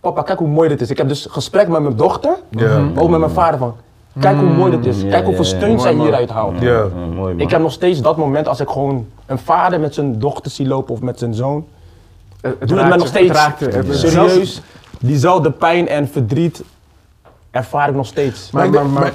papa, 0.00 0.22
kijk 0.22 0.38
hoe 0.38 0.48
mooi 0.48 0.68
dit 0.68 0.80
is. 0.80 0.90
Ik 0.90 0.96
heb 0.98 1.08
dus 1.08 1.26
gesprek 1.30 1.68
met 1.68 1.82
mijn 1.82 1.96
dochter, 1.96 2.36
Ja. 2.50 2.78
maar 2.78 3.02
ook 3.02 3.08
met 3.10 3.20
mijn 3.20 3.32
vader 3.32 3.58
van, 3.58 3.74
kijk 4.20 4.38
hoe 4.38 4.48
mooi 4.48 4.70
dit 4.80 4.86
is. 4.86 5.02
Ja, 5.02 5.08
Kijk 5.08 5.24
hoeveel 5.24 5.44
ja, 5.44 5.50
ja. 5.50 5.56
steun 5.56 5.80
zij 5.80 5.94
Mooi, 5.94 5.96
man. 5.96 6.06
hieruit 6.06 6.30
haalt. 6.30 6.60
Ja. 6.60 6.70
Ja, 6.72 6.88
mooi 7.14 7.32
man. 7.34 7.40
Ik 7.40 7.50
heb 7.50 7.60
nog 7.60 7.72
steeds 7.72 8.00
dat 8.02 8.16
moment 8.16 8.48
als 8.48 8.60
ik 8.60 8.68
gewoon 8.68 9.06
een 9.26 9.38
vader 9.38 9.80
met 9.80 9.94
zijn 9.94 10.18
dochter 10.18 10.50
zie 10.50 10.66
lopen 10.66 10.94
of 10.94 11.00
met 11.00 11.18
zijn 11.18 11.34
zoon. 11.34 11.66
Het, 12.40 12.56
het 12.58 12.68
Doe 12.68 12.78
het 12.78 12.86
raakt 12.86 12.88
mij 12.88 12.98
nog 12.98 13.06
steeds. 13.86 14.00
Serieus, 14.10 14.62
diezelfde 15.00 15.50
pijn 15.50 15.88
en 15.88 16.08
verdriet 16.08 16.62
ervaar 17.50 17.88
ik 17.88 17.94
nog 17.94 18.06
steeds. 18.06 18.50
Maar, 18.50 18.70
Maar 18.70 19.12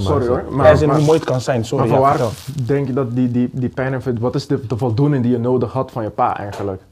sorry 0.00 0.26
hoor. 0.26 0.44
Maar, 0.50 0.86
maar, 0.86 0.96
hoe 0.96 1.04
mooi 1.04 1.18
het 1.18 1.24
kan 1.24 1.40
zijn, 1.40 1.64
sorry. 1.64 1.88
maar 1.88 1.98
van 2.00 2.08
ja, 2.10 2.16
waar 2.18 2.28
denk 2.66 2.86
je 2.86 2.92
dat 2.92 3.16
die, 3.16 3.30
die, 3.30 3.48
die 3.52 3.68
pijn 3.68 3.92
en 3.92 4.02
verdriet- 4.02 4.22
wat 4.22 4.34
is 4.34 4.46
de, 4.46 4.66
de 4.66 4.76
voldoening 4.76 5.22
die 5.22 5.32
je 5.32 5.38
nodig 5.38 5.72
had 5.72 5.90
van 5.90 6.02
je 6.02 6.10
pa 6.10 6.36
eigenlijk? 6.38 6.82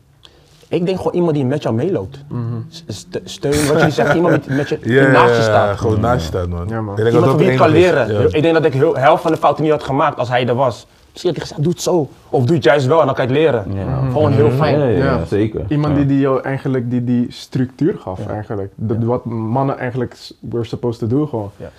Ik 0.69 0.87
denk 0.87 0.97
gewoon 0.99 1.13
iemand 1.15 1.35
die 1.35 1.45
met 1.45 1.63
jou 1.63 1.75
meeloopt. 1.75 2.19
Ste- 2.87 3.21
Steun, 3.25 3.67
wat 3.67 3.77
jullie 3.77 3.91
zeggen, 3.93 4.17
iemand 4.17 4.45
die 4.45 4.57
met 4.57 4.69
je, 4.69 4.79
die 4.83 4.93
Ja, 4.93 5.07
naast 5.11 5.31
je 5.31 5.37
ja, 5.37 5.43
staat. 5.43 5.79
gewoon 5.79 6.01
naast 6.01 6.21
je 6.21 6.27
staat, 6.27 6.49
man. 6.49 6.69
Ja, 6.69 6.81
man. 6.81 6.99
Ik 6.99 7.05
denk 7.05 7.13
dat 7.13 7.23
Iemand 7.23 7.25
dat 7.25 7.31
van 7.31 7.37
wie 7.39 7.47
je 7.47 7.53
het 7.53 7.61
het 7.61 7.71
kan 7.71 8.07
leren. 8.11 8.23
Ja. 8.31 8.37
Ik 8.37 8.43
denk 8.43 8.55
dat 8.55 8.65
ik 8.65 8.73
heel, 8.73 8.97
helft 8.97 9.23
van 9.23 9.33
de 9.33 9.39
fouten 9.39 9.63
niet 9.63 9.73
had 9.73 9.83
gemaakt 9.83 10.19
als 10.19 10.29
hij 10.29 10.49
er 10.49 10.55
was. 10.55 10.87
Misschien 11.13 11.31
had 11.35 11.39
hij 11.41 11.49
gezegd, 11.49 11.63
doe 11.63 11.73
het 11.73 11.83
zo. 11.83 12.09
Of 12.31 12.45
doe 12.45 12.55
het 12.55 12.65
juist 12.65 12.87
wel 12.87 13.01
en 13.01 13.07
dan 13.07 13.15
kan 13.15 13.29
je 13.29 13.33
het 13.33 13.41
leren. 13.41 13.65
Ja. 13.75 14.01
Gewoon 14.11 14.33
heel 14.33 14.51
fijn. 14.51 14.79
Ja, 14.79 14.85
ja, 14.87 14.97
ja, 14.99 15.05
Ja. 15.05 15.25
zeker. 15.25 15.65
Iemand 15.69 15.97
die, 15.97 16.07
die 16.07 16.19
jou 16.19 16.41
eigenlijk 16.43 16.91
die, 16.91 17.05
die 17.05 17.27
structuur 17.33 17.97
gaf 17.99 18.27
eigenlijk. 18.27 18.73
Dat, 18.77 18.97
Wat 19.01 19.25
mannen 19.25 19.79
eigenlijk 19.79 20.15
s- 20.15 20.35
were 20.41 20.65
supposed 20.65 20.99
to 21.09 21.17
do 21.17 21.27
gewoon. 21.27 21.51
Ja. 21.57 21.71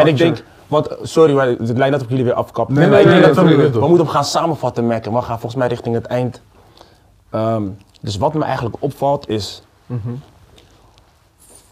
En 0.00 0.06
ik 0.06 0.16
denk, 0.16 0.42
wat, 0.66 0.96
sorry, 1.02 1.34
maar 1.34 1.46
het 1.46 1.58
lijkt 1.76 1.78
net 1.90 1.94
of 1.94 2.02
ik 2.02 2.08
jullie 2.08 2.24
weer 2.24 2.32
afkap. 2.34 2.68
Nee, 2.68 2.78
maar 2.78 2.88
nee, 2.88 2.98
ik 3.00 3.06
denk 3.06 3.18
nee, 3.18 3.26
dat 3.26 3.36
we, 3.36 3.48
nee, 3.48 3.56
nee, 3.56 3.66
we 3.66 3.72
toch. 3.72 3.88
moeten 3.88 4.06
hem 4.06 4.14
gaan 4.14 4.24
samenvatten, 4.24 4.86
merken. 4.86 5.12
We 5.12 5.18
gaan 5.22 5.38
volgens 5.40 5.54
mij 5.54 5.68
richting 5.68 5.94
het 5.94 6.06
eind. 6.06 6.40
Ehm, 7.30 7.62
dus 8.00 8.16
wat 8.16 8.34
me 8.34 8.44
eigenlijk 8.44 8.76
opvalt 8.78 9.28
is. 9.28 9.62
Mhm. 9.86 9.98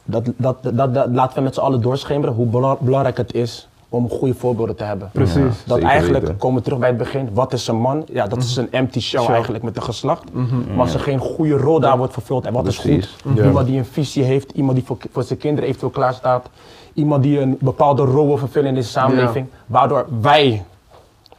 Dat, 0.04 0.24
dat, 0.36 0.56
dat, 0.62 0.94
dat, 0.94 1.06
laten 1.10 1.36
we 1.36 1.42
met 1.42 1.54
z'n 1.54 1.60
allen 1.60 1.80
doorschemeren 1.80 2.34
hoe 2.34 2.46
bela- 2.46 2.76
belangrijk 2.80 3.16
het 3.16 3.34
is 3.34 3.68
om 3.88 4.08
goede 4.10 4.34
voorbeelden 4.34 4.76
te 4.76 4.84
hebben. 4.84 5.10
Precies. 5.12 5.36
Ja. 5.36 5.50
Dat 5.66 5.78
eigenlijk, 5.78 6.24
weten. 6.24 6.38
komen 6.38 6.58
we 6.58 6.64
terug 6.64 6.78
bij 6.78 6.88
het 6.88 6.98
begin, 6.98 7.28
wat 7.32 7.52
is 7.52 7.66
een 7.68 7.76
man? 7.76 8.02
Ja, 8.12 8.26
dat 8.26 8.38
is 8.42 8.56
een 8.56 8.72
empty 8.72 9.00
shell 9.00 9.20
Shell. 9.22 9.32
eigenlijk 9.32 9.64
met 9.64 9.76
een 9.76 9.82
geslacht. 9.82 10.32
Maar 10.32 10.78
als 10.78 10.94
er 10.94 11.00
geen 11.00 11.18
goede 11.18 11.56
rol 11.56 11.80
daar 11.80 11.96
wordt 11.96 12.12
vervuld, 12.12 12.46
en 12.46 12.52
wat 12.52 12.66
is 12.66 12.78
goed? 12.78 13.14
Ja. 13.34 13.44
Iemand 13.44 13.66
die 13.66 13.78
een 13.78 13.84
visie 13.84 14.22
heeft, 14.22 14.50
iemand 14.52 14.76
die 14.76 14.86
voor, 14.86 14.96
voor 15.12 15.22
zijn 15.22 15.38
kinderen 15.38 15.68
eventueel 15.68 15.92
klaar 15.92 16.14
staat. 16.14 16.48
Iemand 16.94 17.22
die 17.22 17.40
een 17.40 17.56
bepaalde 17.60 18.02
rol 18.02 18.26
wil 18.26 18.36
vervullen 18.36 18.68
in 18.68 18.74
deze 18.74 18.88
samenleving. 18.90 19.46
Waardoor 19.66 20.06
wij 20.20 20.64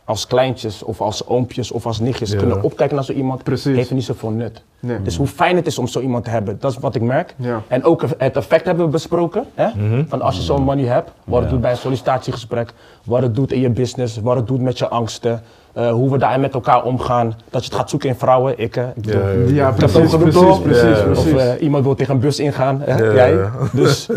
als 0.05 0.27
kleintjes 0.27 0.83
of 0.83 1.01
als 1.01 1.27
oompjes 1.27 1.71
of 1.71 1.85
als 1.85 1.99
nichtjes 1.99 2.31
Ja. 2.31 2.37
kunnen 2.37 2.61
opkijken 2.63 2.95
naar 2.95 3.05
zo 3.05 3.11
iemand, 3.13 3.43
Precies. 3.43 3.75
heeft 3.75 3.89
er 3.89 3.95
niet 3.95 4.03
zoveel 4.03 4.29
nut. 4.29 4.63
Nee. 4.79 5.01
Dus 5.01 5.17
hoe 5.17 5.27
fijn 5.27 5.55
het 5.55 5.67
is 5.67 5.77
om 5.77 5.87
zo 5.87 5.99
iemand 5.99 6.23
te 6.23 6.29
hebben, 6.29 6.57
dat 6.59 6.71
is 6.71 6.77
wat 6.77 6.95
ik 6.95 7.01
merk. 7.01 7.33
Ja. 7.37 7.61
En 7.67 7.83
ook 7.83 8.01
het 8.17 8.35
effect 8.37 8.65
hebben 8.65 8.85
we 8.85 8.91
besproken. 8.91 9.45
Hè? 9.53 9.67
Van 10.07 10.21
als 10.21 10.35
je 10.35 10.41
zo'n 10.41 10.75
nu 10.75 10.85
hebt, 10.87 11.11
wat 11.23 11.41
het 11.41 11.49
doet 11.49 11.61
bij 11.61 11.71
een 11.71 11.77
sollicitatiegesprek, 11.77 12.73
wat 13.03 13.21
het 13.21 13.35
doet 13.35 13.51
in 13.51 13.59
je 13.59 13.69
business, 13.69 14.17
wat 14.21 14.35
het 14.35 14.47
doet 14.47 14.61
met 14.61 14.77
je 14.77 14.87
angsten, 14.87 15.41
eh, 15.73 15.91
hoe 15.91 16.11
we 16.11 16.17
daarin 16.17 16.41
met 16.41 16.53
elkaar 16.53 16.83
omgaan. 16.83 17.27
Dat 17.49 17.63
je 17.63 17.69
het 17.69 17.77
gaat 17.79 17.89
zoeken 17.89 18.09
in 18.09 18.15
vrouwen, 18.15 18.53
ik. 18.59 18.75
Ik 18.75 18.93
bedoel, 18.95 19.21
Ja, 19.21 19.29
ja, 19.29 19.53
Ja, 19.53 19.65
het 19.67 19.75
precies, 19.75 20.15
precies, 20.15 20.33
toch? 20.41 20.61
precies. 20.63 21.17
Of 21.17 21.33
eh, 21.33 21.61
iemand 21.61 21.83
wil 21.83 21.95
tegen 21.95 22.13
een 22.13 22.19
bus 22.19 22.39
ingaan, 22.39 22.81
hè? 22.81 22.95
Jij. 23.11 23.37
Dus 23.73 24.09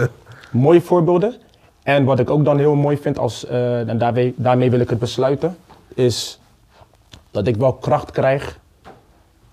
mooie 0.51 0.81
voorbeelden. 0.81 1.35
En 1.83 2.05
wat 2.05 2.19
ik 2.19 2.31
ook 2.31 2.45
dan 2.45 2.59
heel 2.59 2.75
mooi 2.75 2.97
vind, 2.97 3.19
als, 3.19 3.47
eh, 3.47 3.89
en 3.89 3.99
daarmee, 3.99 4.35
daarmee 4.37 4.71
wil 4.71 4.81
ik 4.81 4.91
het 4.91 4.99
besluiten, 4.99 5.57
is 5.99 6.41
dat 7.31 7.47
ik 7.47 7.57
wel 7.57 7.73
kracht 7.73 8.11
krijg 8.11 8.59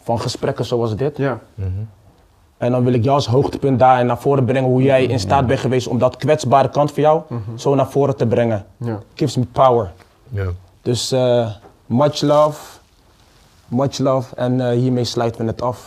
van 0.02 0.20
gesprekken 0.20 0.66
zoals 0.66 0.96
dit. 0.96 1.18
Ja, 1.18 1.40
En 2.58 2.72
dan 2.72 2.84
wil 2.84 2.94
ik 2.94 3.04
jou 3.04 3.16
als 3.16 3.28
hoogtepunt 3.28 3.80
daar 3.80 4.06
naar 4.06 4.18
voren 4.18 4.46
brengen 4.46 4.70
hoe 4.70 4.82
jij 4.82 5.06
in 5.06 5.20
staat 5.20 5.48
bent 5.48 5.60
geweest 5.60 5.88
om 5.88 5.98
dat 5.98 6.18
kwetsbare 6.18 6.70
kant 6.70 6.92
van 6.92 7.04
jou 7.04 7.22
zo 7.56 7.76
naar 7.76 7.90
voren 7.90 8.16
te 8.16 8.26
brengen. 8.28 8.66
ja. 8.78 9.00
Gives 9.14 9.36
me 9.38 9.46
power. 9.52 9.92
Ja. 10.30 10.48
Dus 10.82 11.12
eh, 11.12 11.50
much 11.86 12.22
love, 12.22 12.80
much 13.68 13.98
love 13.98 14.36
en 14.36 14.62
eh, 14.62 14.78
hiermee 14.78 15.04
sluiten 15.04 15.42
we 15.46 15.52
het 15.52 15.62
af. 15.62 15.84